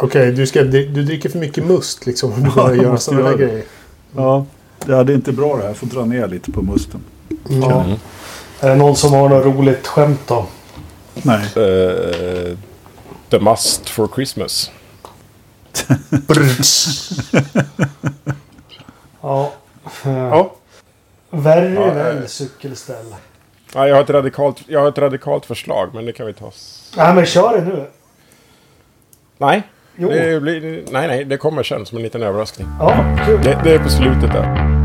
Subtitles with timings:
[0.00, 3.10] Okej, du, ska, du dricker för mycket must liksom om du börjar jag göra måste
[3.10, 3.64] sådana där grejer.
[4.16, 4.46] Ja,
[4.86, 5.68] ja, det är inte bra det här.
[5.68, 7.00] Jag får dra ner lite på musten.
[7.48, 7.84] Ja.
[7.84, 7.96] Mm.
[8.60, 10.46] Är det någon som har något roligt skämt då?
[11.14, 11.44] Nej.
[11.56, 12.56] Eh,
[13.28, 14.70] the must for Christmas.
[19.20, 19.52] Ja.
[20.04, 20.52] Ja.
[21.30, 22.26] Värre Ja, väl eh.
[22.26, 23.14] cykelställ.
[23.74, 26.52] Ja, jag, har ett radikalt, jag har ett radikalt förslag, men det kan vi ta.
[26.96, 27.86] Nej men kör det nu.
[29.38, 29.62] Nej,
[30.00, 30.08] Jo.
[30.08, 32.68] det blir, nej, nej, det kommer sen som en liten överraskning.
[32.78, 33.42] Ja, kul.
[33.42, 34.78] Det, det är på slutet där.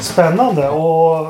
[0.00, 1.26] Spännande och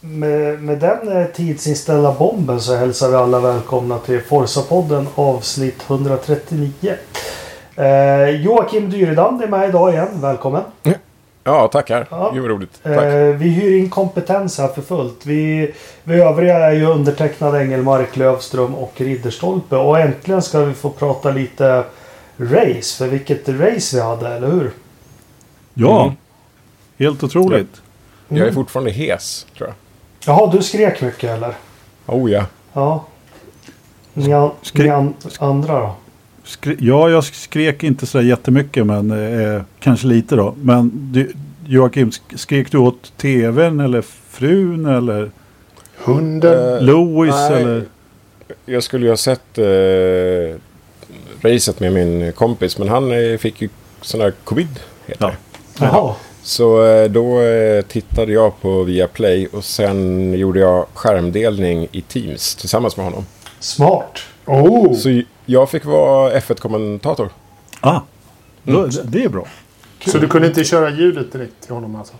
[0.00, 6.72] med, med den eh, tidsinställda bomben så hälsar vi alla välkomna till Forsa-podden avsnitt 139.
[7.76, 10.08] Eh, Joakim Dyredand är med idag igen.
[10.14, 10.62] Välkommen!
[11.44, 12.06] Ja, tackar.
[12.10, 12.30] Ja.
[12.34, 12.80] Gud vad roligt.
[12.82, 12.96] Tack.
[13.04, 15.26] Eh, vi hyr in kompetens här för fullt.
[15.26, 19.76] Vi, vi övriga är ju undertecknad Engelmark, Lövström och Ridderstolpe.
[19.76, 21.84] Och äntligen ska vi få prata lite
[22.38, 22.96] race.
[22.98, 24.70] För vilket race vi hade, eller hur?
[25.74, 26.14] Ja, Mm.
[26.98, 27.82] helt otroligt.
[28.28, 29.74] Jag är fortfarande hes, tror jag.
[30.36, 31.54] Jaha, du skrek mycket eller?
[32.06, 32.44] Oh ja.
[32.72, 33.04] Ja.
[34.14, 35.94] Ni, an, ni an, andra då?
[36.50, 40.54] Skri- ja, jag skrek inte så jättemycket, men eh, kanske lite då.
[40.62, 41.32] Men du,
[41.66, 45.30] Joakim, sk- skrek du åt tvn eller frun eller
[46.04, 46.74] Hunden.
[46.76, 47.62] Eh, Louis nej.
[47.62, 47.84] eller?
[48.66, 50.56] Jag skulle ju ha sett eh,
[51.50, 53.68] racet med min kompis, men han eh, fick ju
[54.00, 54.80] sån här covid.
[55.06, 55.32] Heter Ja.
[55.78, 55.84] det.
[55.84, 56.14] Jaha.
[56.42, 62.54] Så eh, då eh, tittade jag på Viaplay och sen gjorde jag skärmdelning i Teams
[62.54, 63.26] tillsammans med honom.
[63.60, 64.18] Smart.
[64.50, 64.94] Oh!
[64.94, 67.28] Så jag fick vara F1-kommentator.
[67.80, 68.00] Ah,
[68.62, 68.90] då, Mm.
[69.04, 69.46] det är bra.
[70.06, 72.14] Så du kunde inte köra ljudet direkt till honom alltså?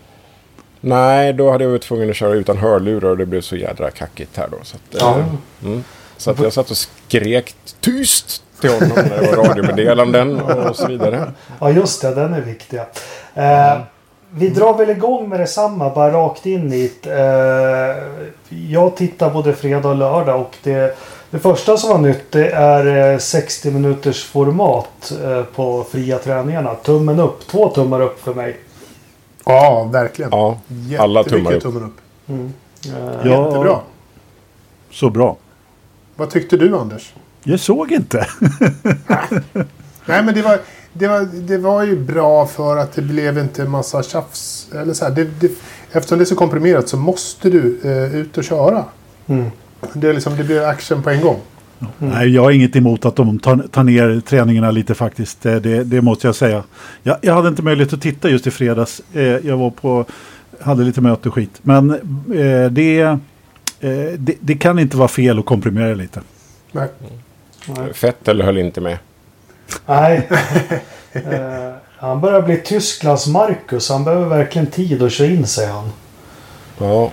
[0.80, 3.90] Nej, då hade jag varit tvungen att köra utan hörlurar och det blev så jädra
[3.90, 4.56] kackigt här då.
[4.62, 5.24] Så att, eh,
[5.64, 5.84] mm.
[6.16, 10.86] så att jag satt och skrek tyst till honom när det var radiomeddelanden och så
[10.86, 11.32] vidare.
[11.60, 12.80] Ja just det, den är viktig.
[13.34, 13.78] Eh,
[14.30, 17.10] vi drar väl igång med detsamma, bara rakt in i det.
[17.12, 17.96] Eh,
[18.70, 20.96] jag tittar både fredag och lördag och det,
[21.30, 26.74] det första som var nytt det är eh, 60 minuters format eh, på fria träningarna.
[26.74, 28.56] Tummen upp, två tummar upp för mig.
[29.44, 30.30] Ja, verkligen.
[30.30, 30.58] Ja,
[30.98, 31.62] alla tummar upp.
[31.62, 32.00] tummen upp.
[32.28, 33.44] Eh, Ja.
[33.46, 33.80] Jättebra.
[34.90, 35.36] Så bra.
[36.16, 37.12] Vad tyckte du Anders?
[37.42, 38.26] Jag såg inte.
[40.06, 40.58] Nej men det var,
[40.92, 44.68] det var, det var ju bra för att det blev inte en massa tjafs.
[44.74, 45.50] Eller så här, det, det,
[45.92, 48.84] eftersom det är så komprimerat så måste du eh, ut och köra.
[49.26, 49.50] Mm.
[49.92, 51.40] Det, är liksom, det blir action på en gång.
[51.98, 55.42] Nej, jag har inget emot att de tar, tar ner träningarna lite faktiskt.
[55.42, 56.64] Det, det, det måste jag säga.
[57.02, 59.02] Jag, jag hade inte möjlighet att titta just i fredags.
[59.12, 60.04] Eh, jag var på,
[60.60, 61.60] hade lite möte och skit.
[61.62, 63.18] Men eh, det, eh,
[64.18, 66.20] det, det kan inte vara fel att komprimera lite.
[66.72, 66.88] Nej.
[67.94, 68.98] Fettel höll inte med.
[69.86, 70.28] Nej.
[71.12, 73.88] eh, han börjar bli Tysklands Marcus.
[73.88, 75.92] Han behöver verkligen tid att köra in sig han.
[76.78, 77.12] Ja,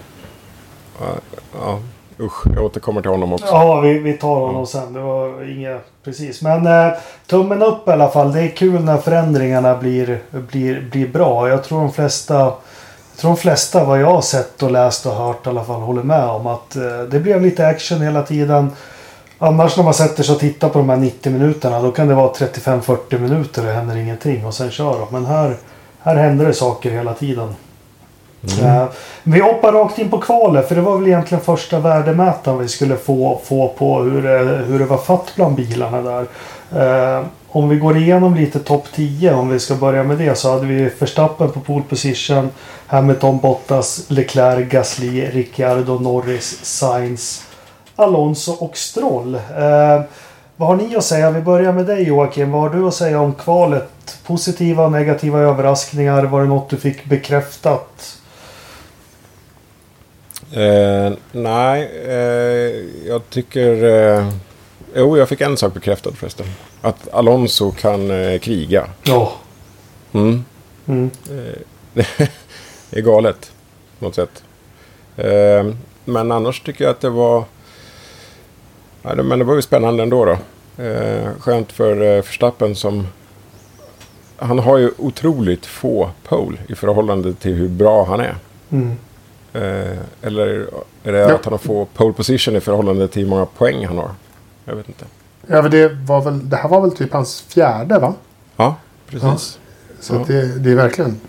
[1.53, 1.79] ja.
[2.19, 3.45] Usch, jag återkommer till honom också.
[3.45, 4.93] Ja, vi, vi tar honom sen.
[4.93, 5.79] Det var inga...
[6.03, 6.41] Precis.
[6.41, 6.93] Men eh,
[7.27, 8.31] tummen upp i alla fall.
[8.31, 11.49] Det är kul när förändringarna blir, blir, blir bra.
[11.49, 12.33] Jag tror de flesta...
[12.33, 15.81] Jag tror de flesta vad jag har sett och läst och hört i alla fall
[15.81, 18.71] håller med om att eh, det blev lite action hela tiden.
[19.39, 22.15] Annars när man sätter sig och tittar på de här 90 minuterna då kan det
[22.15, 25.07] vara 35-40 minuter och det händer ingenting och sen kör de.
[25.11, 25.55] Men här,
[25.99, 27.55] här händer det saker hela tiden.
[28.43, 28.85] Eh,
[29.23, 32.97] vi hoppar rakt in på kvalet för det var väl egentligen första värdemätaren vi skulle
[32.97, 36.27] få, få på hur det, hur det var fatt bland bilarna där.
[36.75, 40.51] Eh, om vi går igenom lite topp 10 om vi ska börja med det så
[40.51, 42.49] hade vi Verstappen på pole position.
[42.87, 47.45] Hamilton, Bottas, Leclerc, Gasly, Ricciardo, Norris, Sainz,
[47.95, 49.35] Alonso och Stroll.
[49.35, 50.01] Eh,
[50.55, 51.31] vad har ni att säga?
[51.31, 52.51] Vi börjar med dig Joakim.
[52.51, 54.17] Vad har du att säga om kvalet?
[54.27, 56.23] Positiva och negativa överraskningar?
[56.23, 58.16] Var det något du fick bekräftat?
[60.51, 63.83] Eh, nej, eh, jag tycker...
[63.83, 64.29] Eh,
[64.95, 66.45] jo, jag fick en sak bekräftad förresten.
[66.81, 68.87] Att Alonso kan eh, kriga.
[69.03, 69.33] Ja.
[70.13, 70.43] Mm.
[70.85, 71.09] Mm.
[72.89, 73.51] Det är galet.
[73.99, 74.43] På något sätt.
[75.17, 75.73] Eh,
[76.05, 77.43] men annars tycker jag att det var...
[79.01, 80.37] Ja, det, men det var ju spännande ändå då.
[80.83, 83.07] Eh, skönt för eh, som...
[84.37, 88.35] Han har ju otroligt få pole i förhållande till hur bra han är.
[88.69, 88.95] Mm.
[89.57, 90.69] Eh, eller
[91.03, 91.35] är det Ja.
[91.35, 94.11] att han har få pole position i förhållande till hur många poäng han har?
[94.65, 95.05] Jag vet inte.
[95.47, 98.13] Ja, men det, var väl, det här var väl typ hans fjärde va?
[98.55, 98.75] Ja,
[99.09, 99.59] precis.
[99.99, 101.19] Så att det, det är verkligen...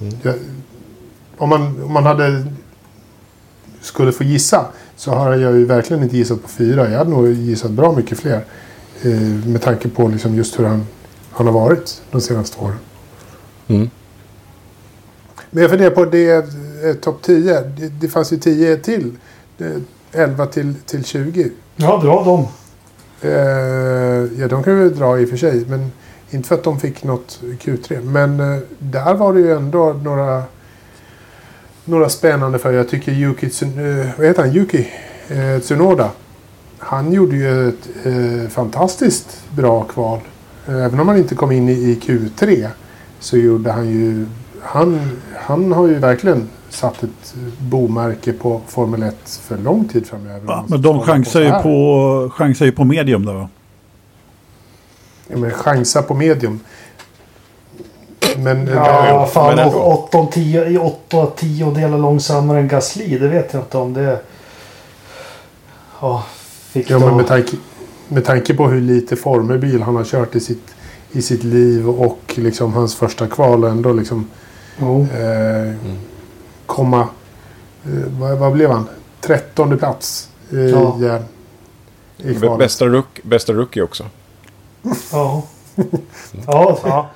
[0.00, 0.14] Mm.
[0.22, 0.34] Jag,
[1.36, 2.46] om, man, om man hade
[3.80, 4.66] skulle få gissa
[4.96, 6.90] så har jag ju verkligen inte gissat på fyra.
[6.90, 8.44] Jag hade nog gissat bra mycket fler.
[9.02, 10.86] Eh, med tanke på liksom just hur han,
[11.30, 12.78] han har varit de senaste åren.
[13.68, 13.90] Mm.
[15.50, 16.44] Men jag funderar på det
[16.82, 17.60] eh, topp 10.
[17.60, 19.16] Det, det fanns ju 10 till.
[19.58, 19.82] Det,
[20.12, 21.50] 11 till, till 20.
[21.76, 22.46] Ja, dra dem.
[23.20, 23.30] Eh,
[24.40, 25.64] ja, de kan vi dra i och för sig.
[25.68, 25.92] Men
[26.30, 28.04] inte för att de fick något Q3.
[28.04, 30.42] Men eh, där var det ju ändå några,
[31.84, 34.56] några spännande för Jag tycker Yuki, eh, vad heter han?
[34.56, 34.88] Yuki
[35.28, 36.10] eh, Tsunoda.
[36.78, 40.20] Han gjorde ju ett eh, fantastiskt bra kval.
[40.66, 42.68] Eh, Även om han inte kom in i, i Q3
[43.20, 44.26] så gjorde han ju...
[44.62, 45.00] Han,
[45.36, 50.42] han har ju verkligen satt ett bomärke på Formel 1 för lång tid framöver.
[50.46, 53.32] Ja, men de chansar ju på, chansar ju på medium då.
[53.32, 53.48] va?
[55.28, 56.60] Ja, men chansa på medium.
[58.36, 58.66] Men...
[58.66, 59.56] Ja, jo, fan.
[59.56, 59.78] men ändå.
[59.78, 63.18] 8 10 åtta tiondelar långsammare än Gasly.
[63.18, 64.18] Det vet jag inte om det...
[66.00, 66.24] Ja,
[66.72, 67.56] fick Ja, då- men med tanke,
[68.08, 70.74] med tanke på hur lite formelbil han har kört i sitt,
[71.12, 74.26] i sitt liv och liksom hans första kval ändå liksom
[74.80, 75.00] Jo.
[75.02, 75.74] eh,
[76.66, 77.00] komma...
[77.84, 78.88] Eh, vad, vad blev han?
[79.20, 80.98] Trettonde plats eh, Ja.
[82.18, 82.58] i, i kvalet.
[82.58, 84.04] Bästa, rook, bästa rookie också.
[85.12, 85.42] Ja.
[86.46, 87.10] Ja, ja.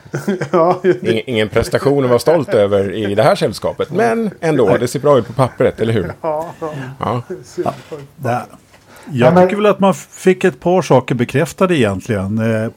[0.53, 3.91] ja, Ingen, ingen prestation att vara stolt över i det här sällskapet.
[3.91, 6.13] Men ändå, det ser bra ut på pappret, eller hur?
[6.21, 6.47] ja,
[6.99, 7.23] Ja.
[8.23, 8.43] Jag
[9.13, 12.39] Ja, men- tycker väl att man fick ett par saker bekräftade egentligen.
[12.63, 12.71] Eh,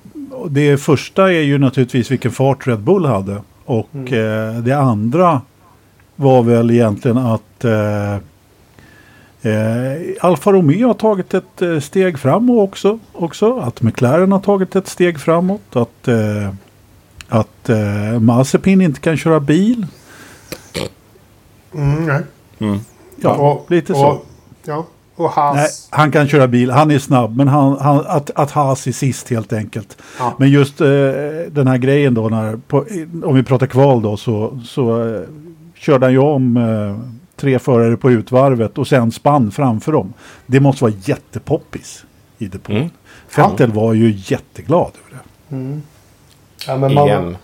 [0.49, 3.41] Det första är ju naturligtvis vilken fart Red Bull hade.
[3.65, 4.55] Och Mm.
[4.55, 5.41] eh, det andra
[6.19, 8.13] var väl egentligen att eh,
[9.41, 13.59] eh, Alfa Romeo har tagit ett eh, steg framåt också, också.
[13.59, 15.75] Att McLaren har tagit ett steg framåt.
[15.75, 16.49] Att, eh,
[17.29, 19.87] att eh, Mazepin inte kan köra bil.
[21.73, 22.21] Mm, nej.
[22.59, 22.79] Mm.
[23.15, 24.07] Ja, och, lite så.
[24.07, 24.25] Och,
[24.65, 25.55] ja, och Haas.
[25.55, 28.91] Nej, han kan köra bil, han är snabb, men han, han, att, att Haas är
[28.91, 29.97] sist helt enkelt.
[30.19, 30.35] Ja.
[30.39, 30.87] Men just eh,
[31.51, 32.85] den här grejen då, när, på,
[33.23, 35.21] om vi pratar kval då, så, så eh,
[35.79, 40.13] körde han ju om eh, tre förare på utvarvet och sen spann framför dem.
[40.45, 42.05] Det måste vara jättepoppis
[42.37, 42.75] i depån.
[42.75, 42.89] Mm.
[43.35, 45.55] Vettel var ju jätteglad över det.
[45.55, 45.81] Mm.
[46.67, 47.37] ja men man, Igen.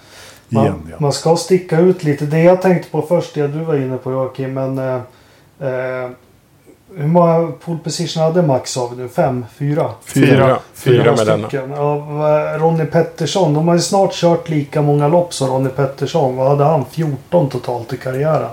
[0.50, 0.96] Man, Igen, ja.
[1.00, 2.26] man ska sticka ut lite.
[2.26, 4.78] Det jag tänkte på först, det du var inne på Joakim, men...
[4.78, 5.02] Eh,
[5.60, 6.10] eh,
[6.98, 9.08] hur många pole position hade Max av nu?
[9.10, 9.46] Fem?
[9.58, 9.90] Fyra?
[10.06, 10.36] Fyra.
[10.36, 11.48] Fyra Fyra med denna.
[11.76, 16.36] Ja, Ronny Pettersson, de har ju snart kört lika många lopp som Ronny Pettersson.
[16.36, 16.86] Vad hade han?
[16.92, 18.50] 14 totalt i karriären.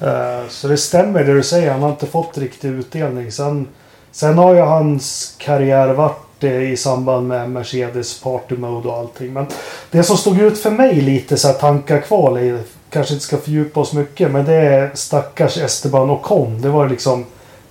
[0.00, 1.72] Eh, så det stämmer det du säger.
[1.72, 3.32] Han har inte fått riktig utdelning.
[3.32, 3.68] Sen,
[4.12, 9.32] sen har ju hans karriär varit i samband med Mercedes Party Mode och allting.
[9.32, 9.46] Men
[9.90, 12.58] det som stod ut för mig lite så här tankar kvar i,
[12.90, 16.60] kanske inte ska fördjupa oss mycket, men det är stackars Esteban Ocon.
[16.60, 17.24] Det var liksom,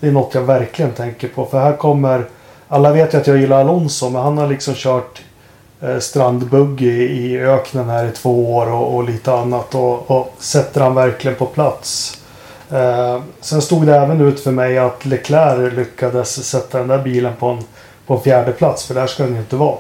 [0.06, 1.46] det är något jag verkligen tänker på.
[1.46, 2.26] För här kommer,
[2.68, 5.22] alla vet ju att jag gillar Alonso, men han har liksom kört
[5.82, 9.76] eh, strandbuggy i öknen här i två år och, och lite annat.
[9.76, 12.20] Och, och sätter han verkligen på plats.
[12.72, 17.34] Eh, sen stod det även ut för mig att Leclerc lyckades sätta den där bilen
[17.40, 17.64] på en,
[18.08, 19.78] på en fjärde plats För där ska den ju inte vara.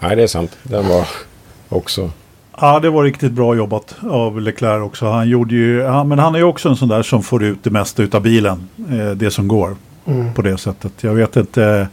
[0.00, 0.56] Nej, det är sant.
[0.62, 1.08] Den var
[1.68, 2.10] också...
[2.60, 5.06] Ja, det var riktigt bra jobbat av Leclerc också.
[5.06, 7.58] Han gjorde ju, han, men han är ju också en sån där som får ut
[7.64, 8.68] det mesta utav bilen.
[8.90, 10.34] Eh, det som går Mm.
[10.34, 10.92] på det sättet.
[11.00, 11.86] Jag vet inte.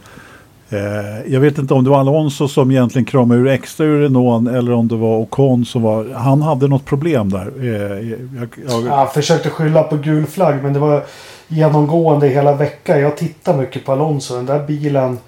[0.70, 4.48] Eh, jag vet inte om det var Alonso som egentligen kramade ur extra ur Renault
[4.50, 6.06] eller om det var Ocon som var.
[6.14, 7.50] Han hade något problem där.
[7.60, 11.02] Eh, jag, jag, Jag försökte skylla på gul flagg men det var
[11.48, 13.00] genomgående hela veckan.
[13.00, 14.34] Jag tittar mycket på Alonso.
[14.36, 15.18] Den där bilen.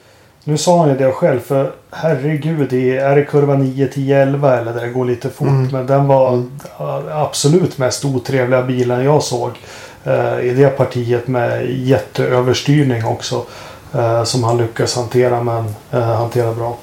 [0.44, 2.72] Nu sa han ju det själv för herregud.
[2.72, 5.46] Är det kurva 9, 10, 11 eller där det går lite fort.
[5.48, 5.68] Mm.
[5.72, 6.44] Men den var
[7.12, 9.50] absolut mest otrevliga bilen jag såg.
[10.04, 13.44] eh, I det partiet med jätteöverstyrning också.
[13.94, 16.76] eh, Som han lyckas hantera men eh, hantera bra.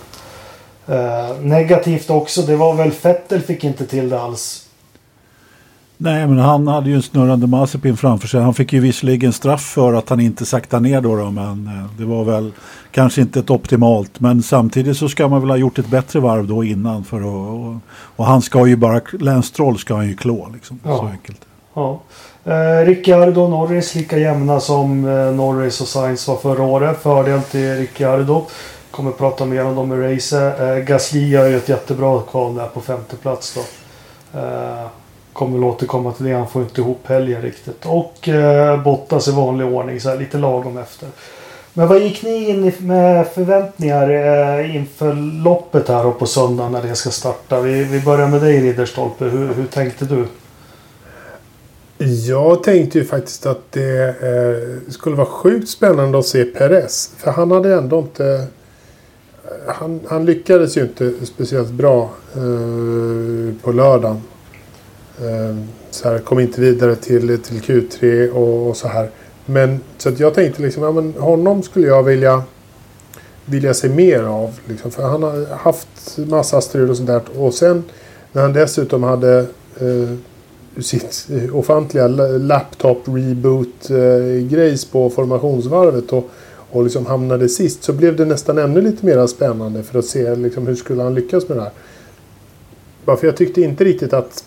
[0.88, 2.42] Eh, negativt också.
[2.42, 4.66] Det var väl Fettel fick inte till det alls.
[6.01, 8.41] Nej, men han hade ju en snurrande Mazepin framför sig.
[8.41, 11.98] Han fick ju visserligen straff för att han inte sakta ner då, då men eh,
[11.98, 12.51] det var väl
[12.91, 14.20] kanske inte ett optimalt.
[14.20, 17.03] Men samtidigt så ska man väl ha gjort ett bättre varv då innan.
[17.03, 17.75] För att, och,
[18.15, 20.79] och han ska ju bara, Lance Stroll ska han ju klå liksom.
[20.84, 20.98] Ja.
[20.98, 21.46] Så enkelt.
[21.74, 22.01] Ja.
[22.44, 27.01] Eh, Ricciardo och Norris lika jämna som eh, Norris och Sainz var förra året.
[27.01, 28.46] Fördel till Ricciardo.
[28.91, 30.60] Kommer prata mer om dem i racet.
[30.60, 33.62] Eh, Gasly gör ju ett jättebra kval där på femte plats då.
[34.39, 34.86] Eh,
[35.39, 36.34] kommer väl återkomma till det.
[36.34, 37.86] Han får inte ihop helgen riktigt.
[37.86, 40.00] Och eh, Bottas i vanlig ordning.
[40.00, 41.08] Så här, lite lagom efter.
[41.74, 46.81] Men vad gick ni in med förväntningar eh, inför loppet här då på söndag när
[46.81, 47.62] det ska starta?
[47.62, 49.25] Vi, vi börjar med dig Ridderstolpe.
[49.25, 50.25] Hur, hur tänkte du?
[52.27, 57.12] Jag tänkte ju faktiskt att det eh, skulle vara sjukt spännande att se Perez.
[57.17, 58.25] För han hade ändå inte...
[59.43, 64.22] Eh, han, han lyckades ju inte speciellt bra eh, på lördagen.
[65.22, 65.56] Eh,
[65.92, 69.10] så här, kom inte vidare till, till Q3 och, och så här.
[69.46, 72.44] Men så att jag tänkte liksom, ja, men honom skulle jag vilja,
[73.46, 74.60] vilja se mer av.
[74.66, 77.22] Liksom, för han har haft massa strul och sånt där.
[77.38, 77.84] Och sen
[78.32, 79.40] när han dessutom hade
[79.80, 80.10] eh,
[80.82, 86.30] sitt ofantliga laptop reboot eh, grejs på formationsvarvet och,
[86.70, 90.36] och liksom hamnade sist så blev det nästan ännu lite mer spännande för att se
[90.36, 91.72] liksom, hur skulle han lyckas med det här.
[93.06, 94.44] Bara för jag tyckte inte riktigt att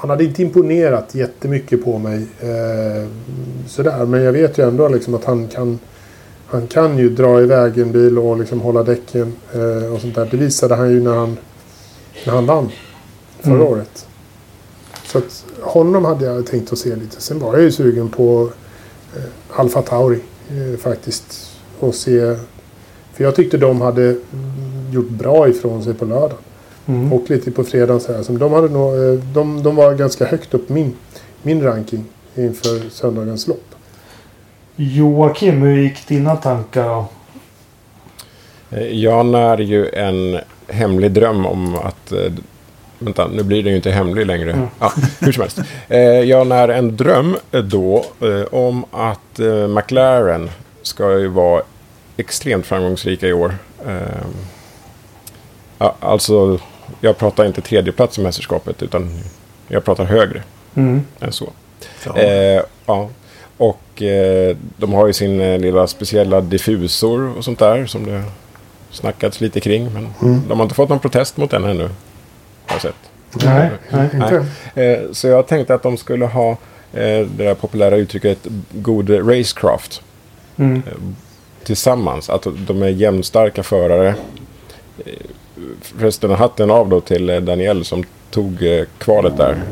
[0.00, 2.26] han hade inte imponerat jättemycket på mig.
[2.40, 3.08] Eh,
[3.66, 4.06] sådär.
[4.06, 5.78] Men jag vet ju ändå liksom att han kan
[6.50, 10.28] han kan ju dra iväg en bil och liksom hålla däcken eh, och sånt där.
[10.30, 11.36] Det visade han ju när han,
[12.26, 12.68] när han vann
[13.40, 13.66] förra Mm.
[13.66, 14.06] året.
[15.04, 17.20] Så att honom hade jag tänkt att se lite.
[17.20, 18.50] Sen var jag ju sugen på
[19.16, 19.22] eh,
[19.60, 21.50] Alfa Tauri eh, faktiskt.
[21.78, 22.36] Och se,
[23.12, 24.16] för jag tyckte de hade
[24.92, 26.38] gjort bra ifrån sig på lördagen.
[26.88, 27.12] Mm.
[27.12, 28.22] Och lite på fredagen så här.
[28.22, 30.96] Så de, hade nog, eh, de, de var ganska högt upp min,
[31.42, 32.04] min ranking
[32.34, 33.64] inför söndagens lopp.
[34.76, 37.06] Joakim, hur gick dina tankar då?
[38.70, 42.12] Eh, Jag när ju en hemlig dröm om att...
[42.12, 42.32] eh,
[43.00, 44.52] Vänta, nu blir den ju inte hemlig längre.
[44.52, 44.66] Mm.
[44.80, 45.58] Ja, hur som helst.
[46.28, 48.04] Jag när en dröm då
[48.50, 50.50] om att McLaren
[50.82, 51.62] ska ju vara
[52.16, 53.54] extremt framgångsrika i år.
[56.00, 56.58] Alltså,
[57.00, 59.10] jag pratar inte tredjeplats i mästerskapet utan
[59.68, 60.42] jag pratar högre
[60.74, 61.00] Mm.
[61.20, 61.48] än så.
[62.06, 62.16] Ja.
[62.18, 63.08] Eh, ja.
[63.56, 68.22] Och eh, de har ju sin eh, lilla speciella diffusor och sånt där som det
[68.90, 69.92] snackats lite kring.
[69.94, 70.42] Men Mm.
[70.48, 71.82] de har inte fått någon protest mot den ännu.
[71.82, 72.94] Har jag sett.
[73.44, 74.08] Nej, nej.
[74.14, 74.46] Inte?
[74.82, 76.56] Eh, så jag tänkte att de skulle ha eh,
[76.92, 78.38] det där populära uttrycket
[78.72, 80.02] god racecraft
[80.56, 80.82] Mm.
[81.64, 82.30] tillsammans.
[82.30, 84.14] Att de är jämnstarka förare.
[85.82, 89.62] Förresten hatten av då till eh, Daniel som tog eh, kvalet där.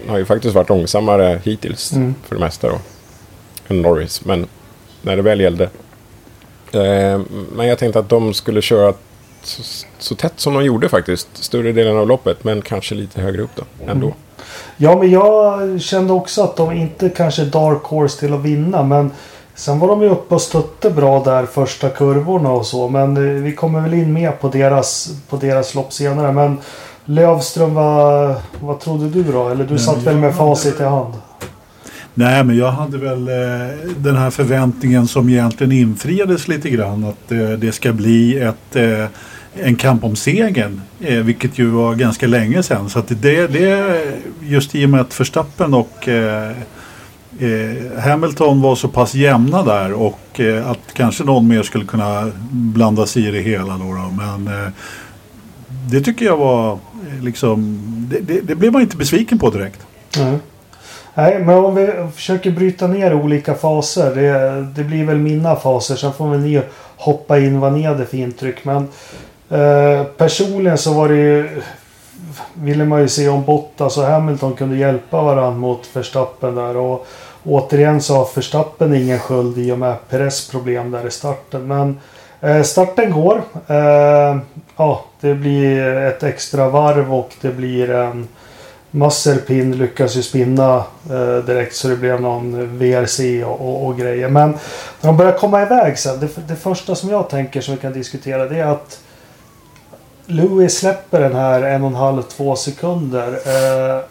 [0.00, 2.14] Han har ju faktiskt varit långsammare hittills Mm.
[2.24, 2.78] för det mesta då.
[3.68, 4.24] Än Norris.
[4.24, 4.46] Men
[5.02, 5.64] när det väl gällde.
[6.72, 7.20] Eh,
[7.52, 8.94] men jag tänkte att de skulle köra
[9.42, 9.62] så,
[9.98, 11.28] så tätt som de gjorde faktiskt.
[11.32, 12.44] Större delen av loppet.
[12.44, 13.62] Men kanske lite högre upp då.
[13.86, 14.06] Ändå.
[14.06, 14.18] Mm.
[14.76, 18.82] Ja, men jag kände också att de inte kanske dark horse till att vinna.
[18.82, 19.10] Men
[19.62, 22.88] sen var de ju uppe och stötte bra där första kurvorna och så.
[22.88, 26.32] Men eh, vi kommer väl in mer på deras, på deras lopp senare.
[26.32, 26.58] Men
[27.04, 29.48] Lövström, vad, vad trodde du då?
[29.48, 31.14] Eller du Nej, satt väl med hade facit i väl- hand?
[32.14, 37.04] Nej, men jag hade väl eh, den här förväntningen som egentligen infriades lite grann.
[37.04, 39.04] Att eh, det ska bli ett, eh,
[39.54, 40.80] en kamp om segern.
[41.00, 42.90] Eh, vilket ju var ganska länge sedan.
[42.90, 44.02] Så att det, det
[44.42, 46.50] just i och med att Verstappen och eh,
[47.40, 52.30] Eh, Hamilton var så pass jämna där och eh, att kanske någon mer skulle kunna
[52.50, 53.72] blanda sig i det hela.
[53.72, 54.10] Då, då.
[54.16, 54.70] Men eh,
[55.90, 59.80] det tycker jag var eh, liksom, det, det, det blev man inte besviken på direkt.
[60.18, 60.38] Nej.
[61.14, 64.14] Nej, men om vi försöker bryta ner olika faser.
[64.14, 65.96] Det, det blir väl mina faser.
[65.96, 66.62] Sen får väl ni
[66.96, 68.64] hoppa in vad ni hade för intryck.
[68.64, 68.88] Men
[69.48, 71.62] eh, personligen så var det ju...
[72.54, 76.76] Ville man ju se om Bottas och Hamilton kunde hjälpa varandra mot Verstappen där.
[76.76, 77.06] Och
[77.44, 81.66] återigen så har Verstappen ingen sköld i och med Perez problem där i starten.
[81.66, 82.00] Men
[82.40, 83.42] eh, starten går.
[83.66, 84.36] Eh,
[84.76, 88.28] ja, det blir ett extra varv och det blir en...
[88.94, 94.28] Masserpin lyckas ju spinna eh, direkt så det blev någon VRC och, och, och grejer.
[94.28, 94.50] Men
[95.00, 96.20] när de börjar komma iväg sen.
[96.20, 99.00] Det, det första som jag tänker som vi kan diskutera det är att
[100.32, 103.32] Louis släpper den här en och en halv, två sekunder.
[103.32, 104.04] Eh,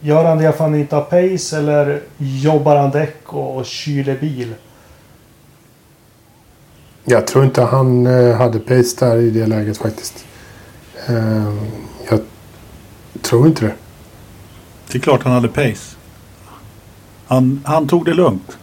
[0.00, 3.66] gör han det för att han inte har pace eller jobbar han däck och, och
[3.66, 4.54] kyler bil?
[7.04, 10.24] Jag tror inte han eh, hade pace där i det läget faktiskt.
[11.06, 11.54] Eh,
[12.10, 12.20] jag
[13.22, 13.74] tror inte det.
[14.92, 15.96] Det är klart han hade pace.
[17.26, 18.58] Han, han tog det lugnt.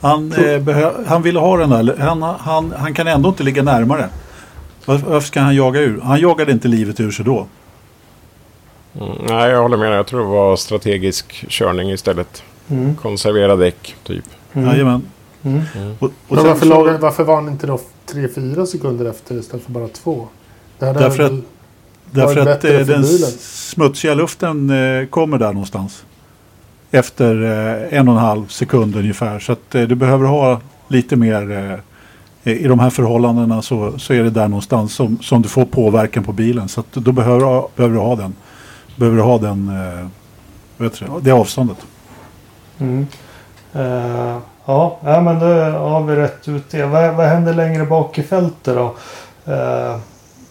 [0.00, 1.96] Han, eh, han ville ha den där.
[1.98, 4.08] Han, han, han kan ändå inte ligga närmare.
[4.86, 6.00] Varför, ska han jaga ur?
[6.00, 7.46] Han jagade inte livet ur sig då.
[9.00, 9.92] Mm, nej, jag håller med.
[9.98, 12.42] Jag tror det var strategisk körning istället.
[12.68, 12.96] Mm.
[12.96, 14.24] Konservera däck, typ.
[14.52, 14.68] Mm.
[14.68, 15.02] Jajamän.
[15.42, 15.60] Mm.
[15.98, 17.78] Och, och Men varför, så- varför var han inte då
[18.12, 20.28] 3-4 sekunder efter istället för bara 2?
[20.78, 21.40] Det hade Därför
[22.10, 23.30] Därför att bättre eh, för den bilen.
[23.40, 26.04] smutsiga luften eh, kommer där någonstans.
[26.90, 29.38] Efter eh, en och en halv sekund ungefär.
[29.38, 31.80] Så att eh, du behöver ha lite mer.
[32.44, 36.24] I de här förhållandena så, så är det där någonstans som, som du får påverkan
[36.24, 36.68] på bilen.
[36.68, 38.34] Så att då behöver, du ha- behöver du ha den.
[38.96, 40.06] Behöver du ha den, eh,
[40.76, 41.76] vet du, det avståndet.
[42.78, 43.06] Mm.
[43.72, 44.36] Eh,
[44.66, 45.46] ja, ja, men då
[45.78, 46.86] har vi rätt ut det.
[46.86, 48.94] Vad, vad händer längre bak i fältet då?
[49.52, 49.96] Eh,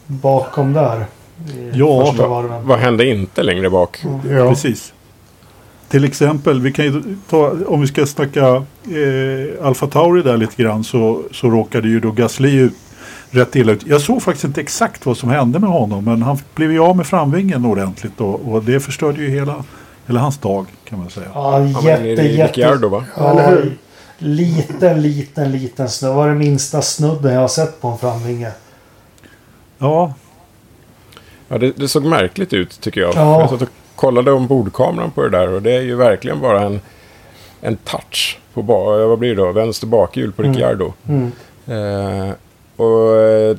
[0.07, 1.05] bakom där.
[1.55, 4.03] I Ja, Vad, vad hände inte längre bak?
[4.29, 4.50] Ja.
[4.50, 4.93] Precis.
[5.93, 10.63] Till exempel, vi kan ju ta, om vi ska snacka eh, Alfa Tauri där lite
[10.63, 12.73] grann så, så råkade ju då Gasly ut
[13.29, 13.85] rätt illa ut.
[13.85, 16.97] Jag såg faktiskt inte exakt vad som hände med honom men han blev ju av
[16.97, 19.63] med framvingen ordentligt då, och det förstörde ju hela,
[20.05, 21.27] hela hans dag kan man säga.
[21.33, 22.47] Ja, Ja, jätte, är jätte...
[22.47, 23.05] Ricciardo va?
[23.17, 23.57] Ja, Ja,
[24.17, 26.12] liten, liten, liten snudd.
[26.12, 28.51] Det var det minsta snudden jag har sett på en framvinge.
[29.77, 30.13] Ja,
[31.47, 33.15] Ja, det, det såg märkligt ut tycker jag.
[33.15, 33.47] Ja.
[33.51, 33.67] Jag
[34.03, 36.79] kollade ombordkameran på det där och det är ju verkligen bara en,
[37.62, 39.51] en touch på ba, vad blir det då?
[39.51, 40.53] vänster bakhjul på Mm.
[40.53, 40.93] Ricciardo.
[41.07, 41.31] Mm.
[41.67, 42.33] Eh,
[42.75, 43.57] och eh,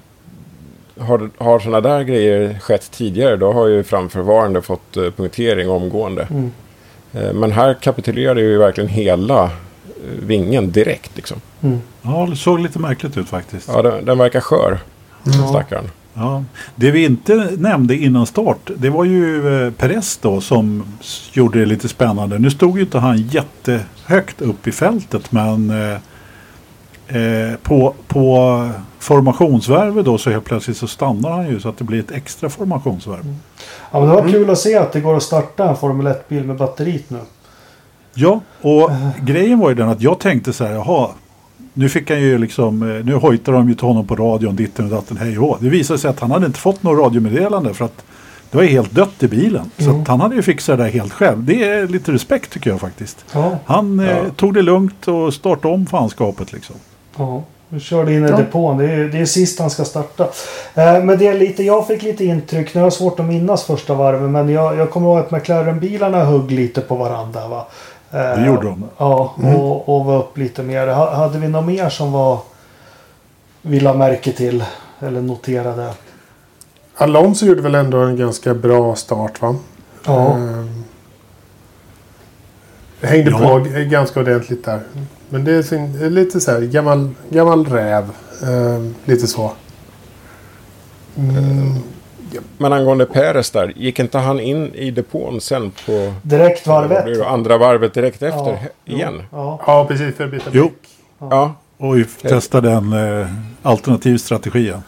[0.98, 6.28] har, har sådana där grejer skett tidigare då har ju framförvarande fått eh, punktering omgående.
[6.30, 6.50] Mm.
[7.12, 9.50] Eh, men här kapitulerade ju verkligen hela eh,
[10.04, 11.40] vingen direkt liksom.
[11.62, 11.80] Mm.
[12.02, 13.68] ja, det såg lite märkligt ut faktiskt.
[13.68, 14.78] Ja, den, den verkar skör,
[15.24, 15.48] Ja.
[15.48, 15.90] stackaren.
[16.14, 16.44] Ja.
[16.76, 20.84] Det vi inte nämnde innan start det var ju eh, Perez då som
[21.32, 22.38] gjorde det lite spännande.
[22.38, 25.98] Nu stod ju inte han jättehögt upp i fältet men eh,
[27.20, 31.84] eh, på, på formationsvärvet då så helt plötsligt så stannar han ju så att det
[31.84, 33.36] blir ett extra formationsvarv.
[33.90, 36.44] Ja, men det var kul att se att det går att starta en Formel 1-bil
[36.44, 37.18] med batteriet nu.
[38.14, 38.90] Ja, och
[39.22, 41.08] grejen var ju den att jag tänkte så här, jaha,
[41.74, 44.84] nu fick han ju liksom, eh, nu hojtar de ju till honom på radion, ditten
[44.84, 45.58] och datten, hej och.
[45.60, 48.04] Det visade sig att han hade inte fått något radiomeddelande för att
[48.50, 49.70] det var ju helt dött i bilen.
[49.78, 50.02] Så Mm.
[50.02, 51.44] att han hade ju fixat det där helt själv.
[51.44, 53.24] Det är lite respekt tycker jag faktiskt.
[53.32, 54.16] Ja, Han eh, Ja.
[54.36, 56.76] tog det lugnt och startade om fanskapet liksom.
[57.16, 57.42] ja.
[57.68, 58.36] Nu körde in i Ja.
[58.36, 58.78] depån.
[58.78, 60.24] Det är, det är sist han ska starta.
[60.74, 62.74] Eh, men det är lite, jag fick lite intryck.
[62.74, 64.32] Nu har jag svårt att minnas första varven.
[64.32, 67.48] Men jag, jag kommer ihåg att McLaren-bilarna högg lite på varandra.
[67.48, 67.66] Va?
[68.14, 68.84] Eh, Det gjorde de.
[68.98, 70.86] Ja, och, och var upp lite mer.
[70.86, 72.38] Ha- Hade vi något mer som var...
[73.62, 74.64] Vi la märke till.
[75.00, 75.90] Eller noterade.
[76.96, 79.56] Alonso gjorde väl ändå en ganska bra start va?
[80.06, 80.34] Ja.
[80.34, 80.84] Ehm,
[83.02, 83.38] hängde Ja.
[83.38, 83.58] på
[83.90, 84.80] ganska ordentligt där.
[85.28, 88.10] Men det är sin, lite så här gammal, gammal räv.
[88.42, 89.52] Ehm, lite så.
[91.16, 91.74] Mm,
[92.58, 97.04] Men angående Peres där, gick inte han in i depån sen på Direkt varv vad
[97.04, 97.26] blir det, ett.
[97.26, 98.58] andra varvet direkt efter Ja,
[98.94, 99.22] igen?
[99.32, 99.60] Ja.
[99.66, 100.16] ja, precis.
[100.16, 100.70] För att byta Jo.
[101.18, 101.54] Ja.
[101.76, 103.26] Och vi testade en eh,
[103.62, 104.68] alternativ strategi.
[104.68, 104.82] ja.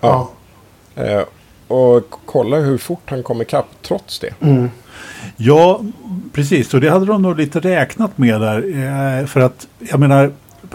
[0.00, 1.02] Ja.
[1.04, 1.22] Eh,
[1.68, 4.34] och kolla hur fort han kom ikapp trots det.
[4.40, 4.70] Mm.
[5.36, 5.80] Ja,
[6.32, 6.74] precis.
[6.74, 8.56] Och det hade de nog lite räknat med där.
[9.20, 10.32] Eh, för att, jag menar,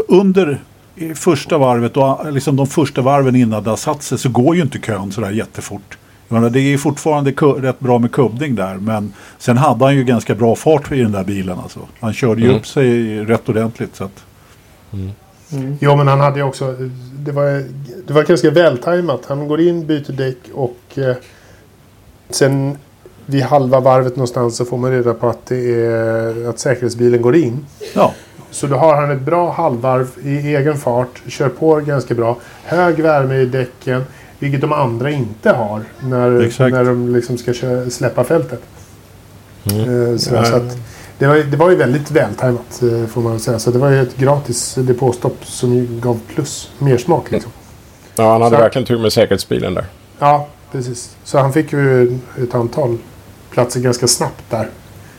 [0.07, 0.59] under
[0.95, 4.55] eh, första varvet och liksom de första varven innan det har satt sig så går
[4.55, 5.97] ju inte kön sådär jättefort.
[6.27, 8.75] Menar, det är ju fortfarande rätt bra med kubbning där.
[8.75, 11.59] Men sen hade han ju ganska bra fart i den där bilen.
[11.59, 11.79] Alltså.
[11.99, 12.57] Han körde ju Mm.
[12.57, 13.95] upp sig rätt ordentligt.
[13.95, 14.23] Så att,
[14.93, 15.77] Mm.
[15.81, 16.75] Jo, men han hade ju också...
[17.19, 17.63] Det var,
[18.07, 19.21] det var ganska vältajmat.
[19.27, 21.15] Han går in, byter däck och eh,
[22.29, 22.77] sen
[23.25, 27.35] vid halva varvet någonstans så får man reda på att, det är, att säkerhetsbilen går
[27.35, 27.65] in.
[27.95, 28.13] ja,
[28.51, 31.21] Så då har han ett bra halvvarv i egen fart.
[31.27, 32.38] Kör på ganska bra.
[32.63, 34.03] Hög värme i däcken.
[34.39, 35.82] Vilket de andra inte har.
[36.04, 36.74] När, Exakt.
[36.74, 38.62] när de liksom ska köra, släppa fältet.
[39.71, 40.12] Mm.
[40.12, 40.78] Eh, Så, så att,
[41.17, 43.60] det, var, det var ju väldigt vältajmat eh, får man säga.
[43.60, 46.71] Så det var ju ett gratis depåstopp som ju gav plus.
[46.80, 47.52] Mer smak liksom.
[48.15, 49.86] Ja, han hade Så- verkligen tur med säkerhetsbilen där.
[50.19, 51.15] Ja, precis.
[51.24, 52.98] Så han fick ju ett antal
[53.52, 54.69] platser ganska snabbt där.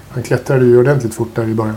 [0.08, 1.76] Han klättrade ju ordentligt fort där i början.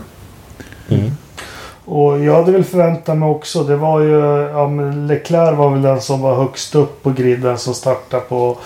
[1.84, 3.62] Och jag hade väl förväntat mig också.
[3.64, 4.18] Det var ju...
[4.52, 4.66] Ja,
[5.08, 8.58] Leclerc var väl den som var högst upp på griden som startade på,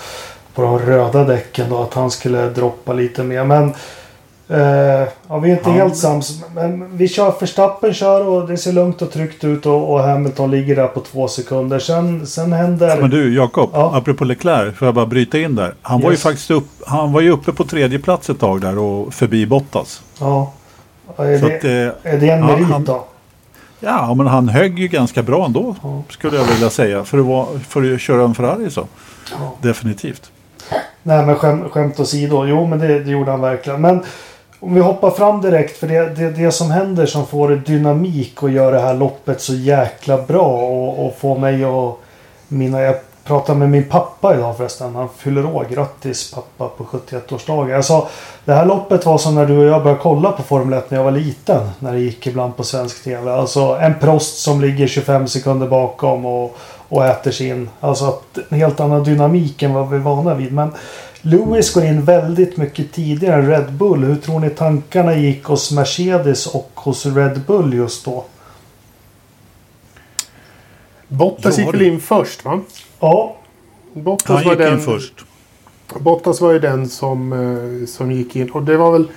[0.53, 1.69] på de röda däcken.
[1.69, 3.43] Då, att han skulle droppa lite mer.
[3.43, 3.73] Men...
[4.49, 5.75] Eh, ja, vi är inte Ja.
[5.75, 6.43] helt sams.
[6.55, 9.65] Men vi kör Verstappen kör och det ser lugnt och tryggt ut.
[9.65, 11.79] Och, och Hamilton ligger där på två sekunder.
[11.79, 13.01] Sen, sen händer...
[13.01, 13.91] Men du Jakob, Ja.
[13.95, 15.73] apropå Leclerc, får jag bara bryta in där.
[15.81, 16.23] Han var ju Yes.
[16.23, 20.01] faktiskt upp, han var ju uppe på tredje plats ett tag där och förbi Bottas.
[20.19, 20.51] Ja.
[21.17, 21.63] Är Så det, att,
[22.03, 23.03] eh, är det en ja, merit han- då?
[23.79, 26.01] ja, men han högg ju ganska bra ändå, Ja.
[26.09, 27.03] skulle jag vilja säga.
[27.03, 28.87] För att, vara, för att köra en Ferrari så.
[29.31, 29.51] Ja.
[29.61, 30.31] Definitivt.
[31.03, 32.45] Nej men skäm, skämt åsido.
[32.45, 33.81] Jo men det, det gjorde han verkligen.
[33.81, 34.03] Men
[34.59, 35.77] om vi hoppar fram direkt.
[35.77, 39.53] För det, det, det som händer som får dynamik och gör det här loppet så
[39.53, 40.47] jäkla bra.
[40.47, 41.95] Och, och får mig att...
[42.47, 44.95] Mina, jag pratade med min pappa idag förresten.
[44.95, 45.67] Han fyller år.
[45.71, 47.69] Grattis pappa på 71-årsdagen.
[47.69, 48.09] Jag sa
[48.45, 50.97] det här loppet var som när du och jag började kolla på Formel 1 när
[50.97, 51.69] jag var liten.
[51.79, 53.31] När det gick ibland på svensk TV.
[53.31, 56.57] Alltså en Prost som ligger 25 sekunder bakom och,
[56.89, 57.69] och äter sin.
[57.79, 60.53] Alltså att en helt annan dynamik än vad vi är vana vid.
[60.53, 60.71] Men
[61.21, 64.03] Lewis går in väldigt mycket tidigare än Red Bull.
[64.03, 68.25] Hur tror ni tankarna gick hos Mercedes och hos Red Bull just då?
[71.07, 72.61] Bottas gick väl in först va?
[73.05, 73.35] Ja,
[73.93, 75.25] Bottas Han var gick den, in först.
[75.99, 78.49] Bottas var ju den som, eh, som gick in.
[78.51, 79.07] Och det var väl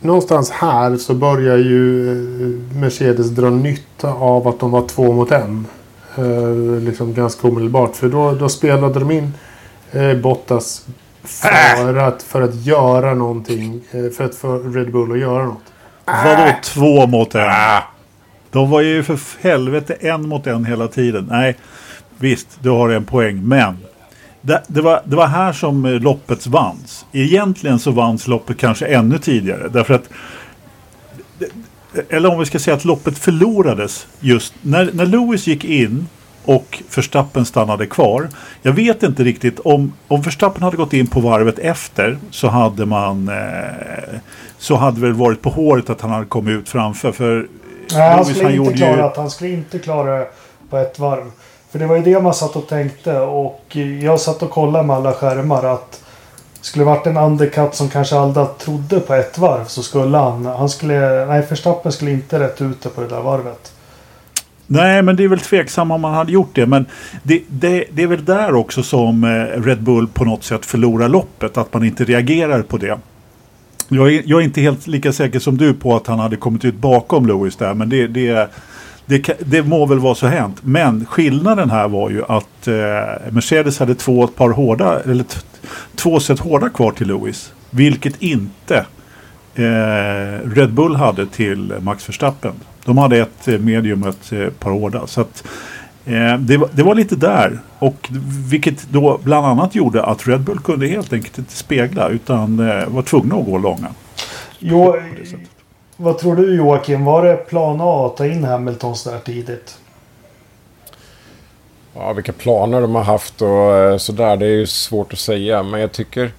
[0.00, 5.30] någonstans här så börjar ju eh, Mercedes dra nytta av att de var två mot
[5.30, 5.66] en.
[6.16, 7.96] Eh, liksom ganska omedelbart.
[7.96, 9.32] För då, då spelade de in
[10.22, 10.86] Bottas
[11.24, 13.80] för att, för att göra någonting.
[14.16, 15.72] För att få Red Bull att göra något.
[16.04, 17.50] Vadå två mot en?
[18.50, 21.26] De var ju för helvete en mot en hela tiden.
[21.30, 21.56] Nej,
[22.18, 23.48] visst, du har en poäng.
[23.48, 23.78] Men
[24.40, 27.06] det, det, var, det var här som eh, loppet vanns.
[27.12, 29.68] Egentligen så vanns loppet kanske ännu tidigare.
[29.68, 30.08] Därför att
[32.08, 36.06] eller om vi ska säga att loppet förlorades just när, när Lewis gick in
[36.44, 38.28] och Verstappen stannade kvar.
[38.62, 42.86] Jag vet inte riktigt om, om Verstappen hade gått in på varvet efter så hade
[42.86, 44.18] man eh,
[44.58, 47.12] så hade väl varit på håret att han hade kommit ut framför.
[47.12, 47.48] För
[47.92, 50.24] Nej, han Lewis, skulle inte gjorde klara att han skulle inte klara
[50.70, 51.30] på ett varv.
[51.74, 54.96] För det var ju det man satt och tänkte och jag satt och kollade med
[54.96, 56.04] alla skärmar att
[56.60, 60.46] skulle det varit en undercut som kanske Alda trodde på ett varv så skulle han...
[60.46, 61.24] Han skulle...
[61.26, 63.72] Nej, Verstappen skulle inte rätt ut det på det där varvet.
[64.66, 66.66] Nej, men det är väl tveksamt om man hade gjort det.
[66.66, 66.86] Men
[67.22, 71.08] det, det, det är väl där också som eh, Red Bull på något sätt förlorar
[71.08, 71.56] loppet.
[71.56, 72.98] Att man inte reagerar på det.
[73.88, 76.64] Jag är, jag är inte helt lika säker som du på att han hade kommit
[76.64, 77.74] ut bakom Lewis där.
[77.74, 78.50] Men det, det,
[79.06, 80.56] det, det må väl vara så hänt.
[80.62, 85.24] Men skillnaden här var ju att eh, Mercedes hade två par hårda, eller
[85.94, 87.52] två set hårda kvar till Lewis.
[87.70, 88.86] Vilket inte
[89.54, 92.52] eh, Red Bull hade till Max Verstappen.
[92.84, 95.06] De hade ett eh, medium och ett eh, par hårda.
[95.06, 95.44] Så att,
[96.04, 97.58] eh, det, var, det var lite där.
[97.78, 98.08] Och
[98.50, 102.88] vilket då bland annat gjorde att Red Bull kunde helt enkelt inte spegla utan eh,
[102.88, 103.88] var tvungna att gå långa.
[104.58, 104.96] Jo.
[105.96, 107.04] Vad tror du Joakim?
[107.04, 109.78] Var det plan A att ta in Hamilton så där tidigt?
[111.94, 115.62] Ja, vilka planer de har haft och eh, sådär, det är ju svårt att säga.
[115.62, 116.32] Men jag tycker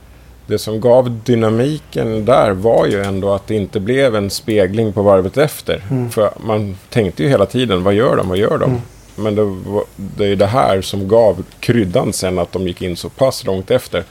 [0.48, 5.02] det som gav dynamiken där var ju ändå att det inte blev en spegling på
[5.02, 5.84] varvet efter.
[5.92, 6.10] Mm.
[6.10, 8.70] För man tänkte ju hela tiden, vad gör de, vad gör de?
[8.70, 8.82] Mm.
[9.16, 12.98] Men det, var, det är det här som gav kryddan sen att de gick in
[12.98, 14.04] så pass långt efter.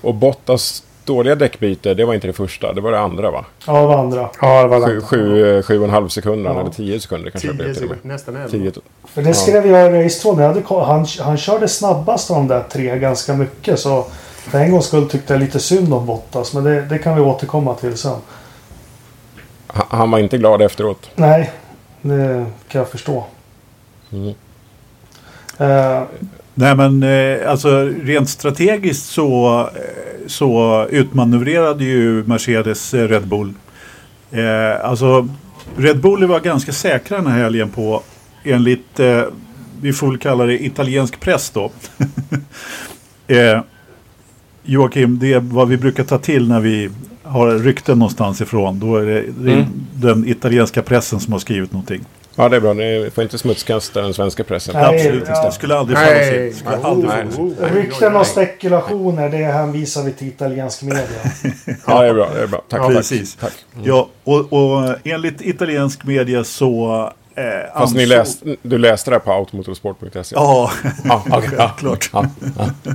[0.00, 3.44] Och Bottas dåliga däckbyte, det var inte det första, det var det andra va?
[3.66, 4.28] Ja, det var andra.
[4.40, 6.60] Ja, det var Sju, sju, eh, sju och en halv sekunder, Ja.
[6.60, 7.98] eller tio sekunder kanske det blev Tio till och med.
[8.12, 8.48] nästan elva.
[8.48, 8.72] Tio,
[9.04, 9.34] För det Ja.
[9.34, 10.38] skrev jag i racetvån.
[10.38, 13.78] Jag hade Han, han körde snabbast av de där tre ganska mycket.
[13.80, 16.54] Så för en gångs skull tyckte jag lite synd om Bottas.
[16.54, 18.16] Men det, det kan vi återkomma till sen.
[19.66, 21.10] han, han var inte glad efteråt.
[21.14, 21.50] Nej,
[22.02, 23.24] det kan jag förstå.
[24.12, 24.34] Mm.
[25.58, 26.02] Eh,
[26.60, 33.52] Nej men eh, alltså rent strategiskt så, eh, så utmanövrerade ju Mercedes eh, Red Bull.
[34.30, 35.28] Eh, alltså
[35.76, 38.02] Red Bull var ganska säkra den här helgen på
[38.44, 39.22] enligt, eh,
[39.80, 41.70] vi får väl kalla det italiensk press då.
[43.34, 43.60] eh,
[44.62, 46.90] Joakim, det är vad vi brukar ta till när vi
[47.22, 48.78] har rykten någonstans ifrån.
[48.78, 49.64] Då är det, Mm.
[49.94, 52.04] den italienska pressen som har skrivit någonting.
[52.38, 52.72] Ja, det är bra.
[52.72, 54.74] Ni får inte smutskasta den svenska pressen.
[54.74, 55.30] Nej, Absolut inte.
[55.32, 55.46] ja.
[55.46, 56.52] Det skulle aldrig falla sig.
[56.52, 57.44] Skulle aldrig falla sig.
[57.44, 61.02] Oh, rykten och spekulationer, det hänvisar vi till italiensk media.
[61.86, 62.30] Ja, det är bra.
[62.34, 62.62] Det är bra.
[62.68, 62.80] Tack.
[62.80, 63.36] Ja, precis.
[63.36, 63.52] Tack.
[63.82, 67.02] Ja, och, och enligt italiensk media så...
[67.34, 67.44] Eh,
[67.80, 70.34] Fast ni läst, du läste det här på automotorsport.se?
[70.34, 70.70] Ja,
[71.04, 71.68] ja, okej, ja.
[71.78, 72.10] klart.
[72.12, 72.26] Ja,
[72.58, 72.92] ja.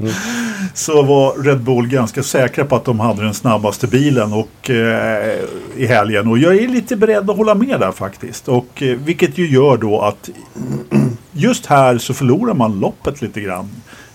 [0.74, 5.38] Så var Red Bull ganska säkra på att de hade den snabbaste bilen och, eh,
[5.76, 6.28] i helgen.
[6.28, 8.48] Och jag är lite beredd att hålla med där faktiskt.
[8.48, 10.30] Och, eh, vilket ju gör då att
[11.32, 13.68] just här så förlorar man loppet lite grann.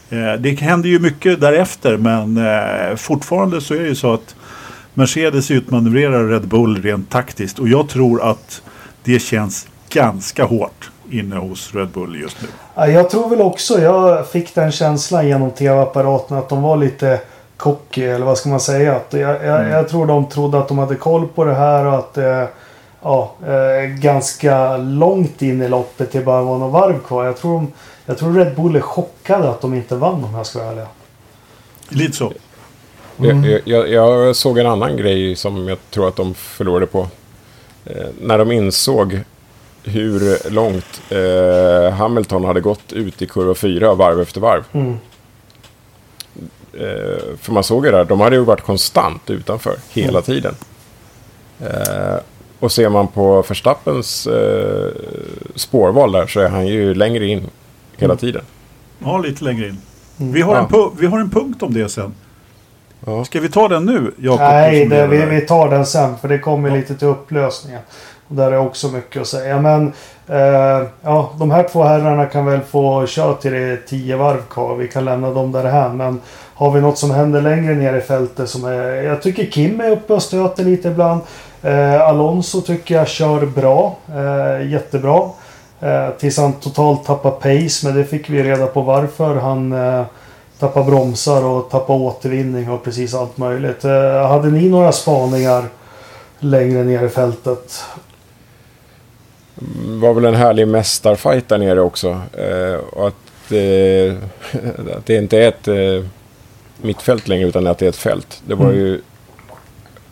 [0.10, 4.36] Eh, det händer ju mycket därefter men eh, fortfarande så är det ju så att
[4.94, 7.60] Mercedes utmanövrerar Red Bull rent taktiskt.
[7.60, 8.62] Och jag tror att
[9.04, 12.48] det känns ganska hårt inne hos Red Bull just nu.
[12.76, 17.20] Ja, Jag tror väl också, jag fick den känslan genom tv-apparaten att de var lite
[17.58, 18.96] cocky eller vad ska man säga.
[18.96, 21.96] Att jag, jag, jag tror de trodde att de hade koll på det här och
[21.96, 22.46] att eh,
[23.02, 27.26] ja, eh, ganska långt in i loppet det bara var några varv kvar.
[27.26, 27.72] Jag tror, de,
[28.06, 30.86] jag tror Red Bull är chockade att de inte vann om jag ska vara ärlig.
[31.90, 32.34] Lite så.
[33.18, 37.08] Jag, jag, jag såg en annan grej som jag tror att de förlorade på.
[37.86, 39.20] Eh, när de insåg
[39.86, 44.64] hur långt eh, Hamilton hade gått ut i kurva 4 varv efter varv.
[44.72, 44.98] Mm.
[46.74, 50.56] Eh, för man såg ju där, de hade ju varit konstant utanför hela tiden.
[51.60, 52.16] Eh,
[52.60, 54.92] och ser man på Verstappens eh,
[55.56, 57.50] spårval där så är han ju längre in
[57.98, 58.42] hela tiden.
[59.00, 59.78] Ja, lite längre in.
[60.18, 60.60] Vi har, Ja.
[60.62, 62.14] en pu- vi har en punkt om det sen.
[63.06, 63.26] Ja.
[63.26, 64.40] Ska vi ta den nu, Jakob?
[64.40, 67.82] Nej, det, vi, vi tar den sen för det kommer lite till upplösningen.
[68.28, 69.62] Och där är också mycket att säga.
[69.62, 69.94] Men
[70.28, 74.42] eh, ja, de här två herrarna kan väl få köra till det är tio varv
[74.50, 74.76] kvar.
[74.76, 75.98] Vi kan lämna dem därhän.
[75.98, 76.22] Men
[76.56, 79.04] har vi något som händer längre ner i fältet som är...
[79.04, 81.22] Jag tycker Kim är uppe och stöter lite ibland.
[81.62, 83.96] Eh, Alonso tycker jag kör bra.
[84.10, 85.30] Eh, jättebra.
[85.80, 87.88] Eh, tills han totalt tappar pace.
[87.88, 89.36] Men det fick vi reda på varför.
[89.36, 90.04] Han eh,
[90.60, 93.86] tappar bromsar och tappar återvinning och precis allt möjligt.
[93.86, 95.64] Eh, hade ni några spaningar
[96.40, 97.84] längre ner i fältet?
[99.86, 102.22] Var väl en härlig mästarfight där nere också.
[102.38, 104.14] Eh, och att, eh,
[104.98, 106.06] att det inte är ett eh,
[106.82, 108.42] mittfält längre utan att det är ett fält.
[108.48, 108.78] Det var Mm.
[108.78, 109.02] ju...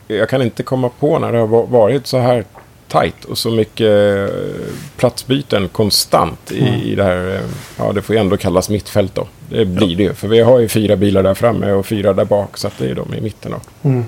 [0.08, 2.46] Jag kan inte komma på när det har va- varit så här
[2.88, 3.88] tajt och så mycket
[4.30, 4.36] eh,
[4.98, 6.74] platsbyten konstant i, Mm.
[6.82, 7.36] i det här.
[7.36, 7.42] eh,
[7.78, 9.28] Ja, det får ju ändå kallas mittfält då.
[9.50, 10.14] Det blir det ju.
[10.14, 12.58] För vi har ju fyra bilar där framme och fyra där bak.
[12.58, 13.90] Så att det är de i mitten då.
[13.90, 14.06] Mm.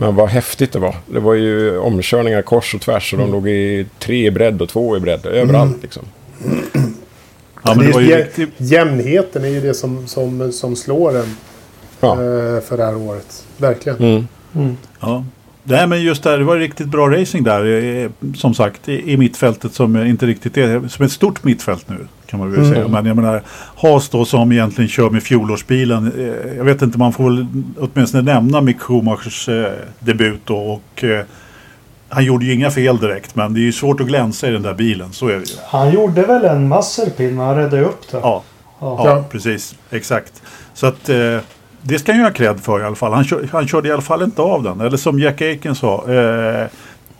[0.00, 0.96] Men vad häftigt det var.
[1.06, 3.12] Det var ju omkörningar kors och tvärs.
[3.12, 5.26] Och de låg i tre i bredd och två i bredd.
[5.26, 6.02] Överallt liksom.
[7.64, 8.48] Ja, men det var ju riktigt...
[8.56, 11.36] Jämnheten är ju det som, som, som slår en
[12.00, 12.12] Ja.
[12.12, 13.44] eh, för det här året.
[13.56, 13.98] Verkligen.
[13.98, 14.26] Mm.
[14.54, 14.76] Mm.
[15.00, 15.24] Ja.
[15.70, 18.10] Nej, men just där, det var riktigt bra racing där.
[18.36, 22.06] Som sagt, i, mittfältet som inte riktigt är som ett stort mittfält nu.
[22.26, 22.72] Kan man väl Mm.
[22.74, 22.88] säga.
[22.88, 23.42] Men jag menar,
[23.76, 26.12] Haas då som egentligen kör med fjolårsbilen.
[26.18, 27.46] Eh, jag vet inte, man får väl
[27.78, 30.56] åtminstone nämna Mick Schumachers eh, debut då.
[30.56, 31.24] Och, eh,
[32.08, 34.62] han gjorde ju inga fel direkt, men det är ju svårt att glänsa i den
[34.62, 35.12] där bilen.
[35.12, 35.56] Så är det ju.
[35.66, 38.18] Han gjorde väl en men han räddade upp det.
[38.22, 38.42] Ja,
[38.80, 39.02] Ja.
[39.04, 39.74] ja, precis.
[39.90, 40.42] Exakt.
[40.74, 41.10] Så att
[41.82, 43.12] det ska han ju ha cred för i alla fall.
[43.12, 44.80] Han, kör, han körde i alla fall inte av den.
[44.80, 46.04] Eller som Jack Aiken sa.
[46.08, 46.66] Eh,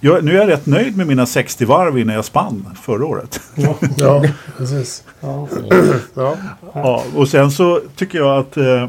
[0.00, 3.40] jag, nu är jag rätt nöjd med mina 60 varv innan jag spann förra året.
[3.54, 3.74] Ja.
[3.96, 4.24] Ja,
[4.58, 5.04] precis.
[5.20, 5.48] Ja.
[6.14, 6.36] Ja.
[6.74, 8.88] ja, och sen så tycker jag att eh,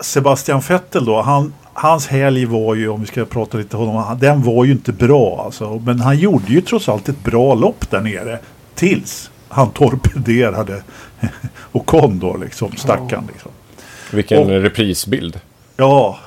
[0.00, 1.22] Sebastian Vettel då.
[1.22, 4.18] Han, hans helg var ju, om vi ska prata lite om honom.
[4.18, 5.82] Den var ju inte bra alltså.
[5.84, 8.38] Men han gjorde ju trots allt ett bra lopp där nere.
[8.74, 10.82] Tills han torpederade
[11.72, 12.72] Ocon då liksom.
[12.76, 13.50] Stackarn liksom.
[14.10, 15.40] Vilken Och- reprisbild.
[15.76, 16.18] Ja,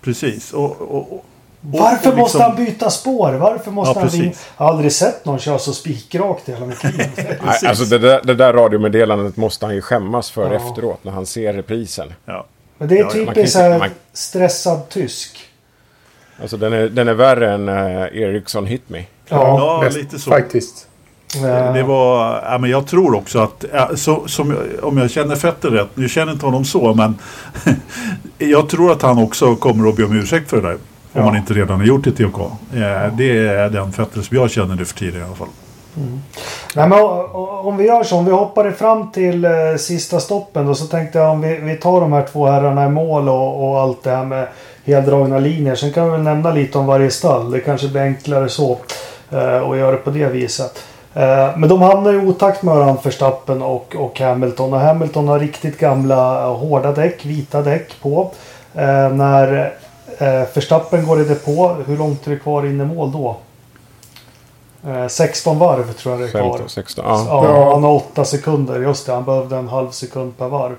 [0.00, 0.52] precis.
[0.52, 1.24] Och, och, och,
[1.60, 3.32] Varför och måste liksom- han byta spår?
[3.32, 4.20] Varför måste Ja, han...
[4.24, 7.06] Jag har aldrig sett någon köra så spikrakt i hela mitt liv.
[7.16, 10.56] Nej, alltså det där, det där radiomeddelandet måste han ju skämmas för Ja.
[10.68, 12.14] efteråt när han ser reprisen.
[12.24, 12.46] Ja.
[12.78, 13.58] Men det är Ja, ja, man typiskt
[14.12, 15.38] stressad tysk.
[16.42, 19.04] Alltså den är, den är värre än uh, Ericsson Hit Me.
[19.28, 20.30] Ja, mest- lite så.
[20.30, 20.88] Faktiskt.
[21.42, 25.36] Det, det var, ja, men jag tror också att, ja, så, som, om jag känner
[25.36, 27.18] Fetter rätt, nu känner inte honom så, men
[28.38, 30.72] jag tror att han också kommer att be om ursäkt för det där.
[30.74, 30.78] Om
[31.12, 31.22] Ja.
[31.22, 32.40] han inte redan har gjort det till OK.
[32.40, 35.48] Eh, det är den Fetter som jag känner nu för tiden i alla fall.
[36.76, 36.98] Nej, men,
[37.64, 41.18] om vi gör så, om vi hoppar fram till eh, sista stoppen då så tänkte
[41.18, 44.10] jag om vi, vi tar de här två herrarna i mål och, och allt det
[44.10, 44.48] här med
[44.84, 45.74] heldragna linjer.
[45.74, 47.50] Sen kan vi väl nämna lite om varje stall.
[47.50, 48.78] Det kanske blir enklare så
[49.30, 50.82] eh, att göra det på det viset.
[51.14, 54.74] Eh, men de hamnar i otakt med varandra Verstappen och, och Hamilton.
[54.74, 58.30] Och Hamilton har riktigt gamla eh, hårda däck, vita däck på.
[58.74, 59.72] Eh, när
[60.18, 63.36] eh, Verstappen går i depå, hur långt är det kvar in i mål då?
[64.86, 66.50] Eh, 16 varv tror jag det är kvar.
[66.52, 67.04] 15, 16.
[67.08, 67.26] Ja.
[67.28, 68.80] Ja, han har åtta sekunder.
[68.80, 70.76] Just det, han behövde en halv sekund per varv.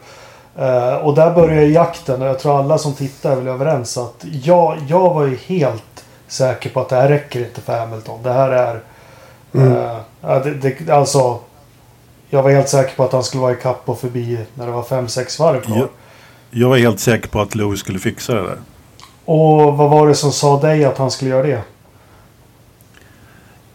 [0.58, 4.26] Eh, och där börjar jakten och jag tror alla som tittar är väl överens att
[4.44, 8.24] jag, jag var ju helt säker på att det här räcker inte för Hamilton.
[8.24, 8.80] Det här är...
[9.54, 11.40] eh, ja, det, det, alltså...
[12.30, 14.72] Jag var helt säker på att han skulle vara i kapp och förbi när det
[14.72, 15.78] var 5-6 varv kvar.
[15.78, 15.88] Ja.
[16.52, 18.58] Jag var helt säker på att Lewis skulle fixa det där.
[19.26, 21.62] Och vad var det som sa dig att han skulle göra det?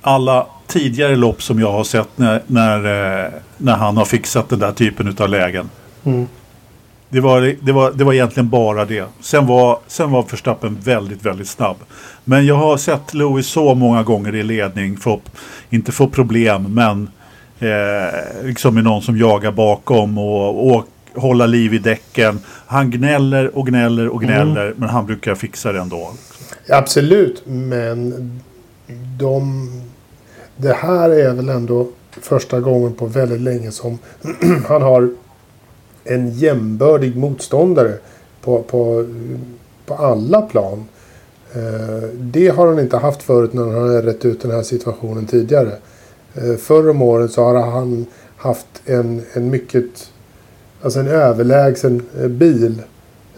[0.00, 2.76] alla tidigare lopp som jag har sett när, när,
[3.24, 5.70] eh, när han har fixat den där typen av lägen.
[6.04, 6.28] Mm.
[7.10, 9.04] Det var, det, var, det var egentligen bara det.
[9.20, 11.76] Sen var, sen var Verstappen väldigt, väldigt snabb.
[12.24, 15.20] Men jag har sett Lewis så många gånger i ledning, få,
[15.70, 17.08] inte få problem, men
[17.58, 22.40] eh, liksom med någon som jagar bakom och, och hålla liv i däcken.
[22.66, 26.10] Han gnäller och gnäller och gnäller, men han brukar fixa det ändå.
[26.68, 28.40] Absolut, men
[29.18, 29.70] de...
[30.56, 31.88] Det här är väl ändå
[32.22, 33.98] första gången på väldigt länge som
[34.68, 35.10] han har
[36.10, 37.92] en jämbördig motståndare
[38.42, 39.06] på, på,
[39.86, 40.84] på alla plan.
[41.54, 45.26] Eh, Det har han inte haft förut när han har rätt ut den här situationen
[45.26, 45.72] tidigare.
[46.34, 50.10] Eh, Förr om året så har han haft en, en mycket...
[50.82, 52.82] Alltså en överlägsen eh, bil.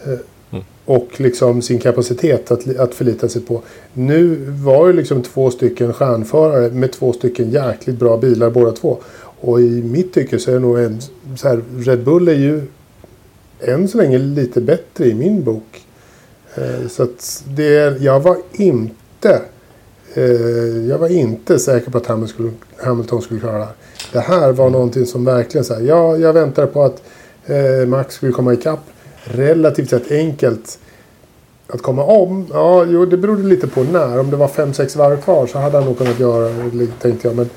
[0.05, 0.19] eh,
[0.85, 3.61] Och liksom sin kapacitet att, att förlita sig på.
[3.93, 8.97] Nu var ju liksom två stycken stjärnförare med två stycken jäkligt bra bilar båda två.
[9.43, 11.01] Och i mitt tycke så är det nog en...
[11.35, 12.61] Så här, Red Bull är ju
[13.59, 15.85] än så länge lite bättre i min bok.
[16.55, 19.41] Eh, så att det, jag var inte
[20.13, 23.73] eh, jag var inte säker på att Hamilton skulle, Hamilton skulle klara det här.
[24.11, 27.03] Det här var någonting som verkligen så här, ja, jag väntade på att
[27.45, 28.83] eh, Max skulle komma ikapp.
[29.23, 30.79] Relativt sett enkelt
[31.67, 32.47] att komma om.
[32.53, 34.19] Ja, jo, det berodde lite på när.
[34.19, 37.35] Om det var 5-6 varv kvar så hade han nog kunnat göra det, tänkte jag.
[37.37, 37.49] Men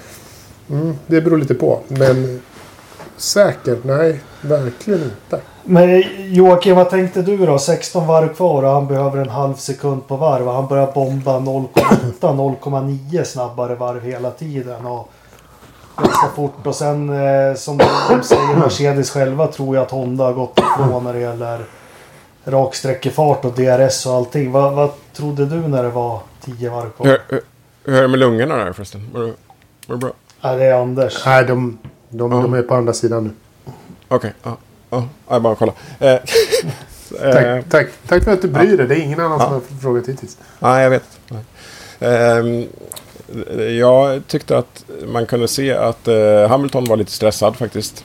[0.70, 1.80] mm, det beror lite på.
[1.88, 2.40] Men
[3.16, 3.84] säkert?
[3.84, 5.40] Nej, verkligen inte.
[5.64, 7.58] Men Joakim, vad tänkte du då?
[7.58, 10.48] 16 varv kvar och han behöver en halv sekund på varv.
[10.48, 14.86] Och han börjar bomba 0,8-0,9 snabbare varv hela tiden.
[14.86, 15.10] Och
[15.96, 16.66] ganska fort.
[16.66, 21.04] Och sen eh, som de säger Mercedes själva tror jag att Honda har gått ifrån
[21.04, 21.60] när det gäller
[22.44, 24.52] raksträckefart och DRS och allting.
[24.52, 27.06] Vad, vad trodde du när det var 10 varv kvar?
[27.06, 27.40] Hur, hur,
[27.84, 29.10] hur är det med lungorna där förresten?
[29.12, 29.32] Var det,
[29.86, 30.12] var det bra?
[30.40, 31.26] Ja, det är Anders.
[31.26, 31.78] Nej, de,
[32.10, 33.30] de, de är på andra sidan nu.
[34.08, 34.56] Okej, ja.
[34.90, 35.72] Ja, jag bara kolla.
[35.98, 36.08] Eh,
[37.22, 38.86] eh, Tack, tack, tack för att du bryr dig.
[38.86, 40.38] Det är ingen annan som har frågat hittills.
[40.58, 41.04] Nej, jag vet.
[41.28, 41.42] Nej.
[42.00, 42.66] Ehm,
[43.78, 48.04] jag tyckte att man kunde se att eh, Hamilton var lite stressad faktiskt.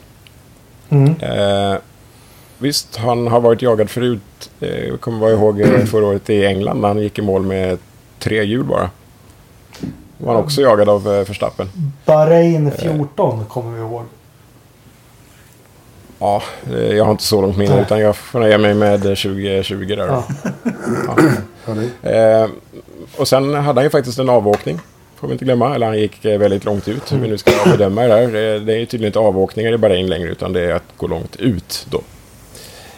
[0.89, 1.15] Mm.
[1.19, 1.77] Eh,
[2.57, 4.49] visst, han har varit jagad förut.
[4.59, 7.41] Eh, jag kommer bara ihåg eh, förra året i England när han gick i mål
[7.41, 7.77] med
[8.19, 8.89] tre hjul bara.
[10.23, 11.69] Var han också jagad av eh, Verstappen.
[12.05, 14.03] Bahrain 14 kommer vi ihåg.
[16.19, 19.85] Ja, eh, jag har inte så långt minne utan jag får nöja mig med 2020
[19.85, 20.07] där.
[20.07, 20.23] Ja.
[21.07, 21.17] Ja,
[22.09, 22.49] Eh,
[23.17, 24.79] och sen hade han ju faktiskt en avåkning.
[25.15, 25.75] Får vi inte glömma.
[25.75, 27.11] Eller han gick eh, väldigt långt ut.
[27.11, 28.59] Hur vi nu ska bedöma det där.
[28.59, 30.29] Det, är ju tydligen inte avåkningar i Bahrain längre.
[30.29, 32.01] Utan det är att gå långt ut då.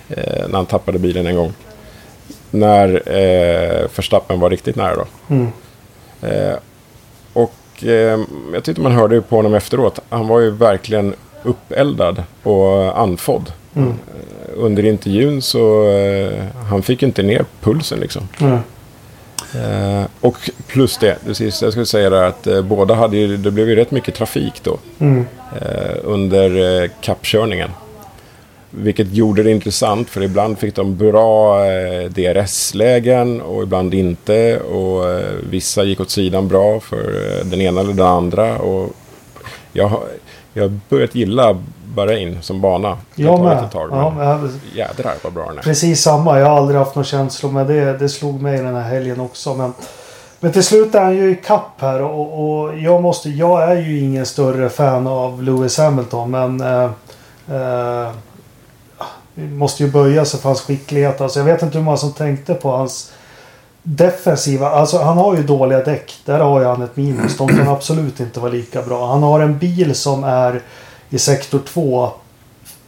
[0.09, 1.53] Eh, när han tappade bilen en gång.
[2.51, 5.05] När eh, Verstappen var riktigt nära då.
[5.35, 5.47] Mm.
[7.83, 8.19] Eh, och eh,
[8.53, 9.99] jag tyckte man hörde ju på honom efteråt.
[10.09, 13.51] Han var ju verkligen uppeldad och andfådd.
[13.75, 13.89] Mm.
[13.89, 13.95] Eh,
[14.55, 18.27] Under intervjun så eh, han fick inte ner pulsen liksom.
[18.41, 18.59] Mm.
[19.55, 23.37] Eh, och plus det, det sista jag skulle säga är att eh, båda hade ju,
[23.37, 24.77] det blev ju rätt mycket trafik då.
[24.99, 25.25] Mm.
[25.61, 27.69] Eh, under eh, kappkörningen.
[28.75, 34.59] Vilket gjorde det intressant för ibland fick de bra eh, DRS-lägen och ibland inte.
[34.59, 36.97] Och eh, vissa gick åt sidan bra för
[37.39, 38.57] eh, den ena eller den andra.
[38.57, 38.89] Och
[39.73, 40.03] jag, har-
[40.53, 41.57] jag börjat gilla
[41.95, 42.97] Bahrain som bana.
[43.15, 43.63] Jag med.
[43.63, 45.61] ett tag, Ja, men jag- Jädrar vad bra den är.
[45.61, 46.39] Precis samma.
[46.39, 47.97] Jag har aldrig haft några känslor med det.
[47.97, 49.53] Det slog mig den här helgen också.
[49.53, 49.73] Men,
[50.39, 52.01] men till slut är han ju i kapp här.
[52.01, 56.31] Och, och jag, måste, jag är ju ingen större fan av Lewis Hamilton.
[56.31, 56.89] Men eh,
[59.35, 61.21] måste ju böja sig för hans skicklighet.
[61.21, 63.11] Alltså, jag vet inte hur många som tänkte på hans
[63.83, 64.69] defensiva.
[64.69, 66.13] Alltså han har ju dåliga däck.
[66.25, 67.37] Där har ju han ett minus.
[67.37, 69.07] De kan absolut inte vara lika bra.
[69.07, 70.61] Han har en bil som är
[71.09, 72.11] i sektor 2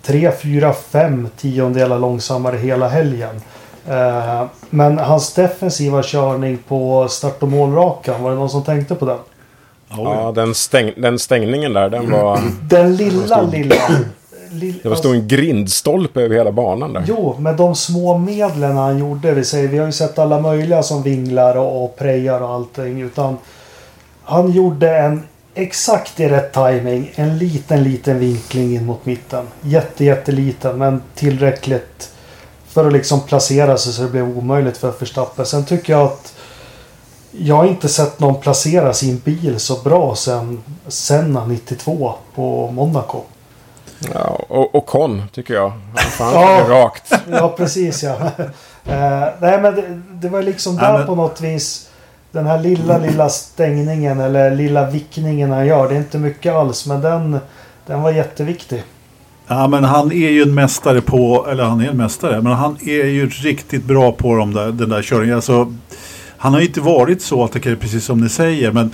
[0.06, 3.42] 3, 4, 5 tiondelar långsammare hela helgen.
[3.90, 9.06] Eh, men hans defensiva körning på start och målrakan, var det någon som tänkte på
[9.06, 9.18] den?
[9.90, 12.40] Ja, den, stäng, den stängningen där, den var...
[12.62, 13.76] Den lilla, lilla...
[14.60, 17.04] lill- Det var stod en grindstolpe över hela banan där.
[17.08, 19.32] Jo, med de små medlen han gjorde.
[19.34, 23.02] Vi, säger, vi har ju sett alla möjliga som vinglar och, och prejar och allting.
[23.02, 23.38] Utan
[24.24, 29.46] han gjorde en exakt i rätt timing En liten, liten vinkling in mot mitten.
[29.62, 32.12] Jätte, jätteliten men tillräckligt
[32.68, 35.46] för att liksom placera sig så det blev omöjligt för Verstappen.
[35.46, 36.34] Sen tycker jag att
[37.32, 43.22] jag har inte sett någon placera sin bil så bra sen Senna 92 på Monaco.
[44.14, 45.72] Ja, och, och Con, tycker jag.
[46.20, 46.66] Han Ja.
[46.70, 47.12] rakt.
[47.32, 48.16] Ja, precis ja.
[48.88, 51.90] Eh, nej, men det, det var liksom där men- på något vis.
[52.32, 55.88] Den här lilla, lilla stängningen eller lilla vickningen han gör.
[55.90, 57.40] Det är inte mycket alls, men den,
[57.86, 58.84] den var jätteviktig.
[59.48, 62.78] Ja, men han är ju en mästare på, eller han är en mästare, men han
[62.82, 65.36] är ju riktigt bra på de där, den där körningen.
[65.36, 65.74] Alltså,
[66.38, 68.94] han har ju inte varit så attackerad precis som ni säger, men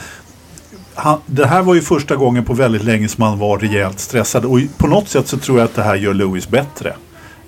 [0.95, 4.45] han, det här var ju första gången på väldigt länge som han var rejält stressad.
[4.45, 6.93] Och på något sätt så tror jag att det här gör Lewis bättre.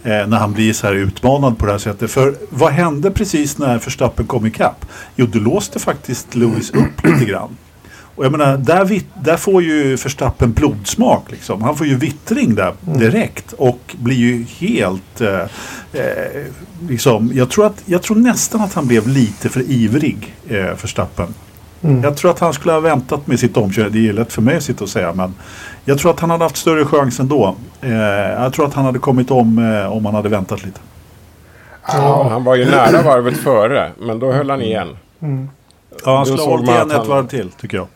[0.03, 2.11] Eh, när han blir så här utmanad på det här sättet.
[2.11, 4.85] För vad hände precis när Verstappen kom ikapp?
[5.15, 7.57] Jo, då låste faktiskt Lewis upp lite grann.
[8.15, 11.31] Och jag menar, där, där får ju Verstappen blodsmak.
[11.31, 11.61] Liksom.
[11.61, 15.21] Han får ju vittring där direkt och blir ju helt...
[15.21, 15.41] Eh,
[15.93, 16.43] eh,
[16.89, 21.33] liksom, jag, tror att, jag tror nästan att han blev lite för ivrig, eh, Verstappen.
[21.83, 22.03] Mm.
[22.03, 23.99] Jag tror att han skulle ha väntat med sitt omkörande.
[23.99, 25.13] Det är lätt för mig att sitta och säga.
[25.13, 25.33] Men
[25.85, 27.55] jag tror att han hade haft större chans ändå.
[27.81, 30.79] Eh, jag tror att han hade kommit om eh, om han hade väntat lite.
[31.87, 34.97] Ja, han var ju nära varvet före, men då höll han igen.
[35.21, 35.49] Mm.
[36.05, 37.87] Ja, han skulle ha hållit igen ett han- varv till tycker jag.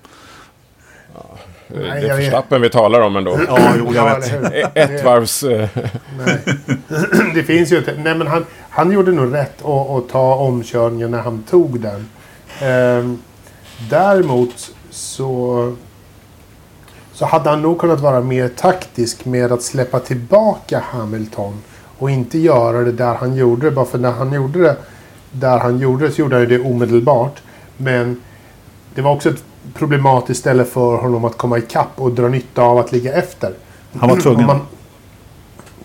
[1.67, 2.25] det Nej, är jag vet.
[2.25, 3.39] Verstappen vi talar om ändå.
[3.47, 4.53] Ja, jo, jag Ja, vet.
[4.53, 5.43] E- Ett varvs...
[5.43, 5.67] eh,
[6.25, 6.37] Nej.
[7.35, 7.93] det finns ju inte.
[7.97, 12.09] Nej, men han, han gjorde nog rätt att, att ta omkörningen när han tog den.
[12.61, 13.19] Ehm,
[13.89, 15.73] däremot så,
[17.13, 21.53] så hade han nog kunnat vara mer taktisk med att släppa tillbaka Hamilton
[21.97, 23.71] och inte göra det där han gjorde det.
[23.75, 24.77] Bara för när han gjorde det
[25.31, 27.41] där han gjorde det så gjorde han det omedelbart.
[27.77, 28.21] Men
[28.95, 32.77] det var också ett problematiskt ställe för honom att komma ikapp och dra nytta av
[32.77, 33.53] att ligga efter.
[33.99, 34.45] Han var tvungen.
[34.47, 34.61] Man-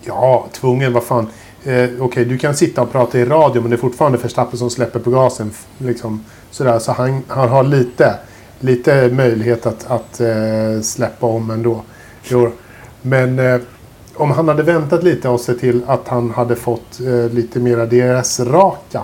[0.05, 0.93] Ja, tvungen.
[0.93, 1.27] Vad fan.
[1.63, 4.69] Eh, Okej, du kan sitta och prata i radio men det är fortfarande Verstappen som
[4.69, 5.51] släpper på gasen.
[5.77, 6.79] Liksom, sådär.
[6.79, 8.15] Så han, han har lite,
[8.59, 11.81] lite möjlighet att, att eh, släppa om ändå.
[12.23, 12.51] Jo.
[13.01, 13.61] Men eh,
[14.15, 17.85] om han hade väntat lite och sett till att han hade fått eh, lite mera
[17.85, 19.01] DRS-raka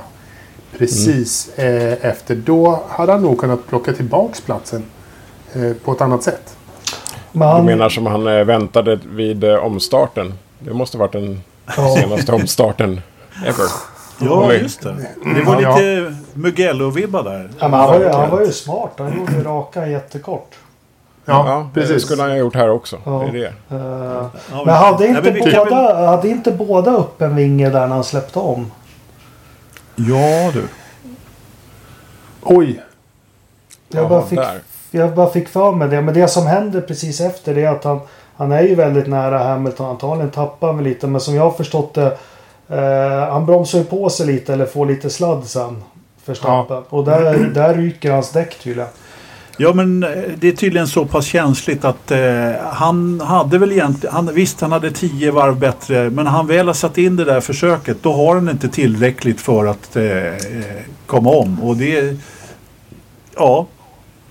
[0.77, 2.35] precis eh, efter.
[2.35, 4.83] Då hade han nog kunnat plocka tillbaks platsen
[5.53, 6.55] eh, på ett annat sätt.
[7.31, 10.33] Men Du menar som han eh, väntade vid eh, omstarten?
[10.59, 11.41] Det måste varit den
[11.95, 13.01] senaste omstarten
[13.45, 13.65] ever.
[14.19, 14.95] Ja, just det.
[15.35, 17.49] Det var Ja, lite Mugello-vibbar där.
[17.59, 18.91] ja, men han, var ju, han var ju smart.
[18.97, 20.55] Han gjorde ju raka jättekort.
[21.25, 22.03] Ja, Ja, det precis.
[22.05, 22.97] skulle han ha gjort här också.
[23.05, 23.11] Ja.
[23.31, 23.75] Det är det.
[23.75, 24.27] Eh,
[24.65, 27.69] men hade Nej, inte, men vi kan väl- båda, hade inte båda upp en vinge
[27.69, 28.71] där när han släppte om?
[29.95, 30.63] Ja, du.
[32.43, 32.81] Oj!
[33.89, 34.59] Jag Jaha, bara, fick, där.
[34.91, 36.01] jag bara fick för mig det.
[36.01, 37.99] Men det som händer precis efter det är att han,
[38.37, 39.89] han är ju väldigt nära Hamilton.
[39.89, 41.07] Antagligen tappar han väl lite.
[41.07, 42.17] Men som jag har förstått det.
[42.69, 45.83] Eh, han bromsar ju på sig lite eller får lite sladd sen.
[46.25, 46.83] Verstappen.
[46.89, 48.89] Och där, där ryker hans däck tydligen.
[49.57, 52.19] Ja, men eh, det är tydligen så pass känsligt att eh,
[52.63, 54.15] han hade väl egentligen...
[54.15, 56.09] Han, visst, han hade tio varv bättre.
[56.09, 59.65] Men han väl har satt in det där försöket, då har han inte tillräckligt för
[59.65, 60.35] att eh, eh,
[61.05, 61.63] komma om.
[61.63, 62.17] Och det...
[63.35, 63.67] Ja,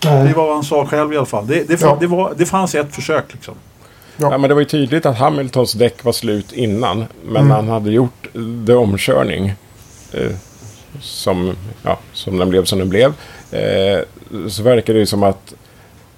[0.01, 1.47] det var vad han sa själv i alla fall.
[1.47, 1.97] Det, det, Ja.
[2.01, 3.55] det, var, det fanns ett försök liksom.
[4.21, 4.29] Ja.
[4.33, 7.05] Ja, men det var ju tydligt att Hamiltons däck var slut innan.
[7.25, 7.51] Men Mm.
[7.51, 8.29] han hade gjort
[8.65, 9.53] det omkörning.
[10.13, 10.31] Eh,
[11.01, 13.13] som, ja, som den blev som den blev.
[13.51, 13.99] Eh,
[14.49, 15.55] så verkar det ju som att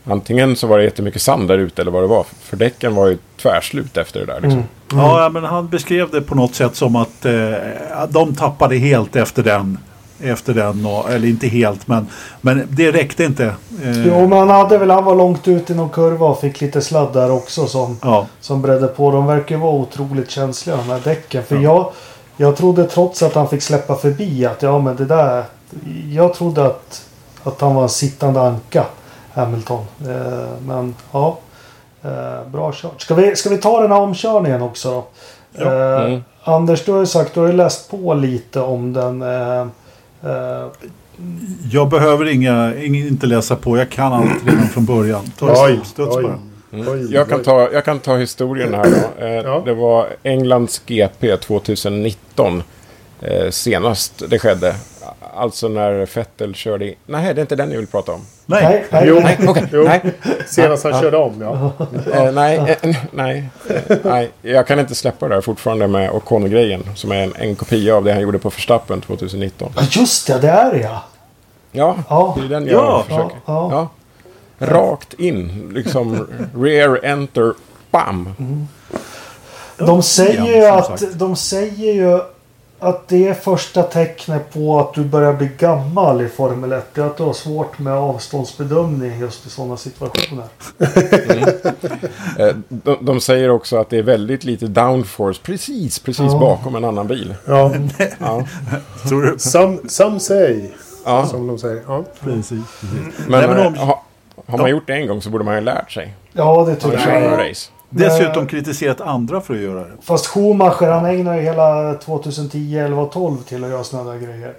[0.05, 2.27] antingen så var det jättemycket sand där ute eller vad det var.
[2.43, 4.41] För däcken var ju tvärslut efter det där.
[4.41, 4.53] Liksom.
[4.93, 5.05] Mm.
[5.05, 7.53] Ja, men han beskrev det på något sätt som att eh,
[8.09, 9.79] de tappade helt efter den.
[10.23, 12.07] Efter den, och, eller inte helt, men,
[12.41, 13.45] men det räckte inte.
[13.83, 16.61] Eh, Jo, men han hade väl, han var långt ut i någon kurva och fick
[16.61, 18.27] lite sladd där också som, ja.
[18.41, 19.11] som bredde på.
[19.11, 21.43] De verkar vara otroligt känsliga de här däcken.
[21.45, 21.93] För jag,
[22.37, 25.45] jag trodde trots att han fick släppa förbi att ja men det där.
[26.13, 27.05] Jag trodde att,
[27.43, 28.85] att han var en sittande anka.
[29.33, 29.85] Hamilton.
[30.09, 31.39] Eh, men ja.
[32.03, 33.01] Eh, bra kört.
[33.03, 35.05] Ska vi, ska vi ta den här omkörningen också då?
[35.53, 35.65] Ja.
[35.65, 36.25] Eh, Mm.
[36.45, 39.23] Anders, du har ju sagt, du har ju läst på lite om den.
[40.25, 40.67] Eh,
[41.71, 45.23] Jag behöver inga, ing- inte läsa på, jag kan allt redan från början.
[45.39, 46.23] Ta Oj, studs oj.
[46.23, 46.39] bara.
[46.73, 47.13] Mm.
[47.13, 48.85] Jag, kan ta, jag kan ta historien här
[49.19, 49.25] då.
[49.25, 49.63] Eh, Ja.
[49.65, 52.63] Det var Englands GP 2019
[53.21, 54.75] eh, senast det skedde.
[55.35, 56.95] Alltså när Vettel körde in.
[57.07, 58.21] Nej, det är inte den jag vill prata om.
[58.47, 59.21] Nej, nej, Jo.
[59.23, 59.39] nej.
[59.49, 59.85] Okej, Jo.
[59.85, 60.01] nej.
[60.47, 61.73] Senast han körde om, ja.
[62.15, 66.85] Eh, nej, eh, nej, eh, nej, jag kan inte släppa det där fortfarande med Ocon-grejen.
[66.95, 69.73] Som är en, en kopia av det han gjorde på Verstappen 2019.
[69.77, 71.03] Ja, Just det, det är det ja.
[71.73, 72.37] Ja, Ja.
[72.39, 73.37] det är den jag Ja, försöker.
[73.47, 74.67] ja, ja.
[74.67, 76.27] Rakt in, liksom
[76.57, 77.53] rear enter,
[77.91, 78.35] bam.
[79.79, 82.21] De säger ju att de säger ju
[82.81, 86.95] att det är första tecknet på att du börjar bli gammal i Formel 1.
[86.95, 90.45] Det är att du har svårt med avståndsbedömning just i sådana situationer.
[92.39, 96.39] Eh, De, de säger också att det är väldigt lite downforce precis, precis Ja.
[96.39, 97.35] bakom en annan bil.
[97.47, 97.73] ja.
[98.21, 98.45] Ja,
[99.09, 99.39] Tror du?
[99.39, 100.71] Some, some say,
[101.05, 101.27] ja.
[101.27, 101.83] som de säger.
[101.89, 102.05] Ja.
[102.21, 102.49] Precis.
[102.49, 102.65] precis.
[103.29, 104.05] Men, Nej, men eh, om- ha,
[104.47, 106.15] har man gjort det en gång så borde man ju ha lärt sig.
[106.33, 107.51] Ja, det köra jag.
[107.51, 107.71] race.
[107.91, 109.93] Dessutom kritiserat andra för att göra det.
[110.03, 114.19] Fast Schumacher han ägnar ju hela 2010, 11 och 12 till att göra sådana där
[114.19, 114.55] grejer.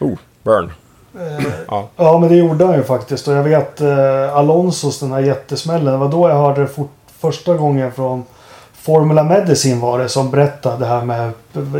[0.00, 0.72] Oh, burn.
[1.14, 1.88] Eh, Ja.
[1.96, 3.28] Ja, men det gjorde han ju faktiskt.
[3.28, 5.92] Och jag vet eh, Alonsos den här jättesmällen.
[5.92, 8.24] Det var då jag hörde det fort, första gången från
[8.72, 11.32] Formula Medicine var det som berättade det här med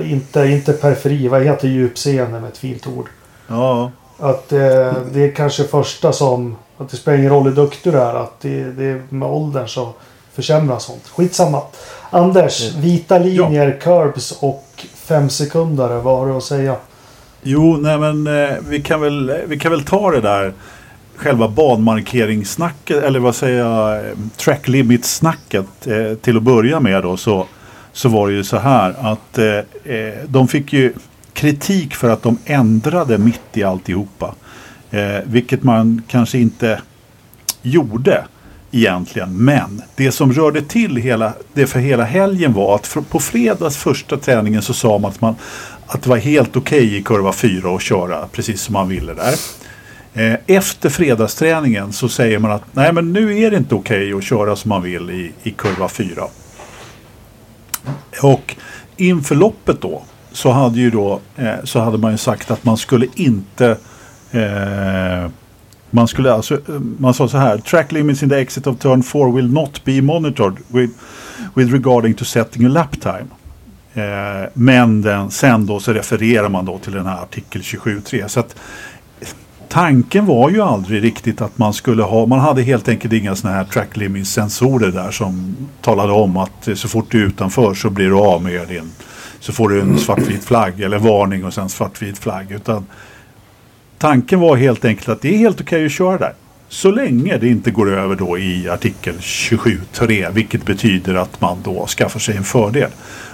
[0.04, 3.08] inte, inte periferi, vad heter djupseende med ett fint ord.
[3.48, 7.92] Ja, Att eh, det är kanske första som, att det spelar ingen roll hur duktig
[7.92, 9.92] du är, att det, det med åldern så
[10.34, 11.08] försämras sånt.
[11.08, 11.62] Skitsamma.
[12.10, 15.88] Anders, vita linjer, curbs och fem sekunder.
[15.88, 16.76] Vad har du att säga?
[17.42, 20.52] Jo, nej men eh, vi, kan väl, vi kan väl ta det där
[21.16, 24.02] själva banmarkeringssnacket eller vad säger jag,
[24.36, 27.46] track limit snacket eh, till att börja med då så,
[27.92, 30.92] så var det ju så här att eh, eh, de fick ju
[31.32, 34.34] kritik för att de ändrade mitt i alltihopa.
[34.90, 36.80] Eh, vilket man kanske inte
[37.62, 38.24] gjorde
[38.70, 39.44] egentligen.
[39.44, 44.16] Men det som rörde till hela, det för hela helgen var att på fredags första
[44.16, 45.34] träningen så sa man att, man,
[45.86, 49.14] att det var helt okej okay i kurva 4 att köra precis som man ville
[49.14, 49.34] där.
[50.14, 54.18] Eh, efter fredagsträningen så säger man att nej men nu är det inte okej okay
[54.18, 56.24] att köra som man vill i, i kurva 4.
[58.22, 58.56] Och
[58.96, 60.02] inför loppet då
[60.32, 63.76] så hade, ju då, eh, så hade man ju sagt att man skulle inte
[64.30, 65.30] eh,
[65.90, 66.60] man skulle alltså,
[66.98, 70.02] man sa så här, track limits in the exit of turn 4 will not be
[70.02, 70.92] monitored with,
[71.54, 73.26] with regarding to setting a lap time.
[73.94, 78.28] Eh, men den, sen då så refererar man då till den här artikel 27.3.
[78.28, 78.56] Så att
[79.68, 83.56] tanken var ju aldrig riktigt att man skulle ha, man hade helt enkelt inga sådana
[83.56, 87.90] här track limits sensorer där som talade om att så fort du är utanför så
[87.90, 88.90] blir du av med din,
[89.40, 92.52] så får du en svartvit flagg eller varning och sen svartvit flagg.
[92.52, 92.86] Utan
[94.00, 96.34] tanken var helt enkelt att det är helt okej okay att köra där.
[96.68, 101.86] Så länge det inte går över då i artikel 27.3 vilket betyder att man då
[101.86, 102.90] skaffar sig en fördel.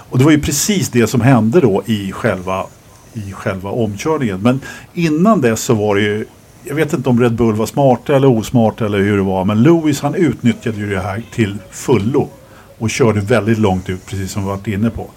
[0.09, 2.65] Och det var ju precis det som hände då i själva,
[3.13, 4.41] i själva omkörningen.
[4.41, 4.61] Men
[4.93, 6.25] innan dess så var det ju
[6.63, 9.45] jag vet inte om Red Bull var smarta eller osmarta eller hur det var.
[9.45, 12.29] Men Lewis han utnyttjade ju det här till fullo.
[12.77, 15.07] Och körde väldigt långt ut precis som vi varit inne på.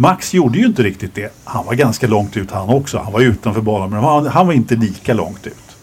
[0.00, 1.32] Max gjorde ju inte riktigt det.
[1.44, 2.98] Han var ganska långt ut han också.
[2.98, 5.76] Han var utanför banan men han, han var inte lika långt ut.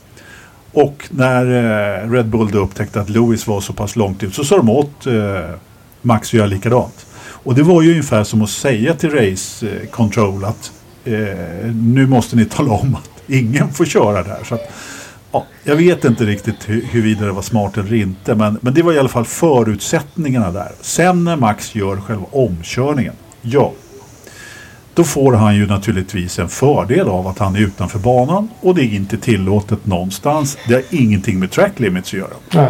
[0.74, 4.44] Och när eh, Red Bull då upptäckte att Lewis var så pass långt ut så
[4.44, 5.14] sa de åt eh,
[6.02, 7.06] Max att göra likadant.
[7.20, 10.72] Och det var ju ungefär som att säga till Race eh, Control att
[11.06, 11.14] eh,
[11.74, 14.44] nu måste ni tala om att ingen får köra där.
[14.44, 14.72] Så att,
[15.32, 18.82] ja, jag vet inte riktigt hur, huruvida det var smart eller inte men, men det
[18.82, 20.72] var i alla fall förutsättningarna där.
[20.82, 23.74] Sen när Max gör själva omkörningen, ja
[24.98, 28.82] då får han ju naturligtvis en fördel av att han är utanför banan och det
[28.82, 30.58] är inte tillåtet någonstans.
[30.68, 32.34] Det har ingenting med track limits att göra.
[32.54, 32.70] Nej.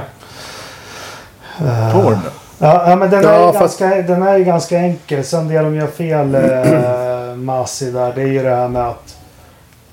[1.62, 2.20] Uh,
[2.60, 3.80] ja, men den, ja, är fast...
[3.80, 5.24] ganska, den är ju ganska enkel.
[5.24, 9.18] Sen det de gör fel, eh, Massi där, det är ju det här med att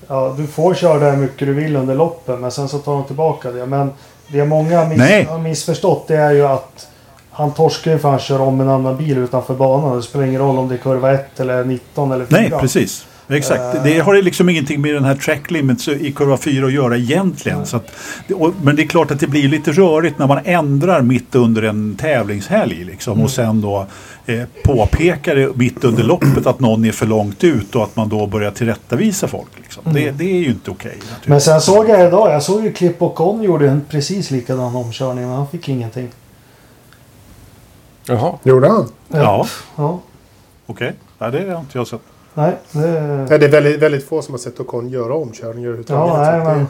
[0.07, 2.93] ja, du får köra där hur mycket du vill under loppen men sen så tar
[2.93, 3.65] de tillbaka det.
[3.65, 3.91] Men
[4.27, 6.87] det många miss, har missförstått det är ju att
[7.35, 9.95] han torskar ju för han kör om en annan bil utanför banan.
[9.95, 12.39] Det spelar ingen roll om det är kurva 1 eller 19 eller 4.
[12.39, 13.05] Nej, precis.
[13.27, 13.83] Exakt.
[13.83, 17.65] Det har liksom ingenting med den här track limits i kurva 4 att göra egentligen.
[17.65, 17.91] Så att,
[18.61, 21.95] men det är klart att det blir lite rörigt när man ändrar mitt under en
[21.95, 22.83] tävlingshelg.
[22.83, 23.23] Liksom, mm.
[23.25, 23.87] Och sen då
[24.25, 28.09] eh, påpekar det mitt under loppet att någon är för långt ut och att man
[28.09, 29.49] då börjar tillrättavisa folk.
[29.61, 29.83] Liksom.
[29.85, 29.95] Mm.
[29.95, 30.97] Det, det, är ju inte okej.
[30.97, 34.31] Okay, men sen såg jag idag, jag såg ju Klipp och Con gjorde en precis
[34.31, 36.09] likadan omkörning men han fick ingenting.
[38.07, 38.33] Jaha.
[38.43, 38.89] Gjorde han?
[39.07, 39.47] Ja.
[39.75, 39.99] ja.
[40.65, 40.87] Okej.
[40.87, 40.91] Okay.
[41.17, 42.01] Nej, det har inte jag sett.
[42.33, 42.79] Nej, det...
[43.29, 46.13] Nej, det är väldigt, väldigt få som har sett Ocon göra omkörningar överhuvudtaget.
[46.15, 46.67] Ja, nej, men...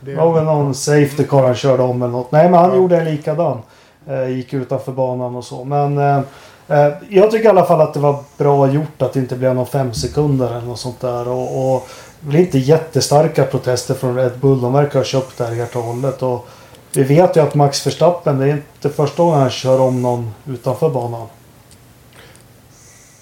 [0.00, 2.32] Det, var väl någon safety car han körde om eller något.
[2.32, 2.76] Nej, men han ja.
[2.76, 3.58] gjorde en likadan.
[4.06, 5.64] Eh, gick utanför banan och så.
[5.64, 6.20] Men eh,
[6.68, 9.54] eh, jag tycker i alla fall att det var bra gjort att det inte blev
[9.54, 11.28] någon fem sekunder eller något sånt där.
[11.28, 11.88] Och, och
[12.20, 14.60] det blir inte jättestarka protester från Red Bull.
[14.60, 16.22] De verkar ha köpt det här helt och hållet.
[16.22, 16.48] Och,
[16.96, 20.34] vi vet ju att Max Verstappen, det är inte första gången han kör om någon
[20.46, 21.26] utanför banan.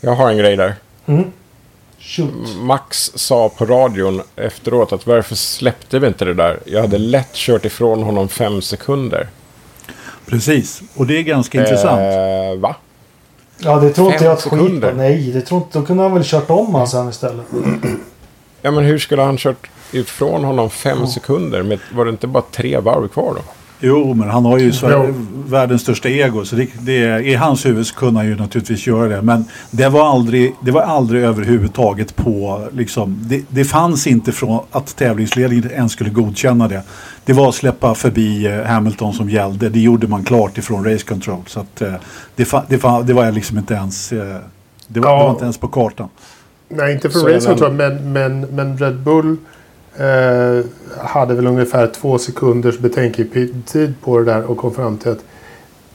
[0.01, 0.75] Jag har en grej där.
[1.07, 1.33] Mm.
[2.61, 6.61] Max sa på radion efteråt att varför släppte vi inte det där?
[6.65, 9.29] Jag hade lätt kört ifrån honom fem sekunder.
[10.27, 12.61] Precis, och det är ganska eh, intressant.
[12.61, 12.77] Va?
[13.59, 15.79] Ja, det tror inte jag att skit Nej, det tror inte.
[15.79, 17.47] Då kunde han väl kört om han sen istället.
[18.63, 21.07] Ja, men hur skulle han kört ifrån honom fem ja.
[21.07, 21.63] sekunder?
[21.63, 23.43] Med, var det inte bara tre varv kvar då?
[23.85, 25.15] Jo, men han har ju Sverige,
[25.47, 26.45] världens största ego.
[26.45, 29.23] Så det, det, i hans huvud så kunde han ju naturligtvis göra det.
[29.23, 32.63] Men det var aldrig, det var aldrig överhuvudtaget på...
[32.73, 36.83] Liksom, det, det fanns inte från att tävlingsledningen ens skulle godkänna det.
[37.25, 39.69] Det var att släppa förbi eh, Hamilton som gällde.
[39.69, 41.43] Det gjorde man klart ifrån Race Control.
[41.47, 41.95] Så att, eh,
[42.37, 44.13] det, det, det var liksom inte ens...
[44.13, 44.37] Eh,
[44.89, 45.19] det var, ja.
[45.19, 46.09] det var inte ens på kartan.
[46.69, 49.37] Nej, inte från Race Control, men, men, men Red Bull
[49.97, 50.65] Eh,
[51.05, 55.25] hade väl ungefär två sekunders betänketid på det där och kom fram till att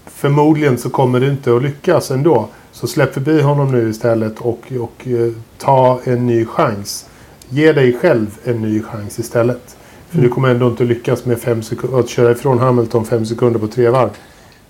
[0.06, 2.48] förmodligen så kommer det inte att lyckas ändå.
[2.72, 7.06] Så släpp förbi honom nu istället och, och eh, ta en ny chans.
[7.50, 9.78] Ge dig själv en ny chans istället.
[10.10, 10.28] För mm.
[10.28, 11.62] du kommer ändå inte lyckas med fem
[11.94, 14.10] att köra ifrån Hamilton fem sekunder på tre varv.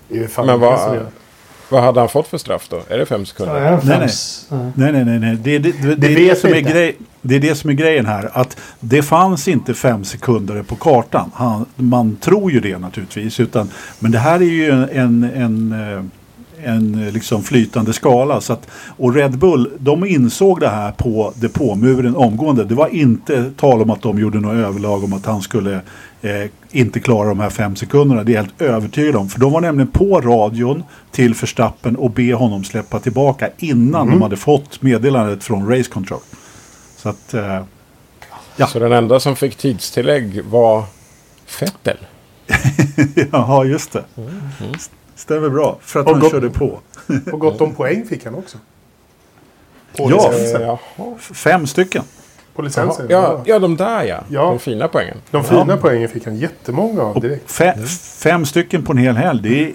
[0.08, 0.98] Det är fan Men vad,
[1.68, 2.82] vad hade han fått för straff då?
[2.88, 3.62] Är det fem sekunder?
[3.62, 4.92] Ja, nej, nej.
[4.92, 7.54] nej, nej, nej, Det, det, det, det, är det, som är grej, det är det
[7.54, 8.30] som är grejen här.
[8.32, 11.30] Att det fanns inte fem sekunder på kartan.
[11.34, 13.40] Han, man tror ju det naturligtvis.
[13.40, 16.10] Utan, men det här är ju en, en, en,
[16.64, 18.40] en eh, liksom flytande skala.
[18.40, 22.64] Så att, och Red Bull, de insåg det här på depåmuren omgående.
[22.64, 25.74] Det var inte tal om att de gjorde något överlag om att han skulle
[26.22, 28.24] eh, inte klara de här fem sekunderna.
[28.24, 29.28] Det är jag helt övertygad om.
[29.28, 34.14] För de var nämligen på radion till Förstappen och be honom släppa tillbaka innan Mm.
[34.18, 36.20] de hade fått meddelandet från Race Control.
[36.96, 37.62] Så att, eh,
[38.60, 38.66] Ja.
[38.66, 40.84] Så den enda som fick tidstillägg var
[41.46, 41.96] Fettel.
[43.32, 44.04] ja just det.
[45.18, 45.76] Stämmer bra.
[45.80, 46.78] För att Och han gott- körde på.
[47.32, 48.58] Och gott om poäng fick han också.
[49.96, 50.30] På Ja.
[50.30, 50.76] licensen.
[51.34, 52.02] Fem stycken.
[52.54, 52.66] På Jaha.
[52.66, 53.06] licensen.
[53.10, 54.20] Ja, ja, de där ja.
[54.28, 54.42] Ja.
[54.42, 55.16] De fina poängen.
[55.30, 57.50] De fina poängen fick han jättemånga av direkt.
[57.52, 57.74] fe,
[58.22, 59.40] fem stycken på en hel helg.
[59.42, 59.72] Det är,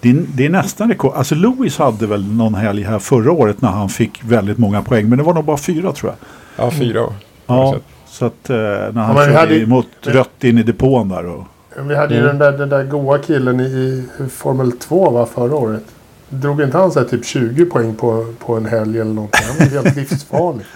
[0.00, 1.12] det, är, det är nästan rekord.
[1.14, 5.08] Alltså Lewis hade väl någon helg här förra året när han fick väldigt många poäng.
[5.08, 6.12] Men det var nog bara fyra tror
[6.56, 6.66] jag.
[6.66, 7.12] Ja, fyra år.
[7.46, 7.76] Ja,
[8.06, 11.26] så att eh, när han vi körde hade- emot rött in i depån där.
[11.26, 11.44] Och,
[11.82, 12.38] Vi hade ju Mm.
[12.38, 15.82] den, där, den där goa killen i, Formel 2 va, förra året.
[16.28, 19.46] Drog inte han så typ 20 poäng på, på en helg eller någonting?
[19.46, 20.66] Han var helt livsfarlig.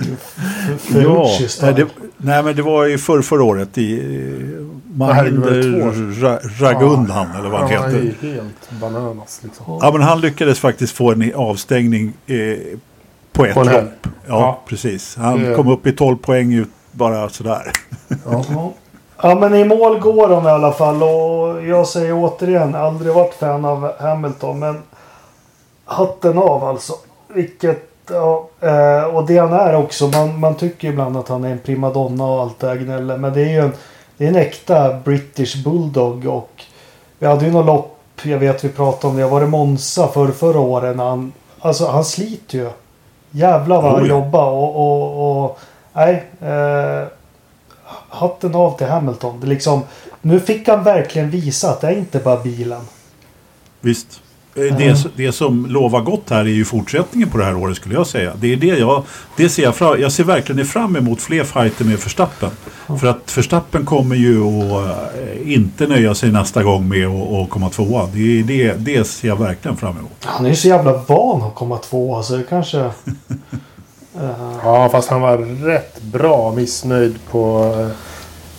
[0.79, 1.87] Ferrucci nej, det,
[2.17, 5.87] nej men det var ju för, förra året i eh, herregud, var det Mahinder två
[5.87, 6.21] år?
[6.23, 6.39] Ra,
[6.69, 8.17] Ragundan eller vad han Han var heter.
[8.23, 9.65] ju helt bananas liksom.
[9.83, 12.37] Ja men han lyckades faktiskt få en avstängning eh,
[13.33, 13.73] på ett På lopp.
[14.05, 14.63] Ja, Ja.
[14.69, 15.17] precis.
[15.17, 17.73] Han Det- kom upp i 12 poäng ut bara sådär.
[18.25, 18.45] Ja.
[19.23, 19.35] Ja.
[19.35, 23.65] Men i mål går de i alla fall och jag säger återigen aldrig varit fan
[23.65, 24.83] av Hamilton men
[25.85, 26.93] hatten av alltså.
[27.29, 30.09] Vilket ja, eh, och det han är också.
[30.09, 33.21] Man, man tycker ibland att han är en primadonna och allt det här gnället.
[33.21, 33.73] Men det är ju en,
[34.17, 36.65] det är en äkta British Bulldog och
[37.19, 37.97] vi hade ju något lopp.
[38.23, 39.27] Jag vet vi pratade om det.
[39.27, 42.71] Var det Monza för förra året när han alltså han sliter ju.
[43.31, 44.15] Jävlar vad han Oh, ja.
[44.15, 45.59] jobbar och, och, och
[45.93, 46.25] nej.
[46.41, 47.20] Eh,
[48.11, 49.41] hatten av till Hamilton.
[49.41, 49.83] Det liksom,
[50.21, 52.81] nu fick han verkligen visa att det är inte bara bilen.
[53.81, 54.21] Visst.
[54.55, 57.95] Eh, Det, det som lovar gott här är ju fortsättningen på det här året skulle
[57.95, 58.33] jag säga.
[58.41, 59.05] Det är det jag,
[59.37, 62.51] det ser jag fram Jag ser verkligen fram emot fler fighter med Verstappen.
[63.01, 67.71] För att Verstappen kommer ju att eh, inte nöja sig nästa gång med att komma
[67.71, 68.09] tvåa.
[68.13, 70.25] Det, det, det ser jag verkligen fram emot.
[70.25, 72.91] Han är ju så jävla van att komma tvåa så det kanske...
[74.63, 77.75] ja, fast han var rätt bra missnöjd på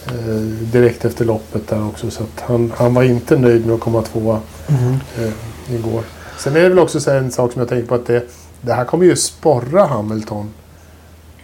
[0.06, 0.36] eh,
[0.72, 2.12] direkt efter loppet där också.
[2.12, 4.40] Så han, han var inte nöjd med att komma tvåa
[5.18, 6.04] eh, igår.
[6.38, 8.24] Sen är det väl också så en sak som jag tänker på att det,
[8.62, 10.54] det här kommer ju sporra Hamilton.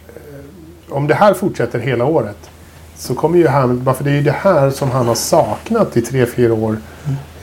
[0.07, 2.37] Eh, om det här fortsätter hela året
[2.97, 6.01] så kommer ju Hamilton, för det är ju det här som han har saknat i
[6.01, 6.77] tre, fyra år.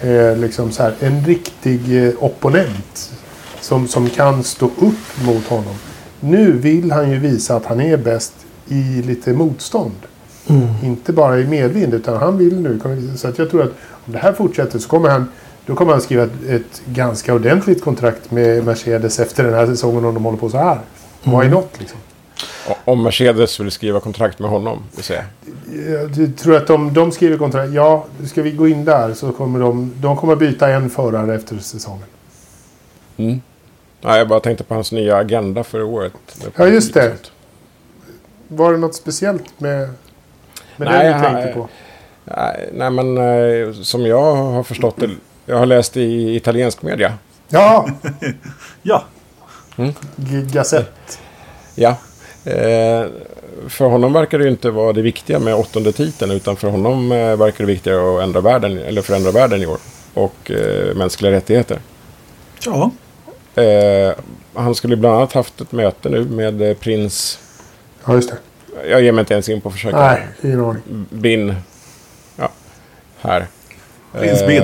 [0.01, 3.13] Eh, liksom så här, en riktig eh, opponent
[3.61, 5.75] som, som kan stå upp mot honom.
[6.25, 8.33] Nu vill han ju visa att han är bäst
[8.69, 9.95] i lite motstånd.
[10.83, 12.81] Inte bara i medvind utan han vill nu.
[13.17, 13.73] Så att jag tror att
[14.07, 15.29] om det här fortsätter så kommer han
[15.67, 20.05] då kommer han skriva ett, ett ganska ordentligt kontrakt med Mercedes efter den här säsongen
[20.05, 20.79] om de håller på så här.
[21.23, 21.99] Why not liksom?
[22.85, 25.25] Om Mercedes vill skriva kontrakt med honom, vill säga.
[26.17, 27.73] Jag tror att de, de skriver kontrakt.
[27.73, 31.59] Ja, ska vi gå in där så kommer de, de kommer byta en förare efter
[31.59, 32.07] säsongen.
[33.17, 33.41] Mm.
[34.05, 36.13] Nej, jag bara tänkte på hans nya agenda för året.
[36.57, 37.13] Ja, just det.
[38.49, 39.89] Var det något speciellt med,
[40.77, 41.69] med Nej, det du tänkte på?
[42.25, 45.11] Nej, nej, men eh, som jag har förstått det.
[45.47, 47.13] Jag har läst i italiensk media.
[47.49, 47.89] Ja,
[48.83, 49.05] Ja,
[50.17, 50.91] G- Gazette.
[51.75, 51.89] Ja.
[52.45, 53.07] Eh,
[53.69, 56.31] för honom verkar det ju inte vara det viktiga med åttonde titeln.
[56.33, 59.79] Utan för honom eh, verkar det viktigare att ändra världen, eller förändra världen i år.
[60.15, 61.79] Och eh, mänskliga rättigheter.
[62.67, 62.91] ja.
[63.55, 64.15] Eh,
[64.55, 67.39] han skulle bland annat haft ett möte nu med eh, prins...
[68.07, 68.37] Ja, just det.
[68.89, 69.97] Jag ger mig inte ens in på att försöka.
[70.01, 70.83] Nej, ingen aning.
[71.11, 71.55] Bin.
[72.37, 72.49] Ja,
[73.21, 73.47] här.
[74.13, 74.63] Prins Eh, Bin.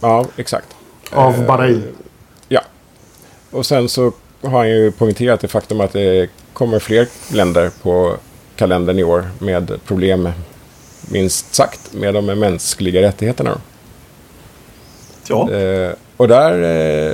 [0.00, 0.66] Ja, exakt.
[1.10, 1.84] Av Eh, Bahrain.
[2.48, 2.60] Ja.
[3.50, 8.16] Och sen så har han ju poängterat det faktum att det kommer fler länder på
[8.56, 10.28] kalendern i år med problem,
[11.10, 13.60] minst sagt, med de mänskliga rättigheterna.
[15.28, 15.48] ja.
[16.16, 16.52] Och där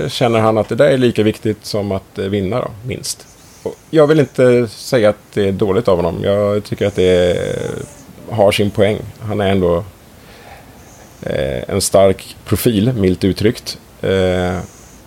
[0.02, 3.26] eh, känner han att det där är lika viktigt som att eh, vinna, då, minst.
[3.62, 6.20] Och jag vill inte säga att det är dåligt av honom.
[6.22, 7.38] Jag tycker att det
[8.30, 8.98] har sin poäng.
[9.20, 9.84] Han är ändå
[11.22, 13.78] eh, en stark profil, milt uttryckt.
[14.02, 14.58] Eh,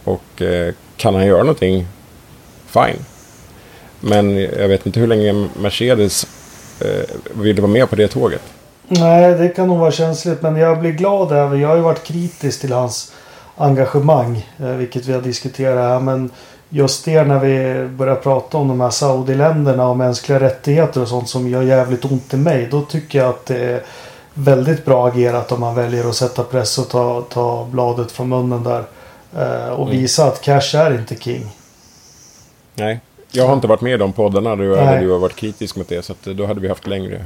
[0.04, 1.88] och eh, kan han göra någonting,
[2.68, 3.06] fine.
[4.00, 6.28] Men jag vet inte hur länge Mercedes
[6.80, 8.42] eh, vill vara med på det tåget.
[8.88, 10.42] Nej, det kan nog vara känsligt.
[10.42, 11.58] Men jag blir glad över.
[11.58, 13.12] Jag har ju varit kritisk till hans
[13.56, 14.48] engagemang.
[14.60, 16.00] Eh, vilket vi har diskuterat här.
[16.00, 16.30] Men
[16.70, 21.30] just det när vi börjar prata om de här Saudi-länderna och mänskliga rättigheter och sånt
[21.30, 22.68] som gör jävligt ont i mig.
[22.72, 23.84] Då tycker jag att det är
[24.34, 28.64] väldigt bra agerat om man väljer att sätta press och ta, ta bladet från munnen
[28.64, 28.84] där.
[29.38, 30.00] Eh, och Mm.
[30.02, 31.46] visa att cash är inte king.
[32.76, 33.00] Nej,
[33.32, 35.04] jag har inte varit med i de poddarna där Nej.
[35.04, 36.06] du har varit kritisk mot det.
[36.06, 37.26] Så då hade vi haft längre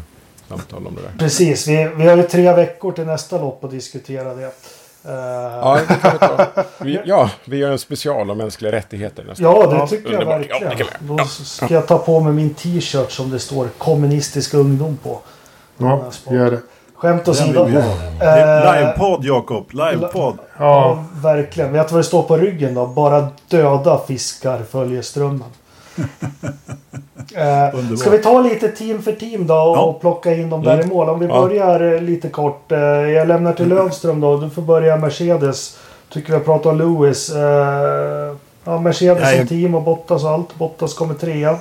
[0.50, 1.12] samtal om det där.
[1.20, 4.52] Precis, vi, vi har ju tre veckor till nästa lopp att diskutera det.
[5.10, 5.16] Eh,
[5.62, 6.46] Ja, det kan vi ta.
[6.84, 10.22] Vi, ja, vi gör en special om mänskliga rättigheter nästa Ja, det Ja, tycker jag
[10.22, 10.46] underbart.
[10.50, 10.92] Ja, verkligen.
[11.00, 11.08] vi.
[11.18, 15.20] Då ska jag ta på mig min t-shirt som det står kommunistisk ungdom på.
[15.78, 16.60] Ja, gör det.
[16.96, 17.68] Skämt åsido.
[18.20, 20.38] är Livepodd Jakob, livepodd.
[20.58, 21.72] Ja, Ja, verkligen.
[21.74, 22.86] Vet du vad det står på ryggen då?
[22.88, 25.44] Bara döda fiskar följer strömmen.
[27.36, 29.98] eh, ska vi ta lite team för team då och Ja.
[30.02, 30.86] plocka in dem där Mm.
[30.86, 31.10] i mål?
[31.10, 31.42] Om vi Ja.
[31.42, 32.72] börjar eh, lite kort.
[32.72, 34.38] Eh, jag lämnar till Lövström då.
[34.38, 35.78] Du får börja Mercedes.
[36.14, 37.32] Tycker vi har pratat om Lewis.
[38.64, 40.56] Ja, Mercedes Nej, som team och Bottas och allt.
[40.56, 41.58] Bottas kommer trea.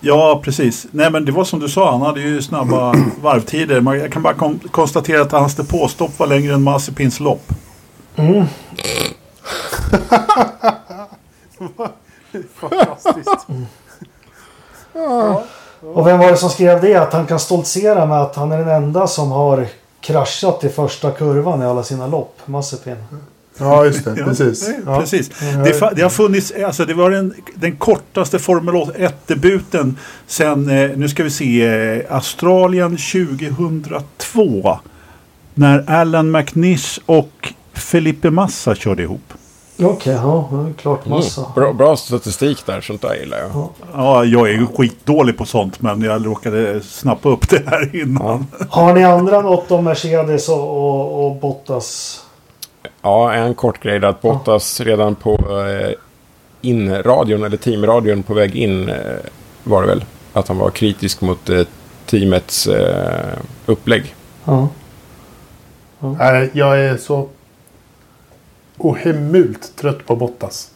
[0.00, 0.86] Ja, precis.
[0.90, 3.80] Nej, men det var som du sa, han hade ju snabba varvtider.
[3.80, 7.42] Man- Jag kan bara kon- konstatera att hans depåstopp var längre än Mazepins lopp.
[8.16, 8.44] Mm.
[12.54, 13.46] fantastiskt.
[15.94, 16.94] Och vem var det som skrev det?
[16.94, 19.66] Att han kan stoltsera med att han är den enda som har
[20.00, 22.38] kraschat i första kurvan i alla sina lopp.
[22.46, 22.96] Mazepin.
[23.58, 24.14] Ja, just det.
[24.14, 24.70] Precis.
[24.86, 25.00] Ja.
[25.00, 25.30] precis.
[25.42, 25.46] Ja.
[25.64, 30.90] Det, fa- det har funnits, alltså det var den, den kortaste Formel 1-debuten sen, eh,
[30.96, 34.78] nu ska vi se, eh, Australien 2002.
[35.54, 39.32] När Alan McNish och Felipe Massa körde ihop.
[39.82, 40.48] Okej, ja.
[40.52, 41.40] Det är klart massa.
[41.40, 41.52] Mm.
[41.54, 43.68] Bra, bra statistik där, sånt där gillar jag.
[43.92, 48.46] Ja, jag är ju skitdålig på sånt men jag råkade snappa upp det här innan.
[48.70, 52.20] Har ni andra något om Mercedes och, och, och Bottas?
[53.02, 55.92] Ja, en kort grej där att Bottas redan på eh,
[56.60, 58.96] inradion, eller teamradion på väg in eh,
[59.64, 60.04] var det väl.
[60.32, 61.62] Att han var kritisk mot eh,
[62.06, 64.14] teamets eh, upplägg.
[64.44, 64.68] Ja.
[66.00, 67.28] Nej, jag är så
[68.80, 70.70] ohemult trött på Bottas.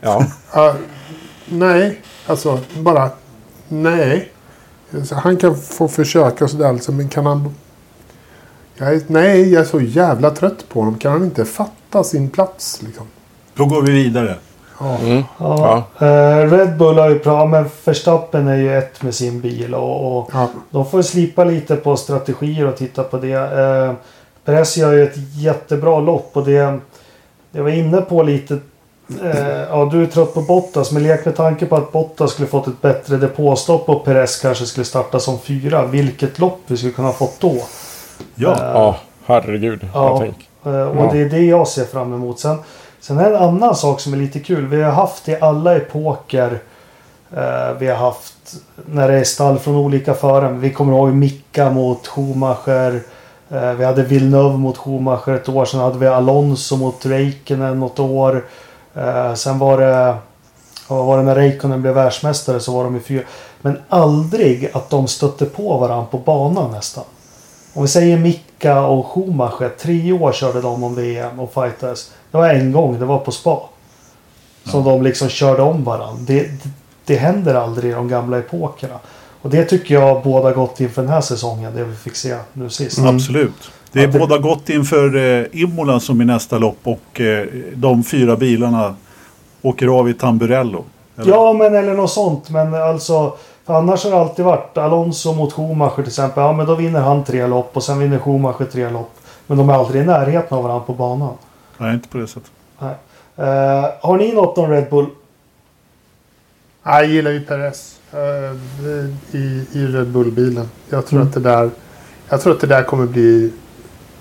[0.00, 0.74] Ja, Ja,
[1.46, 3.10] nej, alltså bara
[3.68, 4.30] nej.
[5.04, 7.54] Så han kan få försöka och sådär alltså, men kan han...
[8.76, 10.98] Jag är, nej, jag är så jävla trött på honom.
[10.98, 13.06] Kan han inte fatta sin plats liksom?
[13.54, 14.36] Då går vi vidare.
[14.80, 14.98] Ja.
[14.98, 15.22] mm.
[15.38, 15.84] Ja.
[15.98, 20.18] Eh, Red Bull har ju pratat, men Verstappen är ju ett med sin bil och,
[20.18, 20.48] och ja.
[20.70, 23.32] de får slipa lite på strategier och titta på det.
[23.32, 23.92] Eh,
[24.44, 26.80] Perez gör ju ett jättebra lopp och det
[27.52, 28.54] jag var inne på lite
[29.22, 32.48] eh, ja, du är trött på Bottas men lek med tanke på att Bottas skulle
[32.48, 35.86] fått ett bättre depåstopp och Perez kanske skulle starta som fyra.
[35.86, 37.54] Vilket lopp vi skulle kunna fått då.
[38.34, 39.86] Ja, Eh, ja herregud.
[39.94, 40.24] Ja.
[40.64, 42.40] Eh, Och det är det jag ser fram emot.
[42.40, 42.58] Sen,
[43.00, 44.66] sen är en annan sak som är lite kul.
[44.66, 46.58] Vi har haft i alla epoker.
[47.36, 48.54] Eh, vi har haft
[48.86, 50.52] när det är stall från olika förare.
[50.52, 53.00] Vi kommer ihåg Micka mot Schumacher.
[53.50, 55.64] Eh, vi hade Villeneuve mot Schumacher ett år.
[55.64, 58.44] Sen hade vi Alonso mot Räikkönen något år.
[58.94, 60.16] Eh, sen var det...
[60.88, 63.22] Vad var det när Räikkönen blev världsmästare så var de i fyra.
[63.60, 67.04] Men aldrig att de stötte på varandra på banan nästan.
[67.74, 69.68] Om vi säger Micka och Schumacher.
[69.78, 72.12] Tre år körde de om VM och fightades.
[72.30, 73.60] Det var en gång, det var på spa.
[74.64, 76.16] Som de liksom körde om varandra.
[76.18, 76.70] Det, det,
[77.04, 78.98] det händer aldrig i de gamla epokerna.
[79.44, 81.72] Och det tycker jag båda gott inför den här säsongen.
[81.76, 82.98] Det vi fick se nu sist.
[82.98, 83.70] absolut.
[83.92, 87.46] Det är Ja, det- båda gott inför eh, Imola som är nästa lopp och eh,
[87.74, 88.94] de fyra bilarna
[89.62, 90.84] åker av i Tamburello.
[91.16, 91.30] Eller?
[91.32, 92.50] Ja, men eller något sånt.
[92.50, 93.36] Men alltså.
[93.66, 96.42] För annars har det alltid varit Alonso mot Schumacher till exempel.
[96.42, 99.10] Ja, men då vinner han tre lopp och sen vinner Schumacher tre lopp.
[99.46, 101.32] Men de är aldrig i närheten av varandra på banan.
[101.78, 102.50] Nej, inte på det sättet.
[102.78, 102.94] Nej.
[103.36, 105.06] Eh, har ni något om Red Bull?
[106.84, 107.98] Jag gillar ju Perez
[109.32, 110.68] i, i Red Bull-bilen.
[110.90, 111.28] Jag tror Mm.
[111.28, 111.70] att det där
[112.28, 113.52] Jag tror att det där kommer bli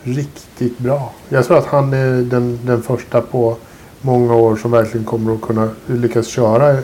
[0.03, 1.11] riktigt bra.
[1.29, 3.55] Jag tror att han är den, den första på
[4.01, 6.77] många år som verkligen kommer att kunna lyckas köra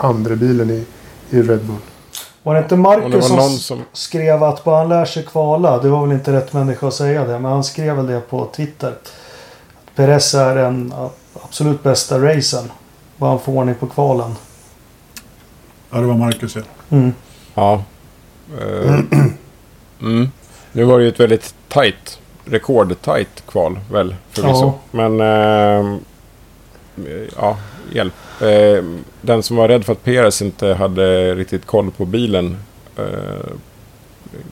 [0.00, 0.84] andra bilen i,
[1.30, 1.76] i Red Bull.
[2.42, 3.80] Var det inte det Marcus var som, som...
[3.92, 5.78] skrev att bara han lär sig kvala.
[5.82, 7.38] Det var väl inte rätt människa att säga det.
[7.38, 8.94] Men han skrev väl det på Twitter.
[9.94, 10.94] Perez är den
[11.44, 12.72] absolut bästa racen.
[13.16, 14.34] Bara han får ordning på kvalen.
[15.92, 16.62] Ja, det var Marcus ja.
[16.90, 17.12] Mm.
[17.54, 17.84] Ja.
[18.60, 19.00] Eh,
[20.00, 20.30] mm.
[20.72, 24.64] Nu var det ju ett väldigt tajt, rekordtajt kval väl förvisso.
[24.64, 24.78] Ja.
[24.90, 25.98] Men eh,
[27.36, 27.58] ja,
[27.92, 28.14] hjälp.
[28.40, 28.84] Eh,
[29.20, 32.56] den som var rädd för att Perez inte hade riktigt koll på bilen
[32.96, 33.04] eh,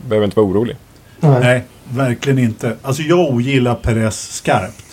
[0.08, 0.76] behöver inte vara orolig.
[1.20, 1.40] Nej.
[1.40, 2.76] Nej, verkligen inte.
[2.82, 4.84] Alltså jag ogillar Perez skarpt.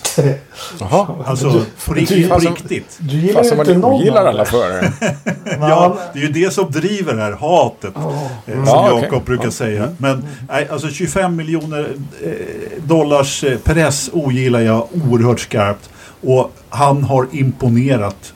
[0.80, 1.08] Jaha.
[1.26, 2.30] Alltså på riktigt.
[2.30, 2.98] På Fasen- riktigt.
[3.00, 4.50] Du gillar Fast ju inte någon ogillar av alla det.
[4.50, 4.92] förare.
[5.60, 7.96] Ja, det är ju det som driver det här hatet.
[7.96, 8.02] Eh,
[8.46, 9.22] Som Ja, Jakob okej.
[9.26, 9.52] brukar Ja.
[9.52, 9.90] säga.
[9.98, 11.90] Men nej, alltså 25 miljoner
[12.24, 12.32] eh,
[12.84, 15.90] dollars eh, Perez ogillar jag oerhört skarpt.
[16.22, 18.34] Och han har imponerat.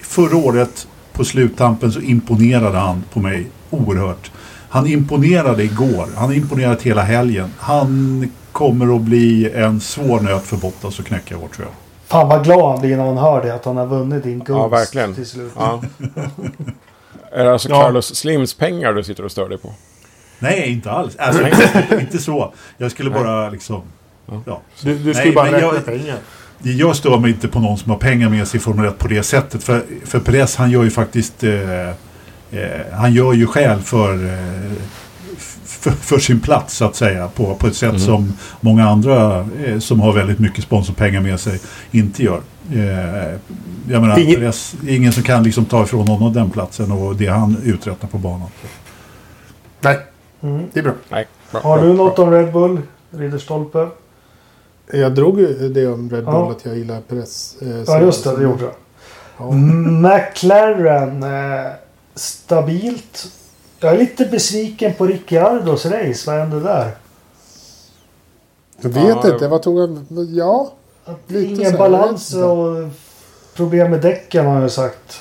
[0.00, 4.30] Förra året på sluttampen så imponerade han på mig oerhört.
[4.68, 6.06] Han imponerade igår.
[6.16, 7.50] Han har imponerat hela helgen.
[7.58, 11.74] Han kommer att bli en svår nöt för Bottas att knäcka i år tror jag.
[12.06, 13.54] Fan vad glad han blir när han hör det.
[13.54, 15.14] Att han har vunnit din gunst Ja, verkligen.
[15.14, 15.52] till slut.
[15.56, 15.82] Ja.
[17.32, 17.82] är det alltså Ja.
[17.82, 19.72] Carlos Slims pengar du sitter och stör dig på?
[20.38, 21.16] Nej, inte alls.
[21.16, 21.42] Alltså,
[22.00, 22.52] inte så.
[22.78, 23.82] Jag skulle bara liksom...
[24.46, 24.60] Ja.
[24.82, 26.16] Du, du ska Nej, ju bara räkna jag- pengar.
[26.58, 29.08] Jag stör mig inte på någon som har pengar med sig i Formel 1 på
[29.08, 29.64] det sättet.
[29.64, 31.44] För, för Perez han gör ju faktiskt...
[31.44, 31.94] Eh, eh,
[32.92, 34.72] han gör ju skäl för, eh,
[35.66, 37.28] för, för sin plats så att säga.
[37.28, 41.60] På, på ett sätt som många andra eh, som har väldigt mycket sponsorpengar med sig
[41.90, 42.40] inte gör.
[42.72, 43.38] Eh,
[43.88, 44.54] jag menar, Ingen- är
[44.88, 48.48] ingen som kan liksom ta ifrån honom den platsen och det han uträttar på banan.
[49.80, 49.98] Nej,
[50.42, 50.62] Mm.
[50.72, 50.92] det är bra.
[51.08, 51.26] Nej.
[51.50, 52.04] Bra, Har bra, du bra.
[52.04, 52.80] något om Red Bull?
[53.10, 53.88] Ridderstolpe?
[54.92, 56.50] Jag drog ju det om Red Bull Ja.
[56.50, 57.56] att jag gillar press.
[57.62, 58.72] Eh, Ja just det, det gjorde jag.
[59.38, 59.52] Ja.
[59.52, 61.22] McLaren.
[61.22, 61.72] Eh,
[62.14, 63.26] stabilt.
[63.80, 66.30] Jag är lite besviken på Ricciardos race.
[66.30, 66.90] Vad hände där?
[68.80, 70.06] Jag vet Ja, inte, vad tog han?
[70.30, 70.72] Ja,
[71.04, 72.88] Att Lite så ingen balans och
[73.56, 75.20] problem med däcken har jag sagt.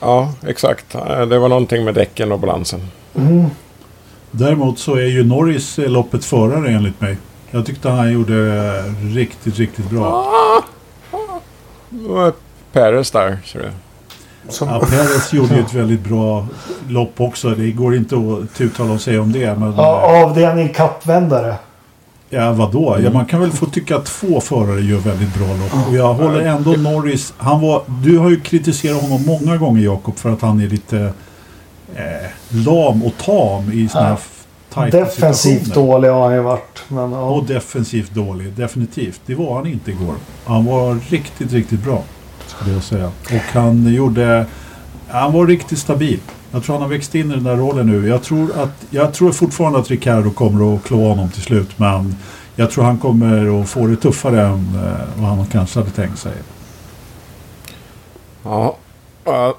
[0.00, 0.92] Ja, exakt.
[1.28, 2.80] Det var någonting med däcken och balansen.
[3.14, 3.46] Mm.
[4.30, 7.16] Däremot så är ju Norris loppets förare enligt mig.
[7.50, 8.82] Jag tyckte han gjorde
[9.14, 10.32] riktigt, riktigt bra.
[11.90, 12.32] Det var
[12.72, 13.70] Perez där, ser du.
[14.48, 16.46] Som, Ja, Perez gjorde ju ett väldigt bra
[16.88, 17.50] lopp också.
[17.50, 19.58] Det går inte att uttala sig om det.
[19.58, 21.54] Men, Ja, avdelning kappvändare.
[22.30, 22.96] ja, vadå?
[23.04, 25.88] Ja, man kan väl få tycka att två förare gör väldigt bra lopp.
[25.88, 27.34] Och jag håller ändå Norris.
[27.38, 31.12] Han var, du har ju kritiserat honom många gånger Jakob för att han är lite
[31.94, 32.04] eh,
[32.66, 34.14] lam och tam i sådana Ja.
[34.14, 34.20] här
[34.74, 35.86] tajta Defensivt situationer.
[35.92, 36.82] dålig har han ju varit.
[36.88, 37.20] Men, ja.
[37.20, 39.20] Och defensivt dålig, definitivt.
[39.26, 40.14] Det var han inte igår.
[40.44, 42.02] Han var riktigt, riktigt bra.
[42.60, 43.06] Skulle jag säga.
[43.06, 44.46] Och han gjorde...
[45.08, 46.20] Han var riktigt stabil.
[46.52, 48.08] Jag tror han har växt in i den där rollen nu.
[48.08, 51.78] Jag tror, att, jag tror fortfarande att Ricardo kommer att klå honom till slut.
[51.78, 52.16] Men
[52.56, 56.18] jag tror han kommer att få det tuffare än eh, vad han kanske hade tänkt
[56.18, 56.32] sig.
[58.42, 58.76] Ja,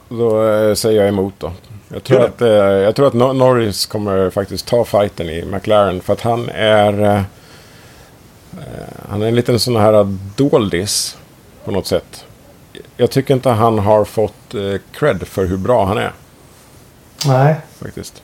[0.10, 1.52] då eh, säger jag emot då.
[1.90, 2.26] Jag tror, det.
[2.26, 2.48] att, eh,
[2.84, 6.02] jag tror att Nor- Norris kommer faktiskt ta fighten i McLaren.
[6.02, 7.24] För att han är...
[9.10, 11.18] Han är en liten sån här doldis
[11.66, 12.26] på något sätt.
[12.98, 16.12] Jag tycker inte han har fått eh, cred för hur bra han är
[17.26, 17.56] Nej.
[17.84, 18.24] faktiskt.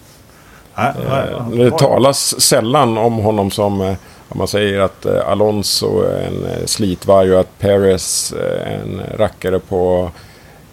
[0.76, 3.82] Nej, nej, Eh, han- Det talas sällan om honom som...
[3.82, 3.94] eh,
[4.30, 9.60] Om man säger att eh, Alonso är en slitvarg och att Perez är en rackare
[9.60, 10.12] på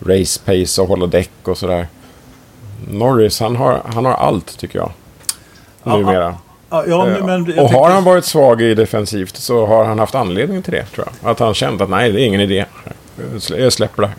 [0.07, 1.89] race pace och hålla däck och sådär.
[2.89, 4.91] Norris, han har, han har allt tycker jag.
[5.83, 6.35] Ja, Numera.
[6.71, 10.15] Ja, ja, men jag och har han varit svag i defensivt så har han haft
[10.15, 11.31] anledning till det tror jag.
[11.31, 12.65] Att han känt att nej, det är ingen idé.
[13.17, 14.11] Jag slä- Jag släpper det.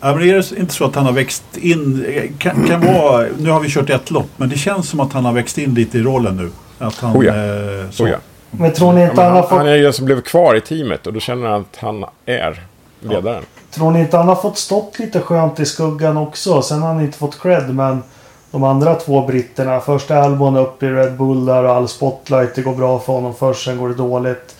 [0.00, 2.06] Ja, men är det inte så att han har växt in?
[2.38, 5.24] Kan, kan vara, nu har vi kört ett lopp, men det känns som att han
[5.24, 6.50] har växt in lite i rollen nu.
[6.78, 7.32] Att han, Oh ja.
[7.34, 8.04] eh, så.
[8.04, 8.16] Oh ja.
[8.50, 9.58] Men tror ni Ja, inte men han har han, fått...
[9.58, 12.04] han är ju den som blev kvar i teamet och då känner han att han
[12.26, 12.62] är
[13.00, 13.42] ledaren.
[13.70, 16.62] Tror ni inte han har fått stått lite skönt i skuggan också?
[16.62, 18.02] Sen har han inte fått cred men
[18.50, 19.80] de andra två britterna.
[19.80, 22.54] Först är Albon upp i Red Bull där och all spotlight.
[22.54, 24.55] Det går bra för honom först, sen går det dåligt.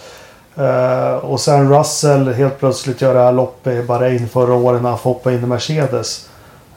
[0.57, 4.89] Eh, och sen Russell helt plötsligt gör det här loppet i Bahrain förra året när
[4.89, 6.29] han får hoppa in i Mercedes.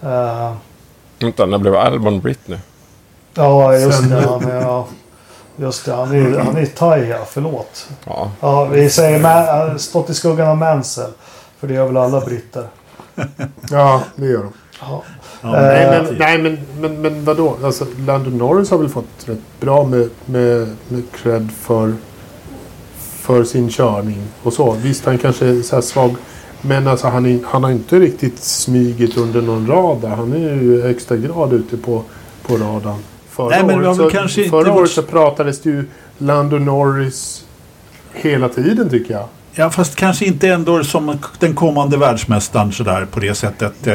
[0.04, 0.54] Eh,
[1.20, 2.60] Vänta, när blev Albon britt nu?
[3.34, 4.22] ja, just Sen- det.
[4.28, 4.88] Han är, ja,
[5.56, 5.94] just det.
[5.94, 7.18] Han är, han är thai, ja.
[7.28, 7.88] Förlåt.
[8.06, 11.12] Ja, Ja, vi säger Ma- stått i skuggan av Mansell.
[11.60, 12.64] För det gör väl alla britter.
[13.72, 14.54] ja, det gör de.
[14.82, 15.04] Ja.
[15.42, 17.56] Ja, Eh, Nej, men, men, nej, men, men, men vadå?
[17.64, 21.94] Alltså, Lando Norris har väl fått rätt bra med, med, med cred för,
[23.30, 24.72] för sin körning och så.
[24.72, 26.16] Visst, han kanske är så svag.
[26.62, 30.10] Men alltså, han, är, han har inte riktigt smygit under någon radar.
[30.10, 32.04] Han är ju i högsta grad ute på,
[32.48, 33.00] på radarn.
[33.30, 35.86] Förra, Nej, men året, så, kanske förra året så pratades det ju
[36.18, 37.46] Lando Norris
[38.14, 39.26] hela tiden tycker jag.
[39.54, 43.88] Ja, fast kanske inte ändå som den kommande världsmästaren sådär på det sättet.
[43.88, 43.94] Eh,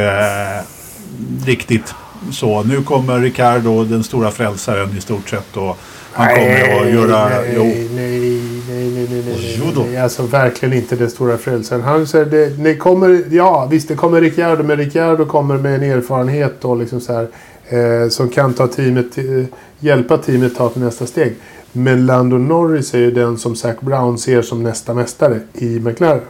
[1.46, 1.94] riktigt
[2.32, 2.62] så.
[2.62, 5.56] Nu kommer Ricardo, den stora frälsaren i stort sett.
[5.56, 5.78] Och
[6.12, 7.28] han kommer att göra...
[7.28, 7.64] Nej, Jo,
[7.94, 9.96] nej, nej, nej, nej, nej, nej, nej.
[9.96, 11.82] Alltså verkligen inte den stora frälsaren.
[11.82, 15.82] Han säger det, det kommer, ja visst det kommer Ricciardo, men Ricciardo kommer med en
[15.82, 17.28] erfarenhet och liksom så här,
[17.68, 19.46] eh, som kan ta teamet, till-
[19.78, 21.34] hjälpa teamet ta till nästa steg.
[21.72, 26.20] Men Lando Norris är ju den som Zac Brown ser som nästa mästare i McLaren.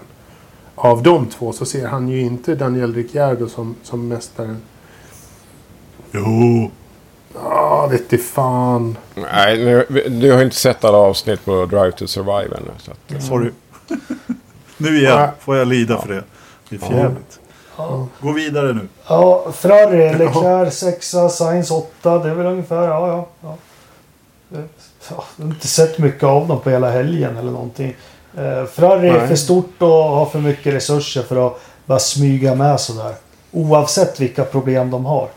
[0.75, 4.57] Av de två så ser han ju inte Daniel Ricciardo som, som mästaren.
[6.13, 6.71] jo.
[7.35, 8.97] Ja, vet i fan.
[9.15, 12.71] nej, nu, du har ju inte sett alla avsnitt på Drive to Survive ännu.
[12.79, 13.51] Så att, Sorry.
[14.77, 16.25] Nu igen får jag lida för det.
[16.69, 17.41] Det är för jävligt.
[17.77, 18.07] Ja.
[18.21, 18.89] Gå vidare nu.
[19.09, 22.19] Ja, Ferrari, Leclerc sexa, Sainz åtta.
[22.19, 23.27] Det är väl ungefär, ja ja.
[23.41, 23.57] ja.
[24.59, 24.65] Eh,
[25.11, 27.97] ja jag har inte sett mycket av dem på hela helgen eller någonting.
[28.37, 32.81] Eh, Ferrari är för stort och har för mycket resurser för att bara smyga med
[32.81, 33.15] sådär.
[33.51, 35.29] Oavsett vilka problem de har.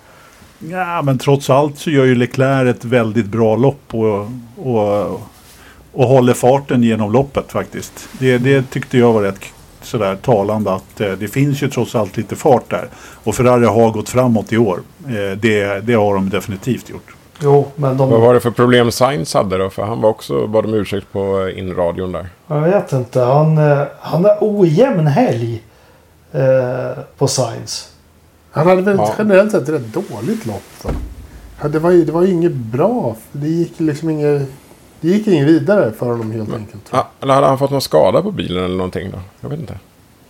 [0.59, 5.21] Ja, men trots allt så gör ju Leclerc ett väldigt bra lopp och, och,
[5.93, 8.09] och håller farten genom loppet faktiskt.
[8.19, 9.39] Det, det tyckte jag var rätt
[9.81, 12.89] sådär talande att eh, det finns ju trots allt lite fart där.
[13.23, 14.79] Och Ferrari har gått framåt i år.
[15.07, 17.15] Eh, det, det har de definitivt gjort.
[17.41, 18.09] Jo, men de...
[18.09, 19.69] Vad var det för problem Sainz hade då?
[19.69, 22.29] För han var också, bad om ursäkt på inradion där.
[22.47, 23.21] Jag vet inte.
[23.21, 25.63] Han, eh, han har ojämn helg
[26.31, 27.91] eh, på Sainz.
[28.57, 29.15] Han hade väl Ja.
[29.17, 30.63] generellt sett ett rätt dåligt lopp.
[31.61, 31.67] Då.
[31.67, 33.15] Det var ju det var inget bra.
[33.31, 34.41] Det gick liksom inget...
[35.01, 36.81] Det gick inget vidare för honom helt enkelt.
[36.91, 39.17] Ja, eller hade han fått någon skada på bilen eller någonting då?
[39.41, 39.79] Jag vet inte.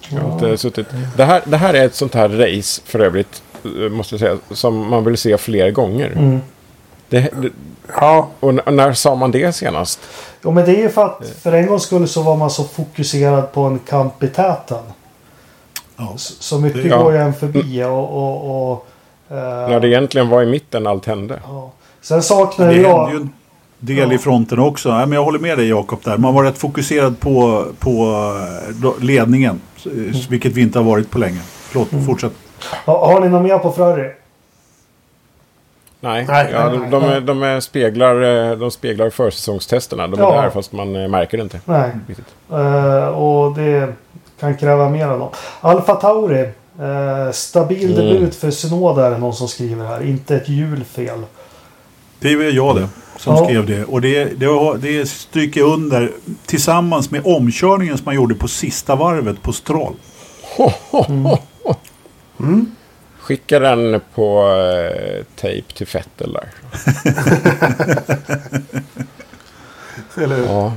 [0.09, 0.87] Jag har inte suttit.
[1.17, 4.37] Det, här, det här är ett sånt här race för övrigt, eh, måste jag säga,
[4.51, 6.11] som man vill se fler gånger.
[6.11, 6.39] Mm.
[7.09, 7.49] Det, det,
[7.95, 9.99] Ja, och när sa man det senast?
[10.43, 12.63] Jo men det är ju för att för en gångs skull så var man så
[12.63, 14.83] fokuserad på en kamp i täten.
[15.97, 16.13] Ja.
[16.17, 17.03] Så så mycket ja.
[17.03, 17.89] går ju en förbi och...
[18.17, 18.87] och, och
[19.29, 19.35] eh,
[19.69, 21.39] När det egentligen var i mitten allt hände.
[21.47, 21.71] ja.
[22.01, 23.11] Sen saknar Det jag...
[23.11, 23.29] ju en
[23.79, 24.89] del i fronten också.
[24.89, 26.17] Nej, men jag håller med dig Jakob där.
[26.17, 27.91] Man var rätt fokuserad på, på
[28.83, 29.61] eh, ledningen.
[29.85, 29.91] eh,
[30.29, 31.39] Vilket vi inte har varit på länge.
[31.45, 32.33] Förlåt, fortsätt.
[32.85, 34.11] Har, har ni något mer på Ferrari?
[35.99, 38.21] Nej, Nej, ja, nej, de, de, är- de, speglar,
[38.51, 40.07] eh, de speglar försäsongstesterna.
[40.07, 40.41] De är Ja.
[40.41, 41.59] där fast man märker det inte.
[41.65, 41.91] Nej.
[42.51, 43.93] Eh, och det
[44.39, 45.29] kan kräva mer av dem.
[45.61, 46.49] Alfa Tauri.
[46.79, 48.05] Eh, stabil Mm.
[48.13, 50.03] debut för Synoda är det någon som skriver här.
[50.03, 51.19] Inte ett hjulfel.
[52.19, 53.45] Det är jag det som Ja.
[53.45, 53.83] skrev det.
[53.85, 56.11] Och det, det, det stryker jag under
[56.45, 59.93] tillsammans med omkörningen som man gjorde på sista varvet på Stroll.
[63.19, 66.49] Skicka den på eh, tejp till Fettel där.
[70.23, 70.45] eller hur?
[70.45, 70.73] Ja.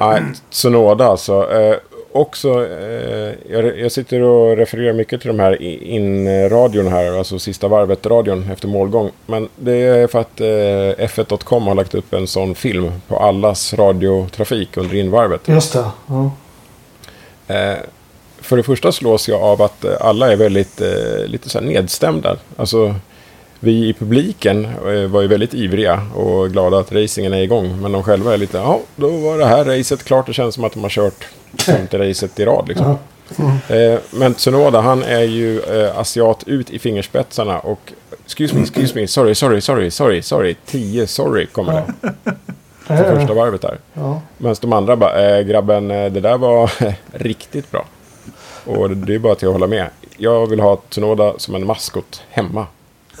[0.00, 1.52] Nej, Sonoda alltså.
[1.52, 1.76] Eh,
[2.12, 7.68] också, eh, jag, jag sitter och refererar mycket till de här in-radion här, alltså sista
[7.68, 9.10] varvet-radion efter målgång.
[9.26, 13.74] Men det är för att eh, F1.com har lagt upp en sån film på allas
[13.74, 15.48] radiotrafik under invarvet.
[15.48, 15.84] Just det.
[16.06, 16.30] Ja.
[17.54, 17.78] Eh,
[18.40, 22.36] för det första slås jag av att alla är väldigt eh, lite så nedstämda.
[22.56, 22.94] Alltså,
[23.60, 27.82] vi i publiken eh, var ju väldigt ivriga och glada att racingen är igång.
[27.82, 30.26] Men de själva är lite, ja, då var det här racet klart.
[30.26, 32.68] Det känns som att de har kört femte racet i rad.
[32.68, 32.96] Liksom.
[33.68, 37.92] Eh, men Tsunoda, han är ju eh, asiat ut i fingerspetsarna och
[38.24, 42.12] excuse me, excuse me, sorry, sorry, sorry, sorry, sorry, 10 sorry kommer det.
[42.88, 43.78] Eh, första varvet där.
[43.94, 44.20] ja.
[44.38, 46.70] Medan de andra bara, eh, grabben, det där var
[47.12, 47.84] riktigt bra.
[48.64, 49.86] Och det det är bara till att hålla med.
[50.16, 52.66] Jag vill ha Tsunoda som en maskot hemma.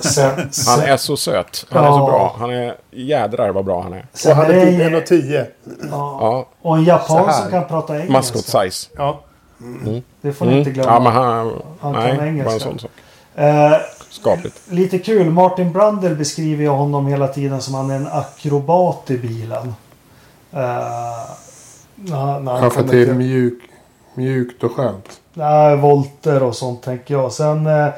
[0.00, 1.66] Sen, Han är så söt.
[1.70, 1.98] Han är Ja.
[1.98, 2.36] så bra.
[2.38, 4.06] Han är jädrar vad bra han är.
[4.12, 5.46] Och sen han är är det typ en, 1,10.
[5.90, 6.18] ja.
[6.20, 8.12] Ja, Och en japan som kan prata engelska.
[8.12, 8.88] maskot size.
[8.96, 9.20] Ja.
[10.20, 10.96] Det får ni inte glömma.
[10.96, 11.04] Mm.
[11.04, 11.62] Ja, men han...
[11.80, 12.52] Han kan nej, bara engelska.
[12.54, 12.90] en sån sak.
[13.34, 13.72] Eh,
[14.10, 14.60] Skapligt.
[14.68, 15.30] lite kul.
[15.30, 19.74] Martin Brandel beskriver ju honom hela tiden som han är en akrobat i bilen.
[20.52, 20.58] Eh,
[21.94, 23.62] när, när Han får kommer till mjuk,
[24.14, 25.20] mjukt och skönt.
[25.34, 27.32] Nej, volter och sånt tänker jag.
[27.32, 27.88] Sen eh,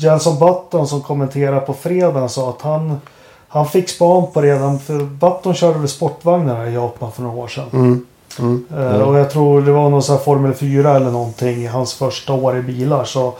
[0.00, 3.00] Jenson Button som kommenterar på fredagen sa att han,
[3.48, 4.78] han fick span på redan.
[4.78, 7.66] För Button körde väl sportvagnar i Japan för några år sedan.
[7.72, 8.06] Mm.
[8.38, 8.66] Mm.
[8.76, 11.94] Eh, och jag tror det var någon sån här Formel 4 eller någonting i hans
[11.94, 13.04] första år i bilar.
[13.04, 13.34] Så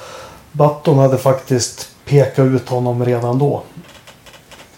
[0.52, 3.62] Button hade faktiskt pekat ut honom redan då.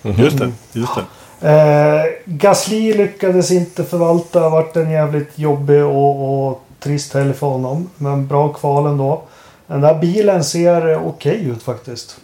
[0.03, 0.53] Just det.
[0.73, 1.03] Just det.
[1.49, 4.49] Eh, Gasly lyckades inte förvalta.
[4.49, 7.91] Vart en jävligt jobbig och, och trist helg för honom.
[7.97, 9.23] Men bra kval ändå.
[9.67, 12.17] Den där bilen ser eh, okej ut faktiskt.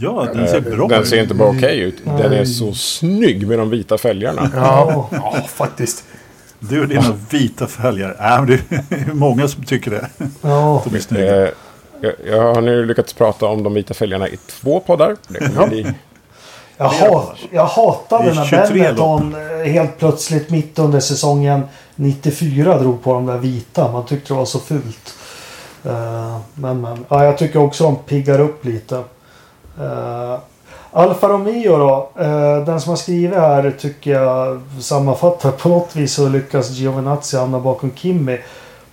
[0.00, 1.08] Ja, den ser bra Den ut.
[1.08, 1.96] ser inte bara okej ut.
[2.04, 4.50] Den är så snygg med de vita fälgarna.
[4.54, 6.04] Ja, ja faktiskt.
[6.58, 8.16] Du och dina vita fälgar.
[8.20, 8.54] Äh, men det
[8.96, 10.08] är många som tycker det.
[10.42, 10.82] Ja.
[10.84, 11.42] De är snygga.
[11.46, 11.50] Eh,
[12.00, 15.16] jag, jag har nu lyckats prata om de vita fälgarna i två poddar.
[15.38, 15.86] Kommer bli...
[16.76, 21.62] Jag, hat, jag hatade när 23 Benetton eh, helt plötsligt mitt under säsongen
[21.94, 23.92] 94 drog på de där vita.
[23.92, 25.14] Man tyckte det var så fult.
[25.86, 27.04] Eh, men men.
[27.08, 28.96] Ja, jag tycker också de piggar upp lite.
[29.80, 30.38] Uh,
[30.92, 32.10] Alfa Romeo då.
[32.22, 37.36] Eh, den som har skrivit här tycker jag sammanfattar på något vis så lyckas Giovinazzi
[37.36, 38.38] hamna bakom Kimmy.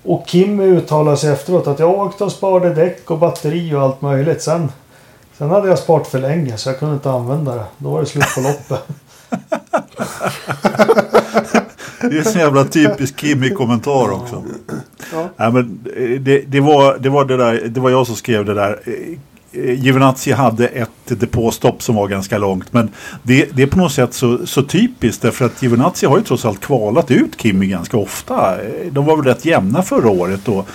[0.03, 4.01] Och Kimmy uttalar sig efteråt att jag åkte och sparade däck och batteri och allt
[4.01, 4.41] möjligt.
[4.41, 4.71] Sen,
[5.37, 7.65] sen hade jag sparat för länge så jag kunde inte använda det.
[7.77, 8.87] Då var det slut på loppet.
[12.09, 14.43] Det är en jävla typisk Kimmy-kommentar också.
[15.13, 15.29] Ja.
[15.37, 18.45] Nej, men eh, det, det, var, det, var det, där, det var jag som skrev
[18.45, 18.79] det där.
[18.83, 18.93] Eh,
[19.63, 22.73] eh, Giovinazzi hade ett depåstopp som var ganska långt.
[22.73, 22.89] Men
[23.23, 26.45] det, det är på något sätt så, så typiskt därför att Giovinazzi har ju trots
[26.45, 28.57] allt kvalat ut Kimi ganska ofta.
[28.91, 30.47] De var väl rätt jämna förra året.
[30.47, 30.67] Och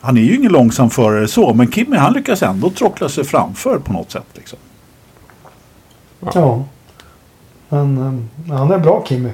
[0.00, 1.54] han är ju ingen långsam förare så.
[1.54, 4.26] Men Kimi han lyckas ändå trockla sig framför på något sätt.
[4.34, 4.58] Liksom.
[6.34, 6.64] Ja.
[7.68, 7.98] Men
[8.48, 9.32] eh, han är bra Kimmy.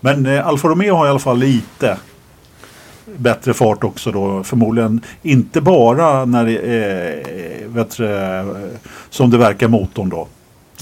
[0.00, 1.96] Men eh, Alfa Romeo har i alla fall lite
[3.16, 4.42] bättre fart också då.
[4.42, 8.44] Förmodligen inte bara när det är, du, eh,
[9.10, 10.26] som det verkar motorn då.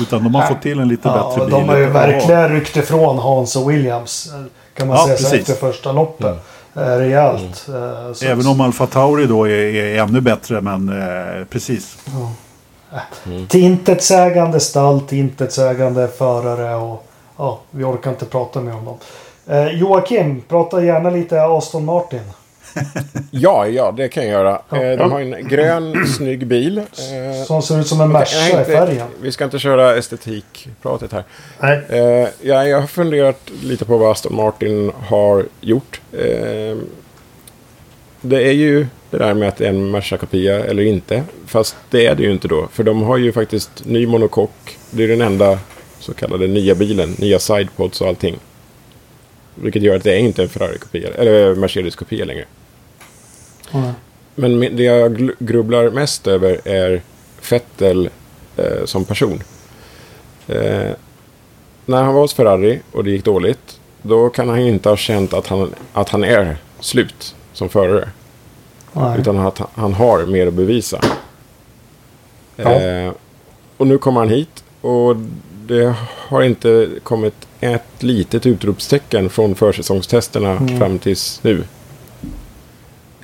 [0.00, 1.54] Utan de har fått till en lite Ja, bättre bil.
[1.54, 4.28] de har ju verkligen ryckt ifrån Hans och Williams.
[4.34, 4.40] eh,
[4.74, 5.48] Kan man Ja, säga precis.
[5.48, 6.36] efter första loppet.
[6.76, 7.56] Eh, Rejält.
[8.14, 11.98] Så- Även om Alfa Tauri då är, är ännu bättre men eh, precis.
[12.92, 13.00] Ja.
[13.48, 17.06] Till intetsägande stall, till intetsägande förare och
[17.40, 18.98] ja, vi orkar inte prata mer om dem.
[19.46, 22.20] Eh, Joakim, prata gärna lite Aston Martin.
[23.30, 24.62] Ja, ja, det kan jag göra.
[24.68, 24.82] Ja.
[24.84, 26.78] Eh, De har en grön, snygg bil.
[26.78, 29.06] Eh, Som ser ut som en Merca i färgen.
[29.22, 31.24] Vi ska inte köra estetikpratet här.
[31.60, 31.80] Nej.
[31.88, 36.00] Eh, ja, jag har funderat lite på vad Aston Martin har gjort.
[36.12, 36.76] Eh,
[38.20, 41.22] det är ju det där med att det är en Merca-kopia eller inte.
[41.46, 42.68] Fast det är det ju inte då.
[42.72, 44.78] För de har ju faktiskt ny monokock.
[44.90, 45.58] Det är den enda
[46.00, 47.14] så kallade nya bilen.
[47.18, 48.38] Nya sidepods och allting.
[49.54, 51.08] Vilket gör att det är inte en Ferrari-kopia.
[51.14, 52.44] Eller Mercedes-kopia längre.
[53.72, 53.92] Mm.
[54.34, 57.02] Men det jag grubblar mest över är
[57.50, 58.10] Vettel
[58.56, 59.42] eh, som person.
[60.48, 60.90] Eh,
[61.86, 65.32] när han var hos Ferrari och det gick dåligt, då kan han inte ha känt
[65.34, 68.08] att han, att han är slut som förare.
[68.92, 69.20] Nej.
[69.20, 71.00] Utan att han- han har mer att bevisa.
[72.56, 72.70] Ja.
[72.72, 73.12] Eh,
[73.76, 75.16] och nu kommer han hit och
[75.70, 80.78] det har inte kommit ett litet utropstecken från försäsongstesterna Mm.
[80.78, 81.64] fram tills nu.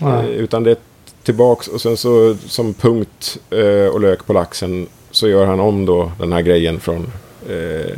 [0.00, 0.24] Eh.
[0.26, 0.76] Utan det är
[1.22, 5.86] tillbaks och sen så som punkt eh, och lök på laxen så gör han om
[5.86, 7.12] då den här grejen från
[7.48, 7.92] eh,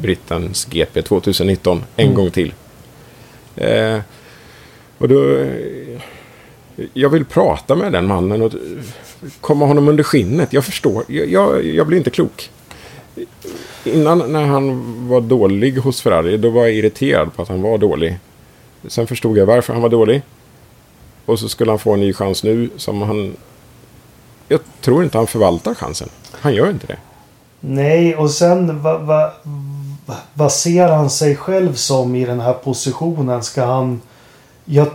[0.00, 2.16] Brittens GP 2019 en Mm.
[2.16, 2.54] gång till.
[3.56, 3.98] Eh,
[4.98, 5.36] och då...
[5.36, 6.00] Eh,
[6.94, 8.52] jag vill prata med den mannen och
[9.40, 10.52] komma honom under skinnet.
[10.52, 11.04] Jag förstår.
[11.08, 12.50] Jag, jag, jag blir inte klok.
[13.84, 17.78] Innan när han var dålig hos Ferrari, då var jag irriterad på att han var
[17.78, 18.18] dålig.
[18.88, 20.22] Sen förstod jag varför han var dålig.
[21.26, 23.36] Och så skulle han få en ny chans nu som han...
[24.48, 26.08] Jag tror inte han förvaltar chansen.
[26.32, 26.96] Han gör inte det.
[27.60, 29.32] Nej, och sen vad va,
[30.06, 33.42] va, vad ser han sig själv som i den här positionen?
[33.42, 34.00] Ska han...
[34.64, 34.86] Jag,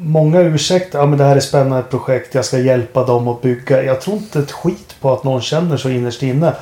[0.00, 0.98] många ursäkter.
[0.98, 2.34] Ja, men det här är ett spännande projekt.
[2.34, 3.82] Jag ska hjälpa dem att bygga.
[3.82, 6.54] Jag tror inte ett skit på att någon känner så innerst inne.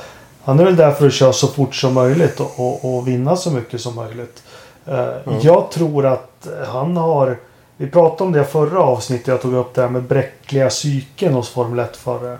[0.44, 3.36] Han är väl där för att köra så fort som möjligt och, och, och vinna
[3.36, 4.42] så mycket som möjligt.
[4.86, 5.08] Eh,
[5.40, 7.38] Jag tror att han har...
[7.76, 9.26] Vi pratade om det förra avsnittet.
[9.26, 12.38] Jag tog upp det här med bräckliga psyken hos Formel 1-förare.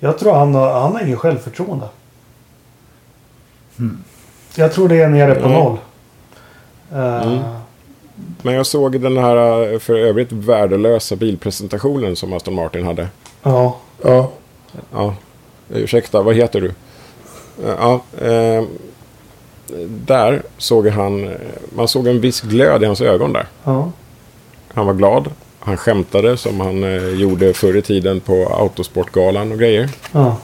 [0.00, 1.86] Jag tror han har, han har ingen självförtroende.
[4.54, 5.58] Jag tror det är nere på Ja.
[5.58, 5.78] noll.
[7.22, 7.38] Mm.
[8.42, 13.08] Men jag såg den här eh, för övrigt värdelösa bilpresentationen som Aston Martin hade.
[13.42, 13.76] Ja.
[14.02, 14.30] Ja.
[14.92, 15.14] Ja,
[15.68, 16.74] ursäkta, vad heter du?
[17.64, 18.64] Eh, Ja, eh,
[19.88, 21.34] där såg han, eh,
[21.76, 23.46] man såg en viss glöd i hans ögon där.
[23.64, 23.90] Ja.
[24.74, 25.30] Han var glad.
[25.60, 29.90] Han skämtade som han eh, gjorde förr i tiden på Autosportgalan och grejer.
[30.12, 30.36] Ja.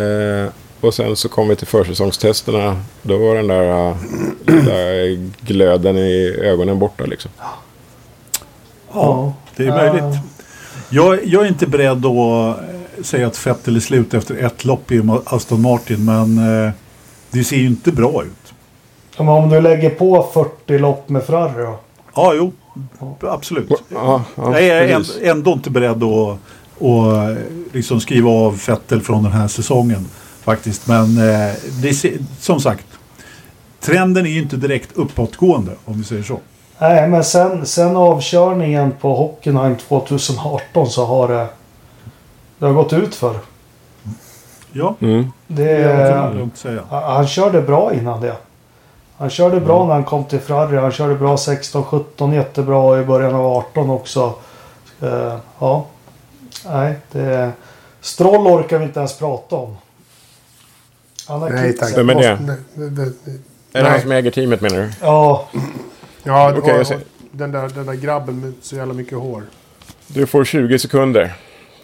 [0.00, 0.46] Eh,
[0.80, 2.82] och sen så kom vi till försäsongstesterna.
[3.02, 3.96] Då var den där uh,
[4.50, 7.30] lilla glöden i ögonen borta liksom.
[8.92, 9.76] Ja, det är Ja.
[9.76, 10.18] möjligt.
[10.90, 14.92] Jag, jag är inte beredd att eh, säga att Vettel är slut efter ett lopp
[14.92, 16.70] i Aston Martin men eh,
[17.30, 18.52] det ser ju inte bra ut.
[19.18, 21.78] Men om du lägger på 40 lopp med Ferrari då?
[22.14, 22.52] Ja, jo,
[23.20, 23.70] absolut.
[23.88, 26.38] Ja, ja, jag är ändå, ändå inte beredd att,
[26.82, 27.36] att
[27.72, 30.06] liksom skriva av Vettel från den här säsongen
[30.42, 30.86] faktiskt.
[30.86, 32.86] Men eh, det, ser- som sagt,
[33.80, 36.38] trenden är ju inte direkt uppåtgående om vi säger så.
[36.78, 41.46] Nej, men sen, sen avkörningen på Hockenheim 2018 så har det...
[42.60, 43.34] Det har gått ut för.
[44.72, 45.32] Ja, Mm.
[45.46, 46.82] Det, man lugnt säga.
[46.90, 48.36] han han körde bra innan det.
[49.16, 50.76] Han körde bra när han kom till Ferrari.
[50.76, 54.34] Han körde bra 16-17 jättebra i början av 18 också.
[55.00, 55.86] Eh, ja.
[56.66, 57.52] Nej, det...
[58.00, 59.76] Stroll orkar vi inte ens prata om.
[61.28, 61.96] Han har Nej tack.
[61.98, 62.28] Vem är det?
[62.28, 62.36] Är
[62.76, 63.12] det
[63.72, 63.84] Nej.
[63.84, 64.90] han som äger teamet menar du?
[65.00, 65.48] Ja,
[66.22, 66.96] Ja, Okej, och, jag ser.
[66.96, 69.42] och den, där, den där grabben med så jävla mycket hår.
[70.06, 71.34] Du får 20 sekunder.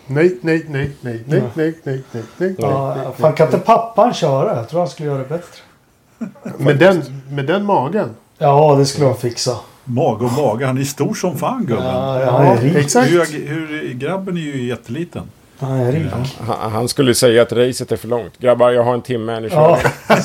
[0.06, 4.14] Nej, nej, nej, nej, nej, nej, nej, nej, nej, ja nej, fan kan inte pappan
[4.14, 4.56] köra?
[4.56, 5.60] Jag tror han skulle göra det bättre.
[6.58, 8.10] Med den, med den magen.
[8.38, 9.56] Ja, det skulle de fixa.
[9.84, 11.84] Mage och mage, han är stor som fan gubben.
[11.84, 12.76] Ja, ja, han är rik.
[12.76, 13.10] exakt.
[13.10, 15.22] Hur, hur, grabben är ju jätteliten.
[15.58, 16.12] Han är rik.
[16.46, 18.38] Han, han skulle säga att racet är för långt.
[18.38, 19.56] Grabbar, jag har en timme, ni kör.
[19.56, 19.78] Ja.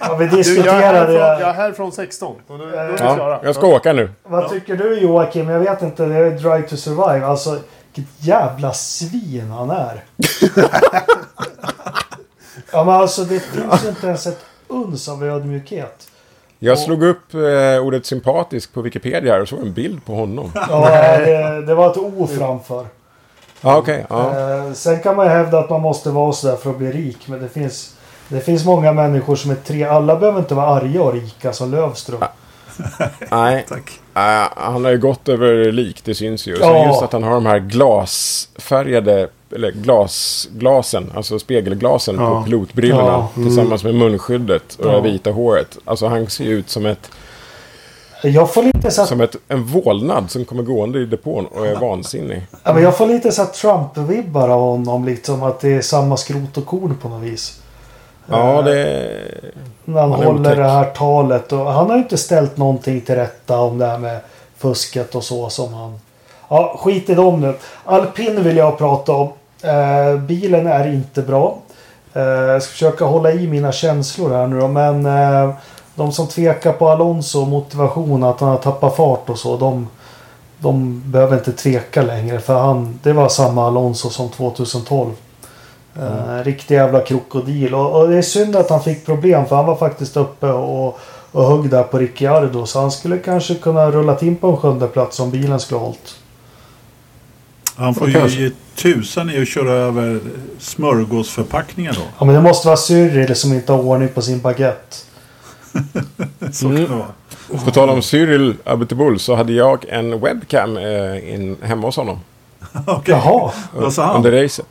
[0.00, 2.36] ja, vi Du, jag, är diskuterade jag är härifrån 16.
[2.46, 3.40] Och nu, nu är Ja, klara.
[3.42, 4.10] jag ska åka nu.
[4.22, 5.48] Vad tycker du Joakim?
[5.48, 6.06] Jag vet inte.
[6.06, 7.26] Det är Drive to Survive.
[7.26, 7.58] Alltså,
[7.98, 10.04] vilket jävla svin han är.
[12.72, 16.08] ja, men alltså det finns ju inte ens ett uns av ödmjukhet.
[16.58, 20.50] Jag slog upp eh, ordet sympatisk på Wikipedia här och såg en bild på honom.
[20.54, 22.86] Ja, det, det var ett O framför.
[23.60, 24.06] Ja, okej.
[24.10, 24.38] ja.
[24.38, 27.28] Eh, sen kan man ju hävda att man måste vara sådär för att bli rik.
[27.28, 27.94] Men det finns,
[28.28, 29.84] det finns många människor som är tre.
[29.84, 32.20] Alla behöver inte vara arga och rika som Lövström.
[33.30, 34.00] Nej, Tack.
[34.14, 36.56] eh, han har ju gått över lik, det syns ju.
[36.56, 36.86] Sen Ja.
[36.88, 42.38] just att han har de här glasfärgade, eller glas, glasen, alltså spegelglasen Ja.
[42.38, 43.02] på pilotbrillorna.
[43.04, 43.28] Ja.
[43.34, 45.78] Tillsammans med munskyddet och det vita håret.
[45.84, 47.10] Alltså han ser ju ut som, ett,
[48.22, 51.66] Jag får lite så att, som ett, en vålnad som kommer gående i depån och
[51.66, 52.46] är vansinnig.
[52.64, 55.04] ja, men jag får lite så att Trump-vibbar av honom.
[55.04, 57.60] Liksom att det är samma skrot och korn på något vis.
[58.30, 59.10] Ja, Eh, det...
[59.84, 60.56] När han, Han håller otäck.
[60.56, 61.52] det här talet.
[61.52, 64.20] Och han har ju inte ställt någonting till rätta om det här med
[64.56, 66.00] fusket och så som han...
[66.48, 67.54] Ja, skit i dem nu.
[67.84, 69.28] Alpin vill jag prata om.
[69.62, 71.58] Eh, bilen är inte bra.
[72.14, 74.68] Eh, jag ska försöka hålla i mina känslor här nu då.
[74.68, 75.54] Men eh,
[75.94, 79.56] de som tvekar på Alonso motivation att han har tappat fart och så.
[79.56, 79.88] De,
[80.58, 82.40] de behöver inte tveka längre.
[82.40, 85.10] För han, det var samma Alonso som 2012.
[85.98, 87.74] Uh, riktig jävla krokodil.
[87.74, 90.98] Och, och det är synd att han fick problem för han var faktiskt uppe och,
[91.32, 92.66] och högg där på Ricciardo.
[92.66, 95.86] Så han skulle kanske kunna rullat in på en sjunde plats om bilen skulle ha
[95.86, 96.14] hållit.
[97.76, 100.20] Han får ju ge tusan i att köra över
[100.58, 102.00] smörgåsförpackningar då.
[102.18, 104.96] Ja men det måste vara Cyril som inte har ordning på sin baguette.
[106.52, 106.86] Så Mm.
[106.86, 107.02] kan det
[107.50, 107.64] vara.
[107.64, 112.20] På tal om Cyril Abiteboul så hade jag en webcam eh, in, hemma hos honom.
[112.86, 113.14] Okej.
[113.14, 113.52] Jaha.
[113.76, 114.16] Vad sa han?
[114.16, 114.66] Under racet.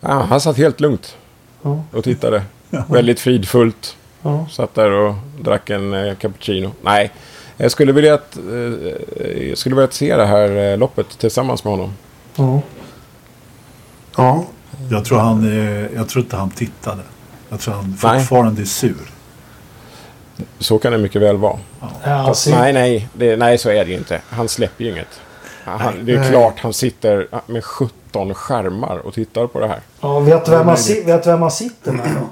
[0.00, 1.16] Ja, han satt helt lugnt
[1.62, 1.82] Ja.
[1.92, 2.42] och tittade.
[2.88, 3.96] Väldigt fridfullt.
[4.22, 4.46] Ja.
[4.50, 6.72] Satt där och drack en eh, cappuccino.
[6.82, 7.10] Nej,
[7.56, 11.64] jag skulle vilja att, eh, jag skulle vilja att se det här eh, loppet tillsammans
[11.64, 11.92] med honom.
[12.36, 12.60] Ja.
[14.16, 14.44] Ja.
[14.90, 15.44] Jag tror, han,
[15.94, 17.02] jag tror inte han tittade.
[17.48, 18.18] Jag tror han Nej.
[18.20, 18.96] fortfarande är sur.
[20.58, 21.58] Så kan det mycket väl vara.
[21.80, 24.20] Ja, Fast, ser- nej, nej, det, nej, så är det ju inte.
[24.30, 25.20] Han släpper ju inget.
[25.64, 26.30] Han, det är Nej.
[26.30, 27.64] klart han sitter med
[28.08, 29.80] 17 skärmar och tittar på det här.
[30.00, 32.28] Ja, vet du vem, Ja, man si- vet vem man sitter med då?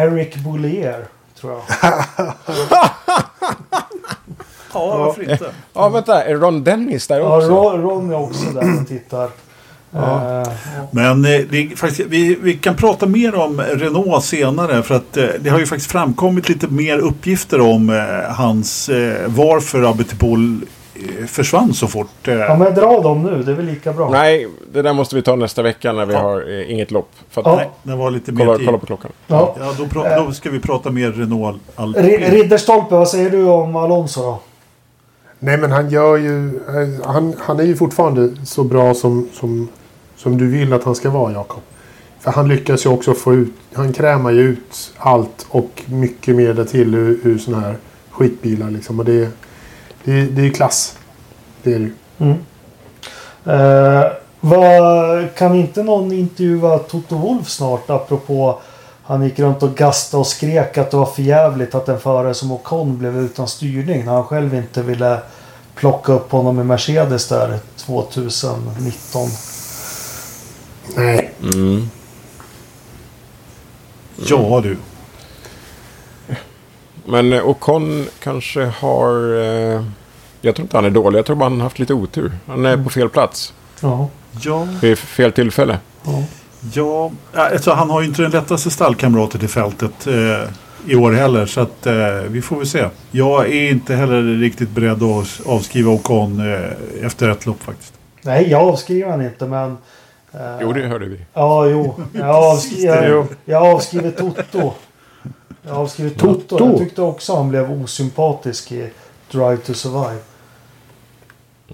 [0.00, 1.04] Eric Boulier,
[1.40, 1.62] tror jag.
[4.72, 5.50] Ja, varför inte?
[5.74, 7.48] Ja, vänta, är Ron Dennis där Ja, också?
[7.50, 9.28] Ron, Ron är också där och tittar.
[9.94, 10.48] Eh,
[10.90, 15.24] Men eh, det faktiskt, vi, vi kan prata mer om Renault senare för att eh,
[15.40, 20.68] det har ju faktiskt framkommit lite mer uppgifter om eh, hans eh, varför Abitipol eh,
[21.26, 22.28] försvann så fort.
[22.28, 23.42] Eh, ja, men dra dem nu.
[23.42, 24.10] Det är väl lika bra.
[24.10, 26.20] Nej, det där måste vi ta nästa vecka när vi Ja.
[26.20, 27.10] har eh, inget lopp.
[27.30, 27.56] För att, Ja.
[27.56, 28.66] Nej, det var lite mer kolla, tid.
[28.66, 29.10] kolla på klockan.
[29.26, 29.56] Ja.
[29.60, 31.60] Ja, då, pra- då ska vi prata mer Renault
[32.30, 34.38] Ridderstolpe, vad säger du om Alonso då?
[35.38, 36.46] Nej men han gör ju...
[36.56, 39.68] eh, Han, han är ju fortfarande så bra som, som,
[40.16, 41.62] som du vill att han ska vara Jakob.
[42.20, 43.52] För han lyckas ju också få ut...
[43.72, 47.76] Han krämar ju ut allt och mycket mer därtill ur, ur sådana här
[48.10, 48.98] skitbilar liksom.
[48.98, 49.28] Och det,
[50.08, 50.96] det, det är klass.
[51.62, 51.94] Det är det ju.
[52.18, 52.38] Mm.
[53.44, 54.06] Eh,
[54.40, 58.58] vad, kan inte någon intervjua Toto Wolf snart apropå
[59.02, 62.34] han gick runt och gastade och skrek att det var för jävligt att en förare
[62.34, 65.20] som Ocon blev utan styrning när han själv inte ville
[65.74, 69.28] plocka upp honom i Mercedes där 2019.
[70.96, 71.30] Nej.
[71.42, 71.90] Mm.
[74.26, 74.76] Ja du.
[77.08, 79.34] Men eh, Ocon kanske har...
[79.40, 79.82] Eh,
[80.40, 81.18] jag tror inte han är dålig.
[81.18, 82.32] Jag tror bara han har haft lite otur.
[82.46, 83.54] Han är på fel plats.
[83.80, 84.08] Ja.
[84.40, 85.78] Ja, Vid fel tillfälle.
[86.04, 86.22] ja.
[86.72, 87.10] ja.
[87.34, 90.48] Alltså, han har ju inte den lättaste stallkamrater till fältet eh,
[90.86, 91.46] i år heller.
[91.46, 91.94] Så att, eh,
[92.28, 92.84] vi får väl se.
[93.10, 97.92] Jag är inte heller riktigt beredd att avskriva Ocon eh, efter ett lopp faktiskt.
[98.22, 99.70] Nej, jag avskriver han inte men...
[100.32, 101.20] eh, Jo, det hörde vi.
[101.34, 101.94] Ja, jo.
[102.12, 104.72] Jag, avskri jag, jag avskriver Toto.
[105.68, 106.40] Jag avskriver Toto.
[106.40, 106.66] Toto?
[106.66, 108.90] Jag tyckte också han blev osympatisk i
[109.30, 110.20] Drive to Survive.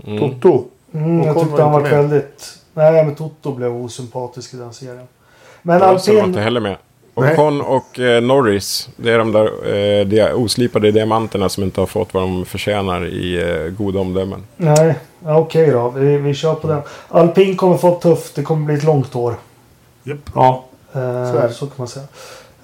[0.07, 0.19] Mm.
[0.19, 0.65] Toto.
[0.95, 2.59] Mm, jag tyckte han var väldigt...
[2.75, 5.07] Nej, men Toto blev osympatisk i den serien.
[5.63, 6.17] Men Alpin...
[6.17, 6.77] var inte heller med.
[7.15, 8.89] Ocon och eh, Norris.
[8.97, 13.07] Det är de där eh, de oslipade diamanterna som inte har fått vad de förtjänar
[13.07, 14.43] i eh, goda omdömen.
[14.57, 14.95] Nej,
[15.25, 15.89] ja, okej då.
[15.89, 16.83] Vi, vi kör på den.
[17.09, 18.35] Alpin kommer få tufft.
[18.35, 19.35] Det kommer bli ett långt år.
[20.03, 20.19] Japp.
[20.35, 20.65] Ja.
[20.93, 22.07] Eh, Så så kan man säga.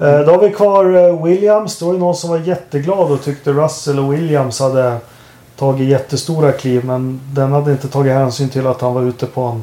[0.00, 1.78] Eh, då har vi kvar eh, Williams.
[1.78, 4.96] Då var det någon som var jätteglad och tyckte Russell och Williams hade
[5.56, 9.42] tagit jättestora kliv men den hade inte tagit hänsyn till att han var ute på
[9.42, 9.62] en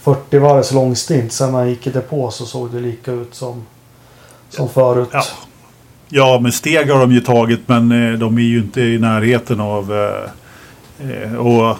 [0.00, 1.32] 40 varvs långstint.
[1.32, 3.62] Sen när han gick i depå så såg det lika ut som,
[4.50, 5.08] som förut.
[5.12, 5.22] Ja.
[6.08, 9.60] ja, men steg har de ju tagit men eh, de är ju inte i närheten
[9.60, 9.92] av
[10.98, 11.76] eh, och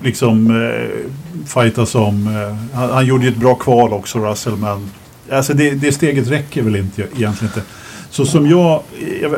[0.00, 1.10] liksom eh,
[1.46, 2.26] fightas om.
[2.26, 4.90] Eh, han, han gjorde ju ett bra kval också Russell men
[5.30, 7.62] alltså det, det steget räcker väl inte egentligen inte.
[8.10, 8.82] Så som jag,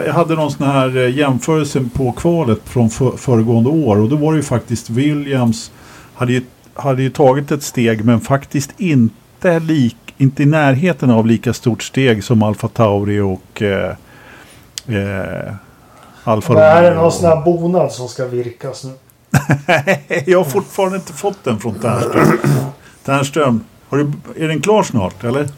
[0.07, 4.17] jag hade någon sån här eh, jämförelse på kvalet från för, föregående år och då
[4.17, 5.71] var det ju faktiskt Williams
[6.15, 6.43] hade ju,
[6.75, 11.83] hade ju tagit ett steg men faktiskt inte, lik, inte i närheten av lika stort
[11.83, 13.95] steg som Alfa Tauri och eh,
[14.87, 15.55] eh,
[16.25, 16.65] Alfa Romeo.
[16.65, 18.93] Är det någon sån här bonad som ska virkas nu?
[20.27, 22.39] jag har fortfarande inte fått den från Ternström.
[23.05, 24.13] Ternström, har du,
[24.45, 25.49] är den klar snart eller?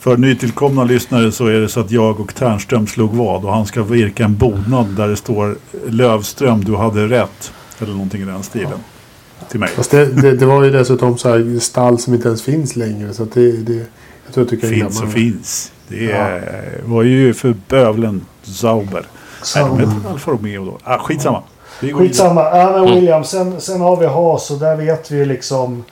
[0.00, 3.66] För nytillkomna lyssnare så är det så att jag och Ternström slog vad och han
[3.66, 5.56] ska virka en bonad där det står
[5.88, 7.52] Lövström, du hade rätt.
[7.78, 8.70] Eller någonting i den stilen.
[8.70, 9.46] Ja.
[9.50, 9.68] Till mig.
[9.68, 13.14] Fast det, det, det, var ju dessutom så här stall som inte ens finns längre.
[13.14, 13.86] Så det, det,
[14.24, 15.72] jag tror att du Finns och finns.
[15.88, 16.38] Det ja.
[16.84, 19.06] var ju för bövlen Zauber.
[19.42, 19.76] Sauber.
[19.76, 20.78] Nej, de hette Alfa Romeo då.
[20.84, 21.42] Ah, skitsamma.
[21.80, 22.40] Skitsamma.
[22.40, 25.84] Ja, men William, sen, sen har vi Haas och där vet vi liksom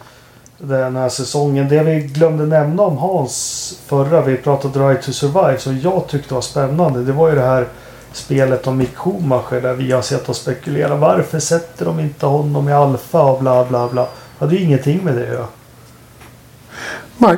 [0.58, 1.68] den här säsongen.
[1.68, 6.34] Det vi glömde nämna om Hans förra, vi pratade Drive to Survive, som jag tyckte
[6.34, 7.04] var spännande.
[7.04, 7.66] Det var ju det här
[8.12, 11.00] spelet om Mick Schumacher där vi har sett och spekulerat.
[11.00, 14.02] Varför sätter de inte honom i Alfa och bla bla bla.
[14.02, 15.50] Det hade ju ingenting med det att.
[17.18, 17.36] Nej.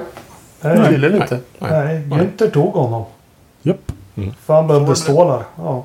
[0.61, 1.39] Nej, tydligen inte.
[1.59, 3.05] Nej, Günther tog honom.
[3.63, 3.93] Japp.
[4.17, 4.35] Mm.
[4.45, 5.45] För han behövde stålar.
[5.57, 5.85] Ja.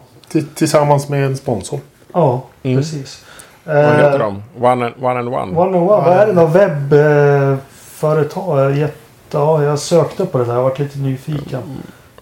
[0.56, 1.80] Tillsammans med en sponsor.
[2.14, 2.78] Ja, mm.
[2.78, 3.26] precis.
[3.64, 4.44] Vad heter de?
[4.62, 5.20] One and One?
[5.20, 5.58] And one.
[5.58, 5.96] one, and one.
[6.06, 6.34] Vad är det?
[6.34, 8.88] Något webbföretag?
[9.32, 10.54] Ja, jag sökte på det där.
[10.54, 11.62] Jag varit lite nyfiken.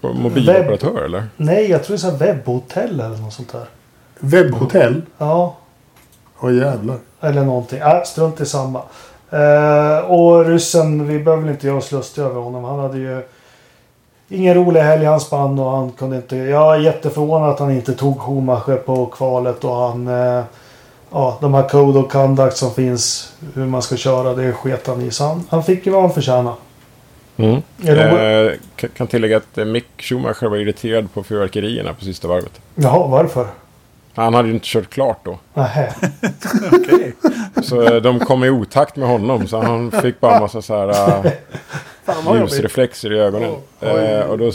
[0.00, 1.04] Mobiloperatör Webb...
[1.04, 1.24] eller?
[1.36, 3.64] Nej, jag tror det är webbhotell eller något sånt där.
[4.18, 5.02] Webbhotell?
[5.18, 5.56] Ja.
[6.40, 6.96] Åh jävlar.
[7.20, 7.78] Eller någonting.
[7.78, 8.80] Äh, strunt i samma.
[9.32, 12.64] Uh, och ryssen, vi behöver väl inte göra oss lustiga över honom.
[12.64, 13.22] Han hade ju
[14.28, 16.36] ingen rolig helg han spann och han kunde inte...
[16.36, 20.08] Jag är jätteförvånad att han inte tog Schumacher på kvalet och han...
[20.08, 20.42] Uh,
[21.12, 23.32] ja, de här code of conduct som finns.
[23.54, 24.34] Hur man ska köra.
[24.34, 25.10] Det sket han i.
[25.10, 26.56] Så han, han fick ju vad han förtjänade.
[27.36, 27.62] Mm.
[27.84, 28.52] Eh,
[28.96, 32.60] kan tillägga att eh, Mick Schumacher var irriterad på fyrverkerierna på sista varvet.
[32.74, 33.46] Jaha, varför?
[34.14, 35.38] Han hade ju inte kört klart då.
[35.54, 35.94] Nähä.
[36.72, 37.12] okay.
[37.62, 39.46] Så eh, de kom i otakt med honom.
[39.46, 41.26] Så han fick bara en massa så här
[42.32, 43.54] uh, ljusreflexer i ögonen.
[43.80, 44.52] Oh, uh, och då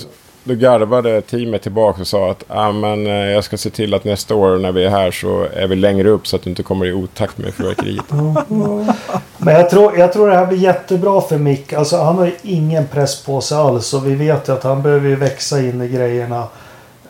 [0.47, 4.03] då garvade teamet tillbaka och sa att ah, men, eh, jag ska se till att
[4.03, 6.63] nästa år när vi är här så är vi längre upp så att du inte
[6.63, 8.05] kommer i otakt med fyrverkeriet.
[9.37, 11.73] men jag tror, jag tror det här blir jättebra för Mick.
[11.73, 14.81] Alltså, han har ju ingen press på sig alls och vi vet ju att han
[14.81, 16.39] behöver växa in i grejerna.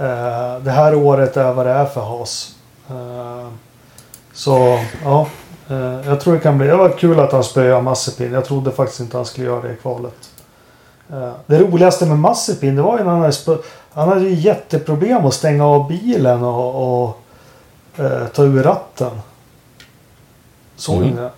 [0.02, 2.56] Uh, det här året är vad det är för Haas.
[2.92, 3.48] Uh, eh,
[4.34, 5.28] så ja,
[5.72, 6.68] uh, jag tror det kan bli.
[6.68, 8.34] Det var kul att han spöade Massepin.
[8.34, 10.30] Jag trodde faktiskt inte han skulle göra det i kvalet.
[11.12, 13.62] Eh, det roligaste med Massepin det var ju när han hade,
[13.94, 17.20] han hade ju jätteproblem att stänga av bilen och, och
[17.98, 19.12] eh, ta ur ratten.
[20.76, 21.10] Såg mm.
[21.10, 21.32] ni det?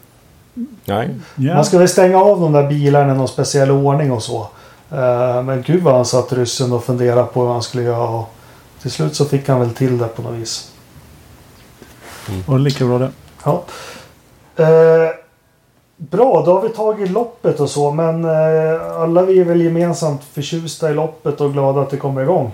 [0.85, 1.15] Nej.
[1.37, 1.55] Yeah.
[1.71, 4.47] Man väl stänga av de där bilarna i någon speciell ordning och så.
[4.91, 8.09] Eh, men gud vad han satt ryssen och funderade på hur han skulle göra.
[8.09, 8.29] Och
[8.81, 10.71] till slut så fick han väl till det på något vis.
[12.29, 12.41] Mm.
[12.47, 13.11] Och lika bra det.
[13.43, 13.63] Ja.
[14.55, 15.09] Eh,
[16.01, 20.23] Bra, då har vi tagit loppet och så men eh, alla vi är väl gemensamt
[20.23, 22.51] förtjusta i loppet och glada att det kommer igång.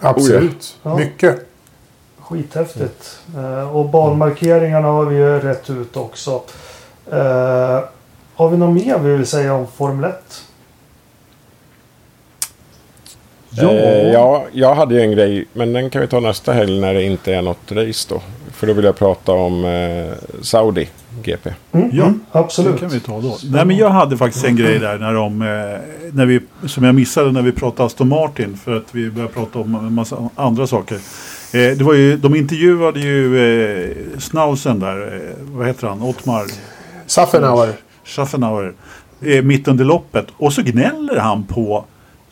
[0.00, 0.96] Absolut, ja.
[0.96, 1.46] mycket.
[2.20, 3.18] Skithäftigt.
[3.36, 6.42] Eh, och banmarkeringarna har vi ju rätt ut också.
[7.12, 7.80] Eh,
[8.34, 10.44] har vi något mer vi vill säga om Formel 1?
[13.50, 13.70] Ja.
[13.70, 16.94] Eh, ja, jag hade ju en grej, men den kan vi ta nästa helg när
[16.94, 18.20] det inte är något race då.
[18.62, 20.12] För då vill jag prata om eh,
[20.42, 20.88] Saudi
[21.22, 21.50] GP.
[21.72, 22.72] Mm, ja, mm, absolut.
[22.72, 23.38] Det kan vi ta då.
[23.44, 25.48] Nej, men jag hade faktiskt en grej där när de, eh,
[26.12, 28.56] när vi, som jag missade när vi pratade Aston Martin.
[28.56, 30.94] För att vi började prata om en massa andra saker.
[30.94, 36.44] Eh, det var ju, de intervjuade ju eh, Snausen där, eh, vad heter han, Ottmar?
[37.06, 37.72] Schaffenauer.
[38.04, 38.72] Schaffenauer.
[39.20, 40.26] Eh, mitt under loppet.
[40.36, 41.84] Och så gnäller han på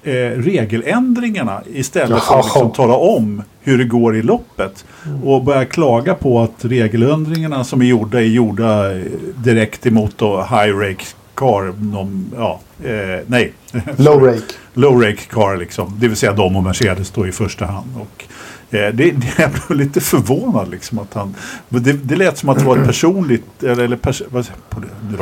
[0.02, 2.20] eh, regeländringarna istället Jaha.
[2.20, 4.85] för att liksom tala om hur det går i loppet.
[5.06, 5.22] Mm.
[5.22, 9.02] Och börja klaga på att regeländringarna som är gjorda är gjorda eh,
[9.36, 11.05] direkt emot då high rake
[11.35, 11.74] car.
[11.77, 13.52] De, ja, eh, nej.
[13.97, 14.40] Low rake.
[14.74, 15.97] Low rake car liksom.
[16.01, 17.90] Det vill säga de och Mercedes då i första hand.
[18.01, 18.24] Och
[18.71, 19.05] det, det,
[19.39, 21.35] jag blev lite förvånad liksom att han...
[21.69, 24.47] Det, det lät som att det var ett personligt, eller, eller pers, vad,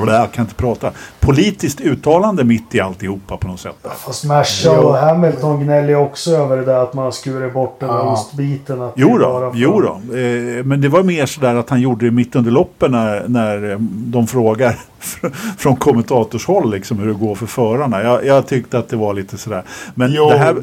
[0.06, 3.76] jag kan inte prata, politiskt uttalande mitt i alltihopa på något sätt.
[4.06, 7.88] Fast Merca och Hamilton gnäller ju också över det där att man skurit bort den
[7.88, 8.12] där Ja.
[8.12, 8.82] ostbiten.
[8.82, 10.16] Att Jo då, för- jo då.
[10.18, 13.70] Eh, men det var mer sådär att han gjorde det mitt under loppen när, när
[13.70, 14.70] eh, de frågar
[15.00, 18.02] fr- från kommentatorshåll liksom hur det går för förarna.
[18.02, 19.62] Jag, jag tyckte att det var lite sådär.
[19.94, 20.30] Men Jo.
[20.30, 20.56] det här...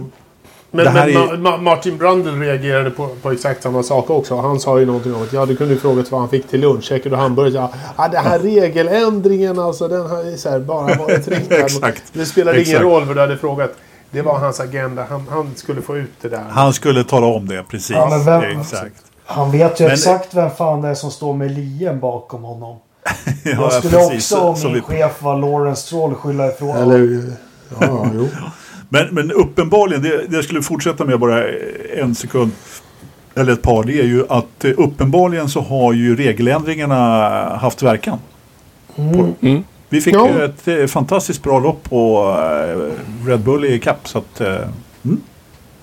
[0.76, 4.36] Men, men är- Ma- Ma- Martin Brundle reagerade på, på exakt samma sak också.
[4.36, 6.62] Han sa ju någonting om att ja, du kunde ju frågat vad han fick till
[6.62, 6.84] lunch.
[6.84, 7.54] Käkade du hamburgare?
[7.72, 9.88] Ja, ah, den här regeländringen alltså.
[9.88, 11.56] Den har ju så här bara varit riktad.
[11.56, 12.04] Exakt.
[12.14, 13.72] Det spelade ingen roll vad du hade frågat.
[14.12, 15.06] Det var hans agenda.
[15.10, 16.44] Han, han skulle få ut det där.
[16.50, 17.90] Han skulle tala om det, precis.
[17.96, 18.96] Ja, men vem- Exakt.
[19.26, 22.78] Han vet ju Men- exakt vem fan det är som står med lien bakom honom.
[23.44, 24.32] Ja, Jag skulle precis.
[24.32, 27.24] också, om min vi- chef var Lawrence Stroll, skylla ifrån Eller...
[27.82, 28.28] Ja, jo.
[28.90, 31.44] Men, men uppenbarligen, det, det jag skulle fortsätta med bara
[31.98, 32.52] en sekund.
[33.36, 33.84] Eller ett par.
[33.84, 36.96] Det är ju att eh, uppenbarligen så har ju regeländringarna
[37.62, 38.18] haft verkan.
[38.96, 39.34] Mm.
[39.42, 39.64] Mm.
[39.90, 40.30] Vi fick Ja.
[40.30, 43.96] ju ett eh, fantastiskt bra lopp på eh, Red Bull i Cup.
[44.08, 44.56] Så att, eh,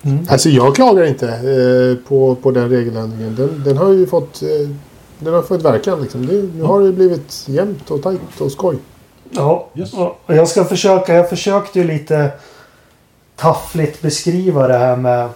[0.05, 0.19] Mm.
[0.29, 3.35] Alltså jag klagar inte eh, på, på den regeländringen.
[3.35, 4.41] Den, den har ju fått...
[4.41, 4.69] Eh,
[5.19, 6.25] den har fått verkan liksom.
[6.25, 8.75] Det, nu har det blivit jämnt och tajt och skoj.
[9.29, 9.93] Ja, Yes.
[9.93, 11.13] och jag ska försöka.
[11.13, 12.31] Jag försökte ju lite
[13.35, 15.29] taffligt beskriva det här med...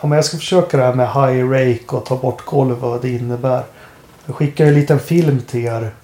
[0.00, 3.02] Om jag ska försöka det här med high rake och ta bort golv och vad
[3.02, 3.62] det innebär.
[4.26, 5.94] Jag skickade en liten film till er.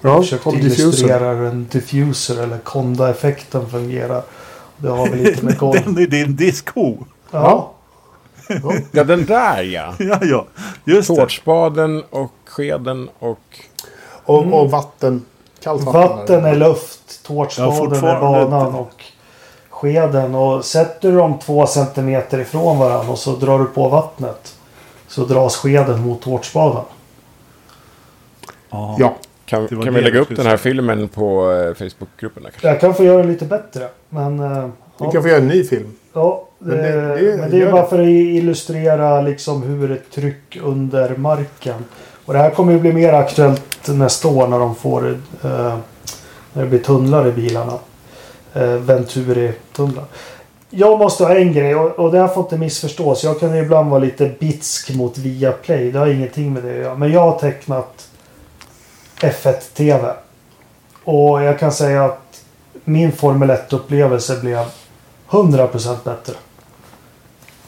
[0.00, 4.22] Jag Ja, försökte illustrera hur en diffuser eller konda-effekten fungerar.
[4.76, 5.80] Det har väl lite med golv.
[5.84, 6.96] den är din disco.
[7.30, 7.70] Ja.
[8.90, 9.94] Ja, den där ja.
[9.98, 10.46] Ja, ja.
[10.84, 11.16] Just det.
[11.16, 13.38] Tårtspaden och skeden och...
[14.26, 14.54] Och, Mm.
[14.54, 15.24] och vatten.
[15.62, 16.00] Kallt vatten.
[16.18, 19.04] Vatten är luft, Ja, tårtspaden är fortfarande banan och
[19.74, 20.34] skeden.
[20.34, 24.54] Och sätter du dem två centimeter ifrån varandra och så drar du på vattnet.
[25.08, 26.82] Så dras skeden mot tårtspaden.
[28.70, 28.96] Ja.
[28.98, 29.14] Ja.
[29.46, 30.58] Kan, kan vi lägga upp den här säga.
[30.58, 32.42] filmen på eh, Facebookgruppen?
[32.42, 32.68] kanske?
[32.68, 33.88] Jag kan få göra det lite bättre.
[34.08, 34.62] Men, eh,
[34.98, 35.92] Vi ja, kan få göra en ny film.
[36.12, 37.88] ja, det, Men det- det, men det är bara det.
[37.88, 41.84] för att illustrera liksom hur ett tryck under marken.
[42.24, 45.08] Och det här kommer ju bli mer aktuellt nästa år när de får
[45.44, 45.76] eh,
[46.52, 47.72] när det blir tunnlar i bilarna.
[48.54, 50.04] Eh, Venturi-tunnlar.
[50.70, 53.24] Jag måste ha en grej och, och det har fått en missförstås.
[53.24, 55.90] Jag kan ibland vara lite bitsk mot Viaplay.
[55.92, 56.94] Det har ingenting med det att göra.
[56.94, 58.08] Men jag har tecknat
[59.20, 60.12] F1-TV.
[61.04, 62.40] Och jag kan säga att
[62.84, 64.64] min Formel 1-upplevelse blev
[65.30, 66.34] 100% bättre.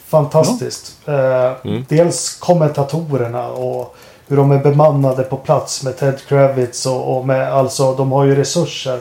[0.07, 0.97] Fantastiskt.
[1.07, 1.85] Eh, Mm.
[1.89, 3.97] Dels kommentatorerna och
[4.27, 8.25] hur de är bemannade på plats med Ted Kravitz och, och med alltså de har
[8.25, 9.01] ju resurser.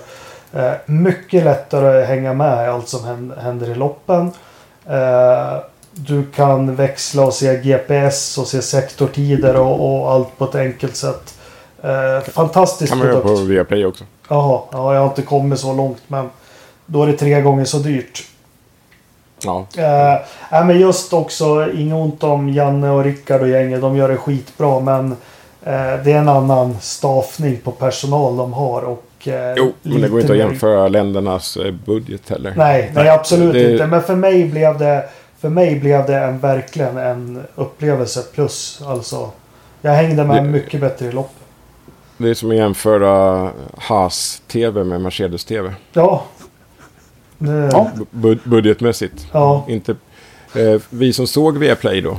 [0.54, 4.32] Eh, mycket lättare att hänga med i allt som hän- händer i loppen.
[4.90, 5.58] Eh,
[5.92, 10.96] du kan växla och se GPS och se sektortider och, och allt på ett enkelt
[10.96, 11.38] sätt.
[11.84, 13.26] Eh, fantastisk kan man produkt.
[13.28, 14.04] på Viaplay också.
[14.30, 16.30] Jaha, ja, jag har inte kommit så långt men
[16.86, 18.24] då är det tre gånger så dyrt.
[19.44, 19.66] Ja.
[20.52, 23.82] Nej, men just också, inget ont om Janne och Rickard och gänget.
[23.82, 25.12] De gör det skitbra men
[25.64, 28.82] eh, det är en annan stavning på personal de har.
[28.82, 29.04] Och,
[29.58, 32.54] Jo, men det går inte att mer- jämföra ländernas eh, budget heller.
[32.58, 33.88] Nej, nej absolut det- inte.
[33.88, 35.04] Men för mig blev det
[35.40, 38.82] för mig blev det en, verkligen en upplevelse plus.
[38.86, 39.30] Alltså,
[39.82, 41.32] jag hängde med Det- mycket bättre i lopp.
[42.18, 45.74] Det är som att jämföra Haas-TV med Mercedes-TV.
[45.94, 46.24] Ja.
[47.38, 47.92] Det, Ja.
[48.12, 49.28] Bu- budgetmässigt.
[49.32, 49.66] ja.
[49.70, 49.92] Inte,
[50.56, 52.18] eh, vi som såg Viaplay då.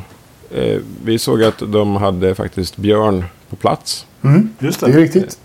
[0.54, 4.06] Eh, vi såg att de hade faktiskt Björn på plats.
[4.24, 4.54] Mm.
[4.58, 4.98] Just Det är det.
[4.98, 5.38] riktigt.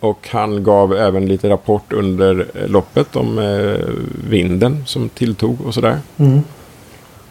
[0.00, 3.88] Och han gav även lite rapport under eh, loppet om eh,
[4.30, 5.98] vinden som tilltog och sådär.
[6.16, 6.42] Mm.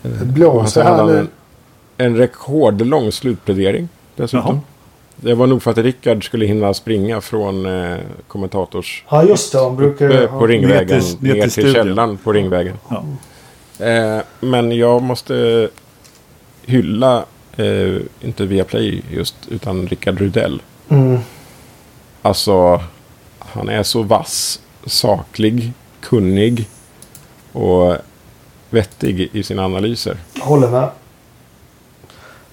[0.04, 1.28] Eh, hade här han en,
[1.98, 4.46] en rekordlång slutplädering dessutom.
[4.48, 4.60] Jaha.
[5.16, 7.98] Det var nog för att Rickard skulle hinna springa från eh,
[8.28, 9.04] kommentators...
[9.10, 9.58] ja, just det.
[9.58, 12.76] De brukar på Ringvägen Ner till- ner ner till till, källan på Ringvägen.
[12.90, 13.04] Ja.
[13.86, 15.70] Eh, men jag måste
[16.66, 17.26] hylla,
[17.58, 20.62] eh, inte Viaplay just, utan Rickard Rudell.
[20.90, 21.20] Mm.
[22.22, 22.82] Alltså,
[23.40, 26.68] han är så vass, saklig, kunnig
[27.52, 27.96] och
[28.70, 30.18] vettig i sina analyser.
[30.42, 30.90] Håller med.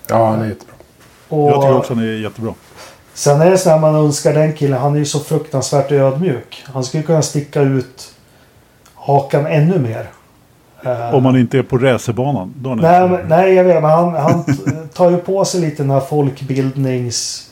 [0.08, 0.74] Ja, han är jättebra.
[1.28, 2.54] Och Jag tycker också han är jättebra.
[3.14, 4.80] Sen är det så här man önskar den killen.
[4.80, 6.64] Han är ju så fruktansvärt ödmjuk.
[6.66, 8.12] Han skulle kunna sticka ut
[8.94, 10.10] hakan ännu mer.
[10.84, 12.54] Eh, Om man inte är på racerbanan.
[12.62, 13.82] Nej, men, nej, jag vet.
[13.82, 14.44] Men han, han
[14.94, 17.42] tar ju på sig lite den här folkbildnings...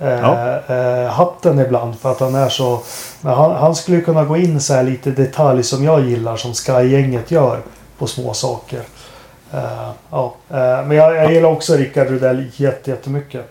[0.00, 0.60] Eh, Ja.
[0.74, 2.80] eh, hatten ibland för att han är så...
[3.20, 6.36] Men han, han skulle ju kunna gå in så här lite detalj som jag gillar
[6.36, 7.60] som Sky-gänget gör
[7.98, 8.80] på små saker.
[9.52, 10.34] Eh, ja.
[10.50, 13.50] Eh, men jag, jag gillar också Rickard Rudell jätte, jättemycket.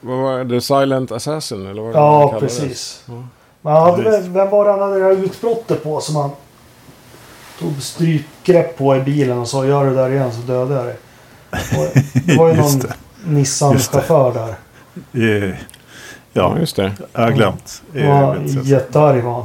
[0.00, 0.48] Vad var det?
[0.50, 1.66] The Silent Assassin?
[1.66, 2.58] Eller vad det Ja, kallades?
[2.60, 3.02] precis.
[3.06, 3.12] Ja.
[3.60, 6.30] Men han hade, väl- vem var det han hade det här utbrottet på som han
[7.60, 10.96] tog strypgrepp på i bilen och sa gör det där igen så dödar jag dig.
[12.26, 12.92] Det var ju någon det.
[13.26, 14.54] Nissan-chaufför där.
[16.36, 16.92] Ja, ja, just det.
[17.12, 17.82] jag har glömt.
[18.64, 19.44] Jättearg var han.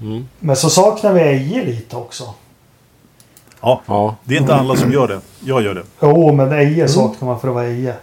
[0.00, 0.28] Mm.
[0.40, 2.24] Men så saknar vi Eje lite också.
[3.60, 4.16] Ja, Ja.
[4.24, 5.20] det är inte alla som gör det.
[5.44, 5.82] Jag gör det.
[6.00, 7.94] Jo, men Eje saknar man för att vara Eje.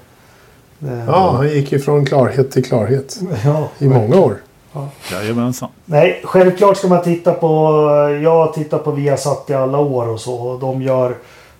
[0.79, 3.67] Det- Ja, han gick ju från klarhet till klarhet ja.
[3.79, 4.37] i många år.
[5.11, 5.69] Jajamensan.
[5.85, 7.47] Nej, självklart ska man titta på...
[8.23, 10.35] Jag har tittat på Viasat i alla år och så.
[10.35, 11.15] Och de gör...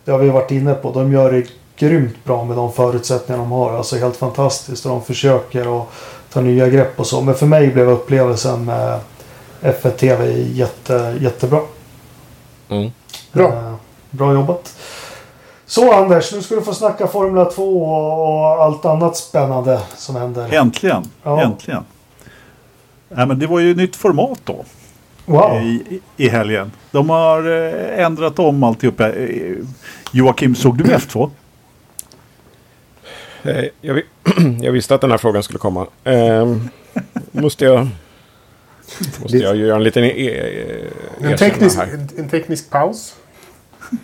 [0.05, 0.91] Det har vi varit inne på.
[0.91, 1.43] De gör det
[1.77, 3.77] grymt bra med de förutsättningar de har.
[3.77, 4.85] Alltså helt fantastiskt.
[4.85, 5.87] Och de försöker att
[6.33, 7.21] ta nya grepp och så.
[7.21, 8.99] Men för mig blev upplevelsen med
[9.61, 11.59] F1 TV jätte, jättebra.
[12.69, 12.91] Mm.
[13.31, 13.47] Bra.
[13.47, 13.73] Eh,
[14.09, 14.77] bra jobbat.
[15.65, 20.15] Så Anders, nu ska du få snacka Formula 2 och, och allt annat spännande som
[20.15, 20.53] händer.
[20.53, 21.03] Äntligen.
[21.23, 21.41] Ja.
[21.41, 21.83] Äntligen.
[23.09, 24.65] Nej, men det var ju ett nytt format då.
[25.25, 25.61] Wow!
[25.61, 26.71] i, i- helgen.
[26.91, 28.99] De har eh, ändrat om alltihop.
[28.99, 29.11] Eh,
[30.11, 31.29] Joakim, såg du F2?
[33.43, 34.01] Eh, Jag,
[34.61, 35.87] jag visste att den här frågan skulle komma.
[36.03, 36.69] Ehm,
[37.31, 37.87] måste jag...
[39.21, 40.89] Måste jag göra en liten e- e-
[41.21, 41.87] En teknisk, här?
[41.87, 43.15] en, en teknisk paus.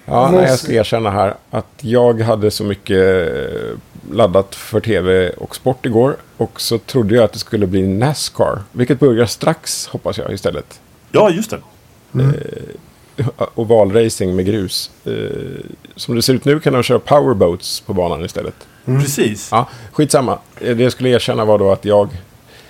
[0.06, 2.98] Ja, nej, jag ska erkänna här att jag hade så mycket
[3.34, 3.78] eh,
[4.11, 6.16] laddat för tv och sport igår.
[6.38, 8.60] Och så trodde jag att det skulle bli Nascar.
[8.72, 10.80] Vilket börjar strax, hoppas jag, istället.
[11.11, 11.60] Ja, just det.
[13.56, 14.91] Ovalracing med grus.
[15.06, 15.14] Eh,
[15.95, 18.56] Som det ser ut nu kan de köra powerboats på banan istället.
[18.99, 19.48] Precis.
[19.52, 20.40] Ja, skitsamma.
[20.60, 22.10] Det jag skulle erkänna var då att jag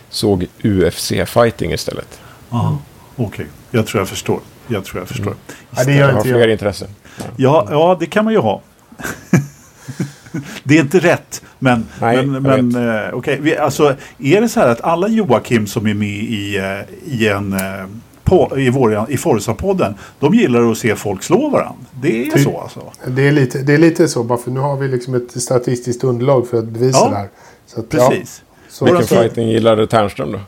[0.10, 2.20] såg UFC-fighting istället.
[2.50, 2.78] Aha.
[3.16, 4.40] Okej, jag tror jag förstår.
[4.68, 5.34] Jag tror jag förstår.
[5.72, 6.52] Nej, det Jag gör har inte fler jag.
[6.52, 6.88] intressen.
[7.36, 8.62] Ja, ja, det kan man ju ha.
[10.64, 13.38] det är inte rätt, men, Nej, men, jag men eh, okej.
[13.42, 17.28] Vi- Alltså, är det så här att alla Joakim som är med i, eh, i
[17.28, 17.86] en eh,
[18.30, 21.76] på, i, vår, i Forza-podden, de gillar att se folk slå varandra.
[22.02, 22.44] Det är Typ.
[22.44, 22.82] så alltså.
[23.08, 26.04] Det är, lite, det är lite så, bara för nu har vi liksom ett statistiskt
[26.04, 27.30] underlag för att bevisa Ja, det här.
[27.68, 28.42] Så att, Precis.
[28.46, 30.40] Ja, så Vilken så- fighting gillade Ternström då?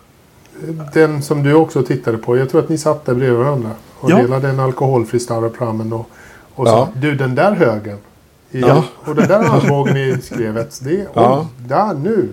[0.94, 2.38] Den som du också tittade på.
[2.38, 3.70] Jag tror att ni satt där bredvid varandra.
[4.00, 4.18] Och Ja.
[4.18, 5.94] delade en alkoholfri Staraprammen.
[5.94, 6.10] Och,
[6.56, 6.90] och Ja.
[6.96, 7.98] du den där högen.
[8.52, 8.84] I, Ja.
[9.06, 10.80] Och den där armbågen i skrevet.
[10.84, 11.48] Det är Ja.
[11.68, 12.30] där nu.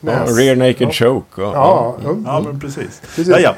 [0.00, 0.90] Ja, rear naked ja.
[0.92, 1.42] choke.
[1.42, 2.22] Och, Ja, mm.
[2.26, 3.00] Ja, men precis.
[3.16, 3.28] Precis.
[3.28, 3.54] Ja, ja.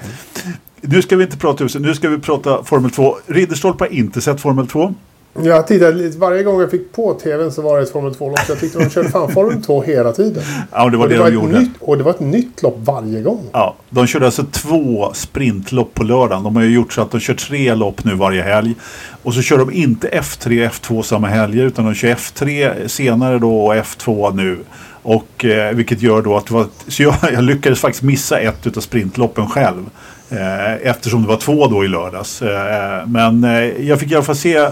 [0.80, 3.16] Nu ska vi inte prata huset, nu ska vi prata Formel 2.
[3.26, 4.94] Ridderstolpe har inte sett Formel 2.
[5.42, 8.38] Jag tittade varje gång jag fick på tvn så var det ett Formel 2-lopp.
[8.38, 10.42] Så jag tyckte de körde fan Formel 2 hela tiden.
[10.72, 11.58] Ja, det var och, det, det var de gjorde.
[11.60, 13.46] nytt, och det var ett nytt lopp varje gång.
[13.52, 16.44] Ja, de körde alltså två sprintlopp på lördagen.
[16.44, 18.74] De har ju gjort så att de kör tre lopp nu varje helg.
[19.22, 23.38] Och så kör de inte F3 och F2 samma helger utan de kör F3 senare
[23.38, 24.58] då och F2 nu.
[25.02, 28.66] Och eh, vilket gör då att det var, så jag, jag lyckades faktiskt missa ett
[28.66, 29.90] utav sprintloppen själv.
[30.30, 32.42] Eh, eftersom det var två då i lördags.
[32.42, 34.70] Eh, men eh, jag fick i alla fall se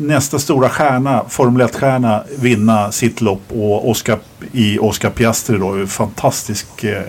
[0.00, 4.18] nästa stora stjärna, Formel 1-stjärna, vinna sitt lopp och Oscar,
[4.52, 5.86] i Oscar Piastri då.
[5.86, 7.02] Fantastisk eh,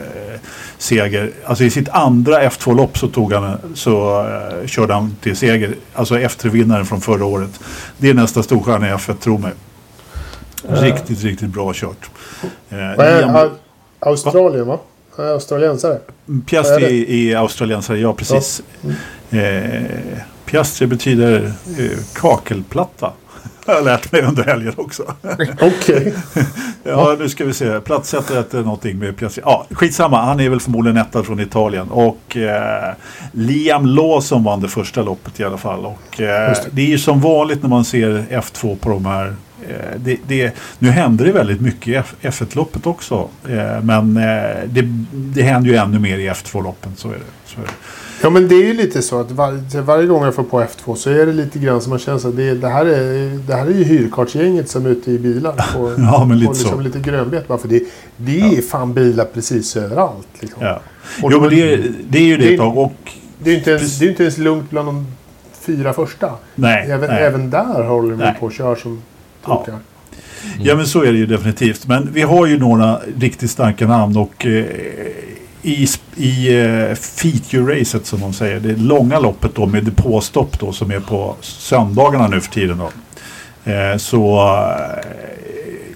[0.78, 1.32] seger.
[1.46, 5.76] Alltså i sitt andra F2-lopp så, tog han, så eh, körde han till seger.
[5.94, 7.60] Alltså F3-vinnaren från förra året.
[7.98, 9.52] Det är nästa storstjärna i F1, tro mig.
[10.70, 12.10] Riktigt, riktigt bra kört.
[12.70, 13.46] Eh,
[14.00, 14.80] Australien va?
[15.18, 16.00] Är Australiensare.
[16.46, 18.62] Piastri Vad är är, är australiensare, ja precis.
[19.30, 19.84] Eh,
[20.46, 23.12] Piastri betyder eh, kakelplatta.
[23.66, 25.04] Har jag lärt mig under helgen också.
[25.62, 26.14] Okej.
[26.84, 27.80] ja, nu ska vi se.
[27.80, 29.44] Plattsättare är någonting med Piastri.
[29.46, 30.22] Ja, skitsamma.
[30.22, 31.90] Han är väl förmodligen etta från Italien.
[31.90, 32.94] Och eh,
[33.32, 35.86] Liam Lawson vann det första loppet i alla fall.
[35.86, 36.66] Och, eh, det.
[36.72, 39.36] det är ju som vanligt när man ser F2 på de här.
[39.70, 43.30] Eh, det, det, nu händer det väldigt mycket i F, F1-loppet också.
[43.50, 44.24] Eh, men eh,
[44.70, 44.82] det,
[45.12, 46.92] det händer ju ännu mer i F2-loppen.
[46.96, 47.20] Så är det.
[47.46, 47.72] Så är det.
[48.22, 50.96] Ja men det är ju lite så att var, varje gång jag får på F2
[50.96, 53.66] så är det lite grann som man känner att det, det, här är, det här
[53.66, 55.52] är ju hyrkartsgänget som är ute i bilar.
[55.76, 56.80] På, Ja, men lite liksom så.
[56.82, 57.48] lite grönbet.
[57.48, 57.84] Bara för det,
[58.18, 60.28] det är fan bilar precis överallt.
[60.40, 60.64] Liksom.
[60.66, 60.82] Ja.
[61.24, 61.78] Och Jo, men det,
[62.10, 62.78] det är ju det det- tag.
[62.78, 62.94] Och
[63.40, 65.08] Det är ju inte, ens- det är inte ens lugnt bland de
[65.62, 66.32] fyra första.
[66.56, 67.24] nej, Även, nej.
[67.24, 68.36] även där håller Nej.
[68.40, 69.02] på och kör som
[69.48, 69.66] Ja.
[70.62, 71.88] Ja men så är det ju definitivt.
[71.88, 74.66] Men vi har ju några riktigt starka namn och eh,
[75.62, 80.92] i, i eh, feature-racet som de säger, det långa loppet då med depåstopp då som
[80.92, 82.92] är på söndagarna nu för tiden då.
[83.72, 85.06] Eh, så eh,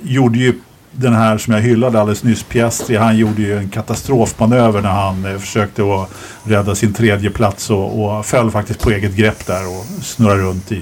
[0.03, 0.53] gjorde ju
[0.91, 5.25] den här som jag hyllade alldeles nyss, Piastri, han gjorde ju en katastrofmanöver när han
[5.25, 6.09] eh, försökte att
[6.43, 10.71] rädda sin tredje plats och, och föll faktiskt på eget grepp där och snurrade runt
[10.71, 10.81] i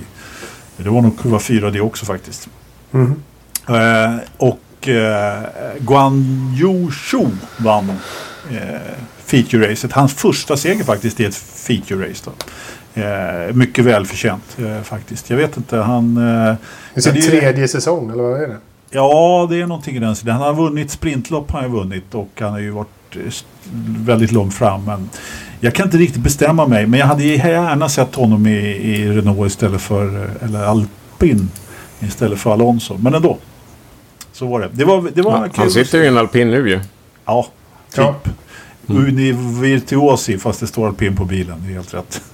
[0.77, 2.49] Det var nog kurva 4 det också faktiskt.
[2.93, 5.43] Eh, och eh,
[5.79, 6.23] Guan
[6.61, 7.25] Yu Shu
[7.57, 7.89] vann
[8.51, 8.57] eh,
[9.25, 9.91] feature-racet.
[9.93, 12.23] Hans första seger faktiskt i ett feature-race.
[12.25, 12.31] Då.
[13.01, 15.29] Eh, mycket välförtjänt eh, faktiskt.
[15.29, 16.17] Jag vet inte, han...
[16.17, 16.23] Eh,
[16.93, 18.57] Det är det är ju- tredje säsong, eller vad är det?
[18.91, 20.35] Ja, det är någonting i den stilen.
[20.35, 23.21] Han har vunnit sprintlopp, har han vunnit och han har ju varit eh,
[23.99, 24.85] väldigt långt fram.
[24.85, 25.09] Men
[25.59, 29.47] jag kan inte riktigt bestämma mig, men jag hade gärna sett honom i, i Renault
[29.51, 31.49] istället för, eh, eller Alpin
[31.99, 32.97] istället för Alonso.
[32.97, 33.37] Men ändå.
[34.33, 34.69] Så var det.
[34.73, 35.59] Det var, det var Han, kul.
[35.59, 36.79] han sitter ju i en alpin nu ju.
[37.25, 37.47] Ja,
[37.91, 37.97] typ.
[37.97, 38.15] Ja.
[38.87, 41.63] Univirtuosi fast det står alpin på bilen.
[41.65, 42.21] Det är helt rätt.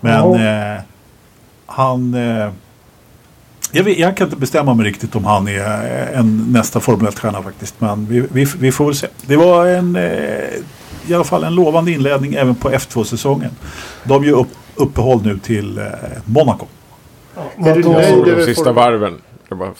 [0.00, 0.74] Men Ja.
[0.74, 0.80] eh,
[1.66, 2.14] han...
[2.14, 2.50] Eh,
[3.72, 5.60] jag, vet, jag kan inte bestämma mig riktigt om han är
[6.12, 7.74] eh, en nästa Formel 1-stjärna faktiskt.
[7.80, 9.06] Men vi, vi, vi får väl se.
[9.26, 10.02] Det var en, eh,
[11.08, 13.50] i alla fall en lovande inledning även på F2-säsongen.
[14.04, 15.84] De gör upp, uppehåll nu till eh,
[16.24, 16.66] Monaco.
[17.58, 19.18] Är du Vad nöjd över de sista Form- varven.
[19.48, 19.70] Jag, bara,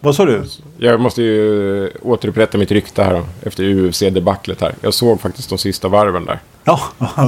[0.00, 0.42] Vad sa du?
[0.78, 4.74] jag måste ju återupprätta mitt rykte här efter UFC-debaclet här.
[4.80, 6.38] Jag såg faktiskt de sista varven där.
[6.64, 6.80] Ja,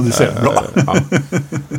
[0.05, 0.31] du ser.
[0.41, 0.53] Bra.
[0.75, 0.95] Eh, ja.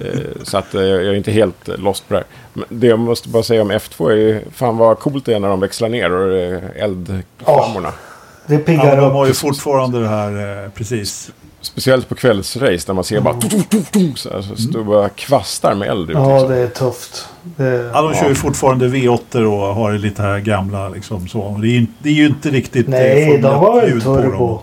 [0.06, 2.26] Eh, Så att eh, jag är inte helt lost på det här.
[2.52, 5.40] Men det jag måste bara säga om F2 är ju fan vad coolt det är
[5.40, 7.92] när de växlar ner och det är eldflammorna.
[8.46, 11.30] Det Ja, piggar de har ju fortfarande det här, precis.
[11.60, 13.34] Speciellt på kvällsrace när man ser bara...
[13.92, 16.16] tum, Så här, så står bara kvastar med eld ut.
[16.16, 16.50] Ja, liksom.
[16.50, 17.28] det är tufft.
[17.42, 21.58] Det, Ja, de kör ju fortfarande V8 och har lite här gamla liksom så.
[21.62, 24.16] Det är ju, det är ju inte riktigt eh, Nej, de har väl 1-ljud på
[24.16, 24.46] turbo.
[24.48, 24.58] dem.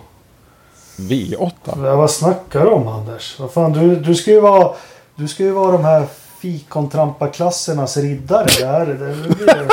[1.10, 1.52] V8?
[1.86, 3.40] Ja, Vad snackar du om Anders?
[3.40, 4.74] Vad fan, du, du ska ju vara...
[5.16, 6.06] Du ska ju vara de här
[6.40, 8.46] fikontramparklassernas riddare.
[8.60, 9.68] Det här, det, blir jag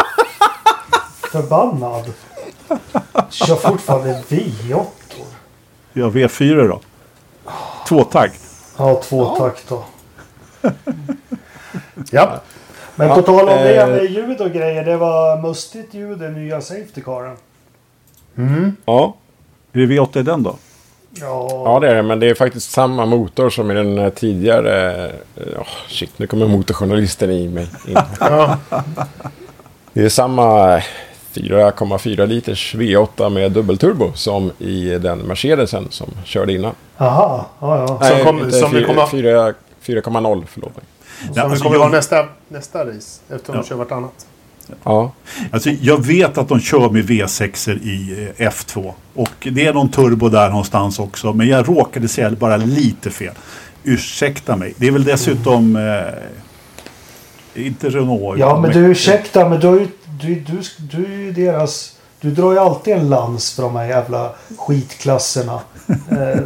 [1.32, 2.12] förbannad.
[3.30, 4.84] Kör fortfarande V8.
[5.92, 6.80] Ja, V4 då.
[7.88, 8.40] Tvåtakt.
[8.78, 9.84] Ja, tvåtakt då.
[12.10, 12.40] Ja.
[12.97, 14.85] Men Ja, på tal om det eh, med ljud och grejer.
[14.85, 17.36] Det var mustigt ljud i nya Safety Caren.
[18.36, 18.77] Mm.
[18.85, 19.14] Ja.
[19.73, 20.56] Är det V8 i den då?
[21.20, 22.02] Ja, ja, det är det.
[22.02, 25.06] Men det är faktiskt samma motor som i den eh, tidigare...
[25.36, 27.66] Oh, shit, nu kommer motorjournalisten i mig.
[27.89, 27.97] in.
[28.20, 28.56] ja.
[29.93, 30.78] Det är samma
[31.35, 36.73] 4,4 liters V8 med dubbelturbo som i den Mercedesen som körde innan.
[36.97, 38.09] Aha, ja, ja.
[38.09, 39.55] Som kom- som vi fyra- kommer- fyra-
[39.85, 40.85] 4,0 förlåt mig.
[41.34, 43.20] Som alltså, kommer jag- vara nästa, nästa race.
[43.30, 43.60] Eftersom Ja.
[43.62, 44.26] de kör vartannat.
[44.84, 45.12] Ja.
[45.52, 48.93] Alltså, jag vet att de kör med V6 i eh, F2.
[49.14, 51.32] Och det är någon turbo där någonstans också.
[51.32, 53.34] Men jag råkade säga bara lite fel.
[53.84, 54.74] Ursäkta mig.
[54.76, 55.76] Det är väl dessutom...
[55.76, 56.02] Eh,
[57.66, 58.38] inte Renault.
[58.38, 59.88] Ja, men du ursäkta, men du,
[60.20, 61.93] du, du, du är ju deras...
[62.20, 65.60] Du drar ju alltid en lans för de här jävla skitklasserna.
[66.10, 66.40] Eh,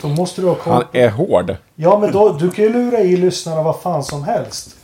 [0.00, 0.72] då måste du ha koll.
[0.72, 1.56] Han är hård.
[1.76, 4.76] Ja, men då, du kan ju lura i lyssnarna vad fan som helst.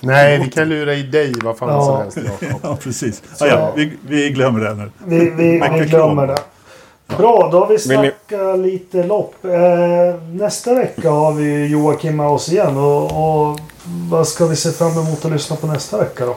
[0.00, 1.84] Nej, vi kan lura i dig vad fan Ja.
[1.84, 2.40] som helst.
[2.42, 2.60] Jakob.
[2.70, 3.22] Ja, precis.
[3.34, 4.90] Så- Ja, ja, vi, vi glömmer det nu.
[5.06, 6.36] Vi, vi, vi glömmer det.
[7.16, 9.44] Bra, då har vi snackat lite lopp.
[9.44, 12.76] Eh, nästa vecka har vi Joakim med oss igen.
[12.76, 13.02] Och,
[13.50, 13.58] och
[14.10, 16.36] vad ska vi se fram emot att lyssna på nästa vecka då?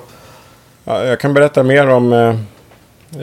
[0.84, 2.30] Ja, jag kan berätta mer om eh,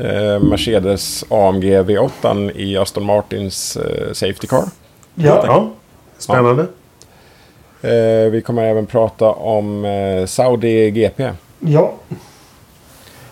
[0.04, 4.64] eh, Mercedes AMG V8 i Aston Martins eh, Safety Car.
[5.14, 5.68] Ja,
[6.16, 6.20] Ja.
[6.22, 6.62] Spännande.
[7.82, 11.30] Eh, vi kommer även prata om eh, Saudi GP.
[11.60, 11.92] ja.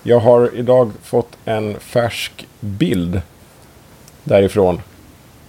[0.04, 3.20] Jag har idag fått en färsk bild
[4.24, 4.82] därifrån.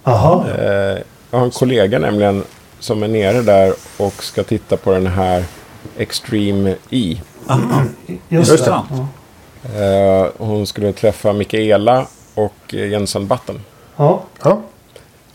[0.04, 0.44] Aha.
[0.58, 0.98] Eh,
[1.30, 2.44] jag har en kollega nämligen
[2.78, 5.44] som är nere där och ska titta på den här
[5.98, 7.16] Extreme E.
[8.28, 8.70] Just, Just det.
[8.70, 9.06] det.
[9.78, 9.84] Ja.
[9.84, 13.60] Eh, hon skulle träffa Mikaela och eh, Jensen Button.
[13.96, 14.22] Ja.
[14.44, 14.60] Ja.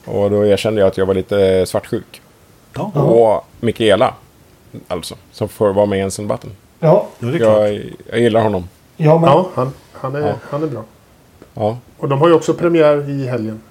[0.05, 2.21] Och då erkände jag att jag var lite svartsjuk.
[2.73, 2.81] Ja.
[3.01, 4.13] Och Mikaela,
[4.87, 6.51] alltså, som får vara med Jensen Button.
[6.79, 7.57] Ja, det är klart.
[7.57, 8.69] Jag, jag gillar honom.
[8.97, 9.29] ja men...
[9.29, 10.33] ja han, han, är, Ja.
[10.49, 10.83] han är bra.
[11.53, 11.77] Ja.
[11.97, 13.61] Och de har ju också premiär i helgen.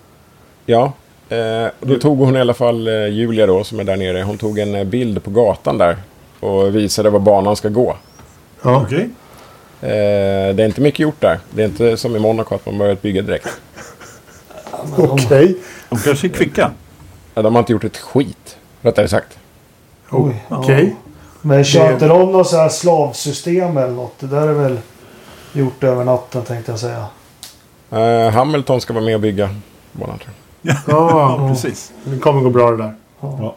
[0.67, 0.93] Ja,
[1.29, 4.23] eh, då tog hon i alla fall eh, Julia då som är där nere.
[4.23, 5.97] Hon tog en eh, bild på gatan där
[6.41, 7.97] och visade var banan ska gå.
[8.63, 8.83] Ja.
[8.87, 9.11] Okej.
[9.81, 11.39] Eh, det är inte mycket gjort där.
[11.51, 13.49] Det är inte som i Monaco att man börjar bygga direkt.
[14.97, 15.57] Okej.
[15.89, 16.71] De kanske är kvicka.
[17.35, 19.39] Ja, de har inte gjort ett skit, rättare sagt.
[20.11, 20.31] Ja.
[20.49, 20.97] Okej.
[21.43, 24.19] Men kör inte de något så här slavsystem eller något?
[24.19, 24.79] Det där är väl
[25.53, 27.07] gjort över natten tänkte jag säga.
[27.91, 29.49] Eh, Hamilton ska vara med och bygga
[29.93, 30.77] banan tror jag.
[30.87, 31.93] Ja, precis.
[32.05, 32.95] det kommer gå bra det där.
[33.21, 33.55] Ja.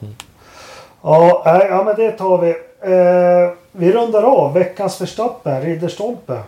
[1.04, 2.50] Ja, ja men det tar vi.
[2.82, 6.42] Eh, vi rundar av veckans Verstappen, Ridderstolpe.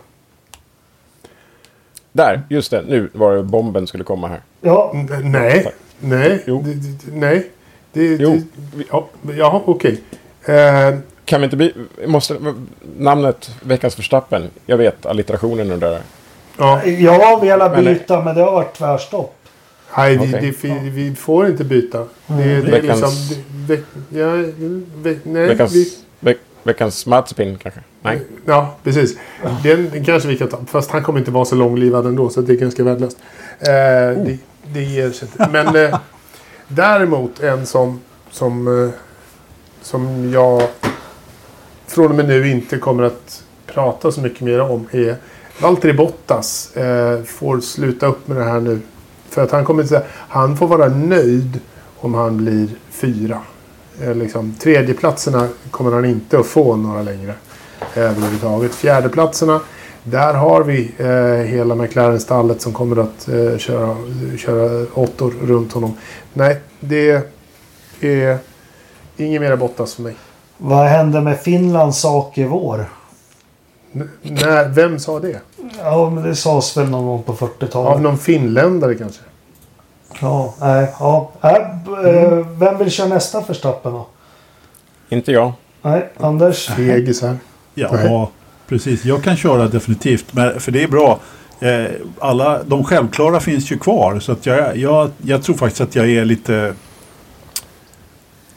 [2.12, 2.82] Där, just det.
[2.82, 4.42] Nu var det bomben skulle komma här.
[4.64, 5.72] Ja, N- Nej.
[6.00, 6.44] Nej.
[6.46, 6.62] Jo.
[6.66, 7.50] Det, det, nej.
[7.94, 8.42] Det, Jo.
[8.56, 9.08] Det, ja,
[9.38, 10.02] jaha, okej.
[10.46, 10.96] Eh,
[11.26, 11.74] kan vi inte bli...
[12.06, 12.38] Måste,
[12.98, 14.50] namnet Veckans Förstappen.
[14.66, 16.02] Jag vet allitterationen och det där.
[16.58, 16.86] Ja.
[16.86, 19.36] Jag har velat Men- byta men det har varit tvärstopp.
[19.98, 20.54] Nej, vi, Okej.
[20.62, 21.98] det, vi, får inte byta.
[21.98, 23.12] Det, det är Veckans- liksom...
[23.68, 24.30] Det, veck, ja,
[24.96, 27.80] ve, nej, Veckans, vi, veck, veckans Mazepin kanske?
[28.02, 28.20] Nej.
[28.46, 29.18] ja, precis.
[29.64, 30.60] Den kanske vi kan ta.
[30.68, 33.18] Fast han kommer inte vara så långlivad ändå, så det är ganska värdelöst.
[33.60, 34.38] Eh, det,
[34.74, 35.50] det ger sig inte.
[35.52, 36.00] Men eh,
[36.68, 38.90] däremot en som, som, eh,
[39.82, 40.62] som jag
[41.88, 45.16] från och med nu inte kommer att prata så mycket mer om är
[45.62, 48.80] Valtteri Bottas eh, får sluta upp med det här nu.
[49.30, 51.60] För att han kommer inte säga, han får vara nöjd
[51.98, 53.42] om han blir fyra.
[54.02, 57.34] Eh, liksom, tredjeplatserna kommer han inte att få några längre.
[57.94, 58.76] Eh, överhuvudtaget.
[58.76, 59.60] Fjärdeplatserna,
[60.04, 63.96] där har vi eh, hela McLaren-stallet som kommer att eh, köra,
[64.38, 65.94] köra åttor runt honom.
[66.34, 67.24] Nej, det
[68.02, 68.38] är
[69.18, 70.16] inget mera Bottas för mig.
[70.58, 72.86] Vad hände med Finlands sak i vår?
[73.96, 75.40] N- när, vem sa det?
[75.80, 78.02] Ja, men det sades väl någon gång på Av 40-talet.
[78.02, 79.22] någon finländare kanske?
[80.22, 81.32] Ja, nej, ja.
[81.42, 84.06] B- eh, Vem vill köra nästa Verstappen då?
[85.10, 85.52] Inte jag.
[85.82, 86.68] Nej, Anders?
[86.70, 87.38] Fegisar.
[87.74, 88.30] Ja, Nej.
[88.68, 89.06] Precis.
[89.06, 90.26] Jag kan köra definitivt.
[90.32, 91.20] Men, för det är bra.
[91.60, 91.86] Eh,
[92.20, 94.20] alla, de självklara finns ju kvar.
[94.20, 96.74] Så att jag, jag, jag tror faktiskt att jag är lite...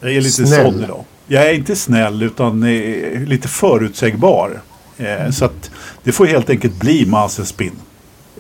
[0.01, 0.85] Jag är lite Snäll.
[0.85, 1.05] idag.
[1.27, 4.61] Jag är inte snäll utan eh, lite förutsägbar.
[4.99, 5.71] Eh, så att
[6.03, 7.73] det får helt enkelt bli Mazespin.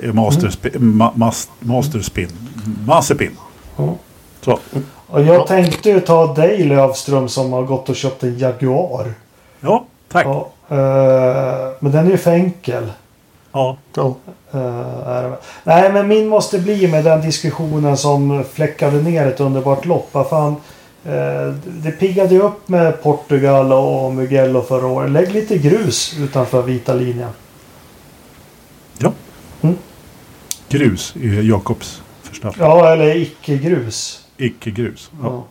[0.03, 0.73] Eh, Masterspin.
[0.97, 2.29] Ma, mas, masterspin.
[3.77, 3.97] Ja.
[4.41, 4.59] Så.
[5.07, 9.13] Och jag tänkte ju ta dig Lövström som har gått och köpt en Jaguar.
[9.61, 9.87] Ja,
[10.17, 10.27] tack.
[10.27, 12.93] Ja, eh, men den är ju för enkel.
[13.53, 13.77] Ja.
[13.95, 14.15] Ja.
[14.53, 15.39] Eh, är det väl.
[15.65, 20.09] Nej, men min måste bli med den diskussionen som fläckade ner ett underbart lopp.
[20.13, 20.57] Vad fan,
[21.05, 25.11] eh, det piggade ju upp med Portugal och Mugello förra året.
[25.11, 27.31] Lägg lite grus utanför vita linjen.
[28.99, 29.13] ja.
[29.63, 29.77] Mm.
[30.69, 32.53] Grus är Jakobs första.
[32.59, 34.27] Ja, eller icke-grus.
[34.37, 35.11] Icke-grus.
[35.23, 35.29] Ja.
[35.29, 35.45] Ja.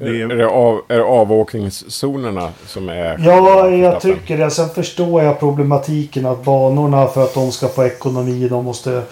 [0.00, 3.20] Det Är, är- det av, är det avåkningszonerna som är...
[3.24, 4.50] Ja, jag tycker det.
[4.50, 9.02] Sen förstår jag problematiken att banorna för att de ska få ekonomi, de måste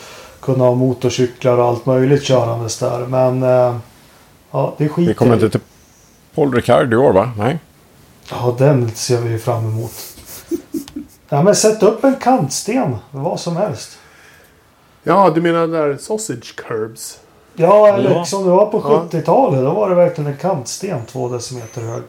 [0.40, 2.98] kunna ha motorcyklar och allt möjligt körandes där.
[3.06, 3.76] Men eh,
[4.50, 5.60] ja, det skiter Vi kommer inte till
[6.34, 7.32] Paul Ricard i år va?
[7.38, 7.58] Nej.
[8.30, 9.92] Ja, den ser vi ju fram emot.
[11.30, 12.96] Ja, men sätt upp en kantsten.
[13.10, 13.98] Vad som helst.
[15.02, 17.18] ja, du menar där sausage curbs?
[17.58, 18.24] Ja, eller Ja.
[18.24, 19.02] som det var på Ja.
[19.10, 19.60] 70-talet.
[19.64, 22.02] Då var det verkligen en kantsten två decimeter hög.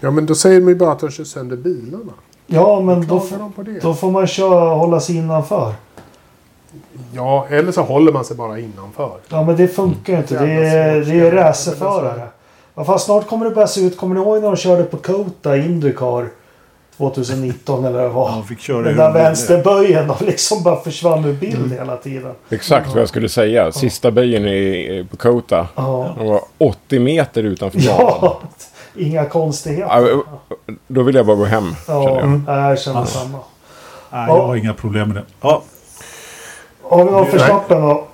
[0.00, 2.12] Ja, men då säger de ju bara att de kör sönder bilarna.
[2.46, 3.22] Ja, men då,
[3.56, 3.80] det?
[3.80, 5.72] då får man köra, hålla sig innanför.
[7.12, 9.12] Ja, eller så håller man sig bara innanför.
[9.28, 10.38] Ja, men det funkar ju inte.
[10.38, 12.28] Det Jävla är, det är racerförare.
[12.74, 13.96] Ja, fast snart kommer det börja se ut.
[13.96, 16.28] Kommer ni ihåg när de körde på Kota Indycar
[16.96, 18.30] 2019 eller vad?
[18.30, 22.32] Han fick köra Den där vänsterböjen de liksom bara försvann ur bild hela tiden.
[22.50, 23.72] Exakt vad jag skulle säga.
[23.72, 25.68] Sista böjen i, på Kota.
[25.74, 26.14] Ja.
[26.18, 28.18] Den var 80 meter utanför banan.
[28.22, 28.40] Ja,
[28.96, 30.08] inga konstigheter.
[30.08, 30.24] Ja,
[30.86, 31.74] Då vill jag bara gå hem.
[31.88, 32.68] Ja, jag.
[32.68, 33.38] jag känner samma.
[34.10, 35.24] Nej, jag har inga problem med det.
[35.40, 35.62] Ja,
[36.82, 38.04] Har vi någon Verstappen då?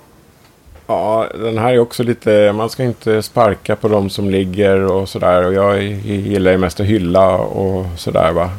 [0.87, 2.51] Ja, den här är också lite...
[2.51, 5.45] Man ska inte sparka på de som ligger och sådär.
[5.45, 8.49] Och jag gillar ju mest att hylla och sådär va.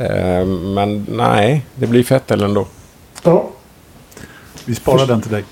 [0.00, 2.66] Eh, Men nej, det blir fett ändå.
[3.22, 3.48] Ja,
[4.64, 5.44] vi sparar den till dig.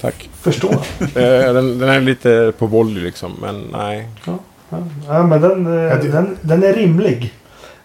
[0.00, 0.30] Tack.
[0.40, 0.70] förstår.
[1.00, 4.08] Eh, Den, den är lite på volley liksom, men nej.
[5.08, 7.34] Ja, men den, eh, Ja, det- den, den är rimlig.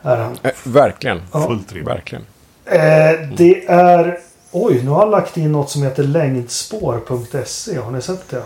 [0.01, 0.37] Är den.
[0.43, 1.21] Eh, Verkligen.
[1.33, 1.47] Ja.
[1.47, 1.87] Fullt rimligt.
[1.89, 2.25] Verkligen.
[2.65, 4.17] Eh, det är...
[4.51, 7.77] Oj, nu har jag lagt in något som heter längdspår.se.
[7.79, 8.43] Har ni sett det?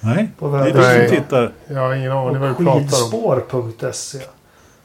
[0.00, 0.74] Nej, På det är
[1.04, 1.52] du som tittar.
[1.66, 2.80] Jag har ingen aning vad du pratar om.
[2.88, 4.18] skidspår.se.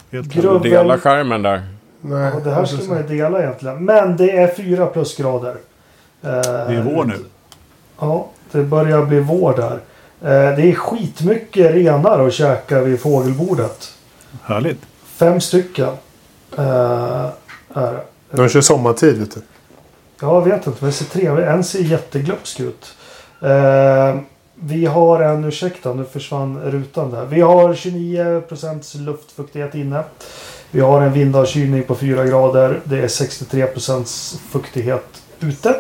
[0.09, 1.63] Du delar skärmen där.
[2.05, 3.85] Nej, Och det här skulle man ju dela egentligen.
[3.85, 5.55] Men det är fyra plusgrader.
[6.21, 7.17] Eh, Det är vår nu.
[7.99, 9.73] Ja, det börjar bli vår där.
[10.21, 13.93] Eh, det är skitmycket renar att käka vid fågelbordet.
[14.43, 14.81] Härligt.
[15.05, 15.89] Fem stycken.
[16.57, 17.25] Eh,
[17.73, 18.03] är det.
[18.31, 19.41] De kör sommartid, vet du.
[20.21, 22.95] Jag vet inte, men det ser trevligt En ser jätteglupsk ut.
[23.41, 24.15] Eh,
[24.55, 27.25] vi har en, ursäkta nu försvann rutan där.
[27.25, 30.03] Vi har 29% luftfuktighet inne.
[30.73, 32.79] Vi har en vindavkylning på 4 grader.
[32.83, 35.05] Det är 63% fuktighet
[35.39, 35.75] ute.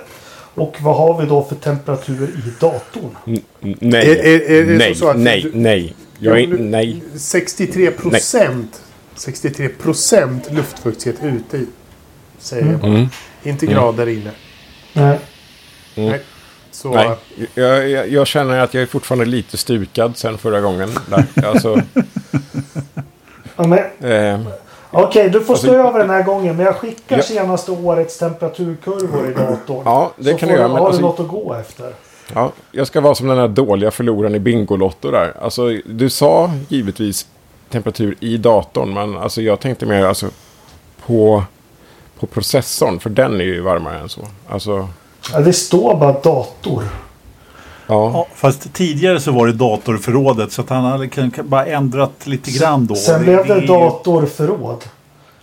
[0.55, 3.17] Och vad har vi då för temperatur i datorn?
[3.25, 3.41] N-
[3.79, 4.09] Nej.
[4.11, 5.95] Är- är- är det nej, så att nej, du- nej.
[6.19, 7.03] Jag är, nej.
[7.15, 8.81] 63 procent.
[9.15, 11.65] 63 procent luftfuktighet ute i.
[12.39, 12.87] Säger jag bara.
[12.91, 13.07] Mm.
[13.43, 13.75] Inte Mm.
[13.77, 14.31] grader inne.
[14.93, 15.19] Nej.
[15.95, 16.09] Mm.
[16.09, 16.21] Nej.
[16.71, 17.09] Så, Nej,
[17.55, 20.89] jag, jag, jag känner att jag är fortfarande lite stukad sen förra gången.
[21.09, 21.45] Där.
[21.47, 21.81] Alltså,
[23.55, 24.39] Ja, men, Eh,
[24.93, 26.55] Okej, du får stå Alltså- över den här gången.
[26.57, 27.23] Men jag skickar Ja.
[27.23, 29.81] senaste årets temperaturkurvor i datorn.
[29.85, 30.67] ja, det så kan får du göra.
[30.67, 31.93] Men har alltså, du något att gå efter.
[32.33, 35.33] ja, jag ska vara som den här dåliga förloraren i Bingolotto där.
[35.41, 37.27] Alltså, du sa givetvis
[37.69, 38.93] temperatur i datorn.
[38.93, 40.27] Men alltså, jag tänkte mer alltså,
[41.05, 41.43] på,
[42.19, 42.99] på processorn.
[42.99, 44.21] För den är ju varmare än så.
[44.49, 44.87] Alltså,
[45.33, 46.83] Ja, det står bara dator.
[47.87, 48.11] Ja.
[48.13, 51.09] Ja, fast tidigare så var det datorförrådet så att han hade
[51.43, 52.95] bara ändrat lite grann då.
[52.95, 54.83] Sen blev det ju- datorförråd.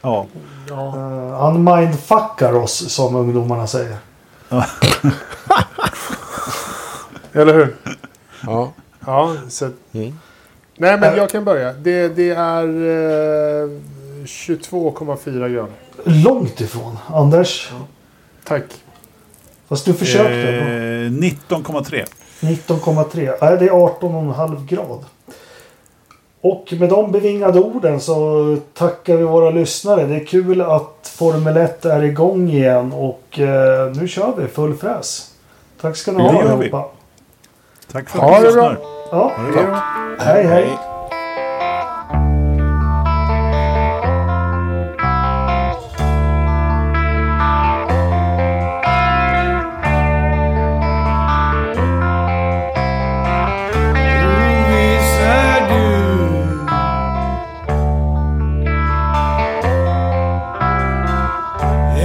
[0.03, 0.27] Ja.
[0.69, 0.95] Ja.
[0.97, 3.97] Uh, han mindfuckar oss som ungdomarna säger.
[7.33, 7.77] Eller hur?
[8.47, 8.73] ja.
[9.07, 9.65] Ja, så...
[9.93, 10.19] Mm.
[10.77, 11.73] Nej, men jag kan börja.
[11.73, 13.69] Det, det är eh,
[14.25, 15.73] 22,4 grader.
[16.05, 16.99] Långt ifrån.
[17.07, 17.71] Anders.
[18.45, 18.65] Tack.
[19.69, 20.49] Fast du försökte.
[20.49, 22.05] Eh, 19,3.
[22.41, 23.35] 19,3.
[23.41, 25.05] Nej, det är 18,5 grad.
[26.41, 30.05] Och med de bevingade orden så tackar vi våra lyssnare.
[30.07, 34.75] Det är kul att Formel 1 är igång igen och eh, nu kör vi full
[34.75, 35.31] fräs.
[35.81, 36.85] Tack ska ni ha allihopa.
[37.93, 38.79] Tack för att ni lyssnar.
[39.11, 39.83] Ja, Ha det bra.
[40.19, 40.90] Hej hej hej.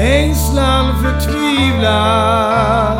[0.06, 2.98] ängslan, förtvivlan.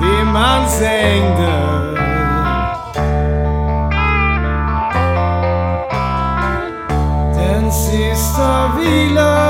[0.00, 1.68] Dimansängder.
[7.34, 9.47] Den sista vilan.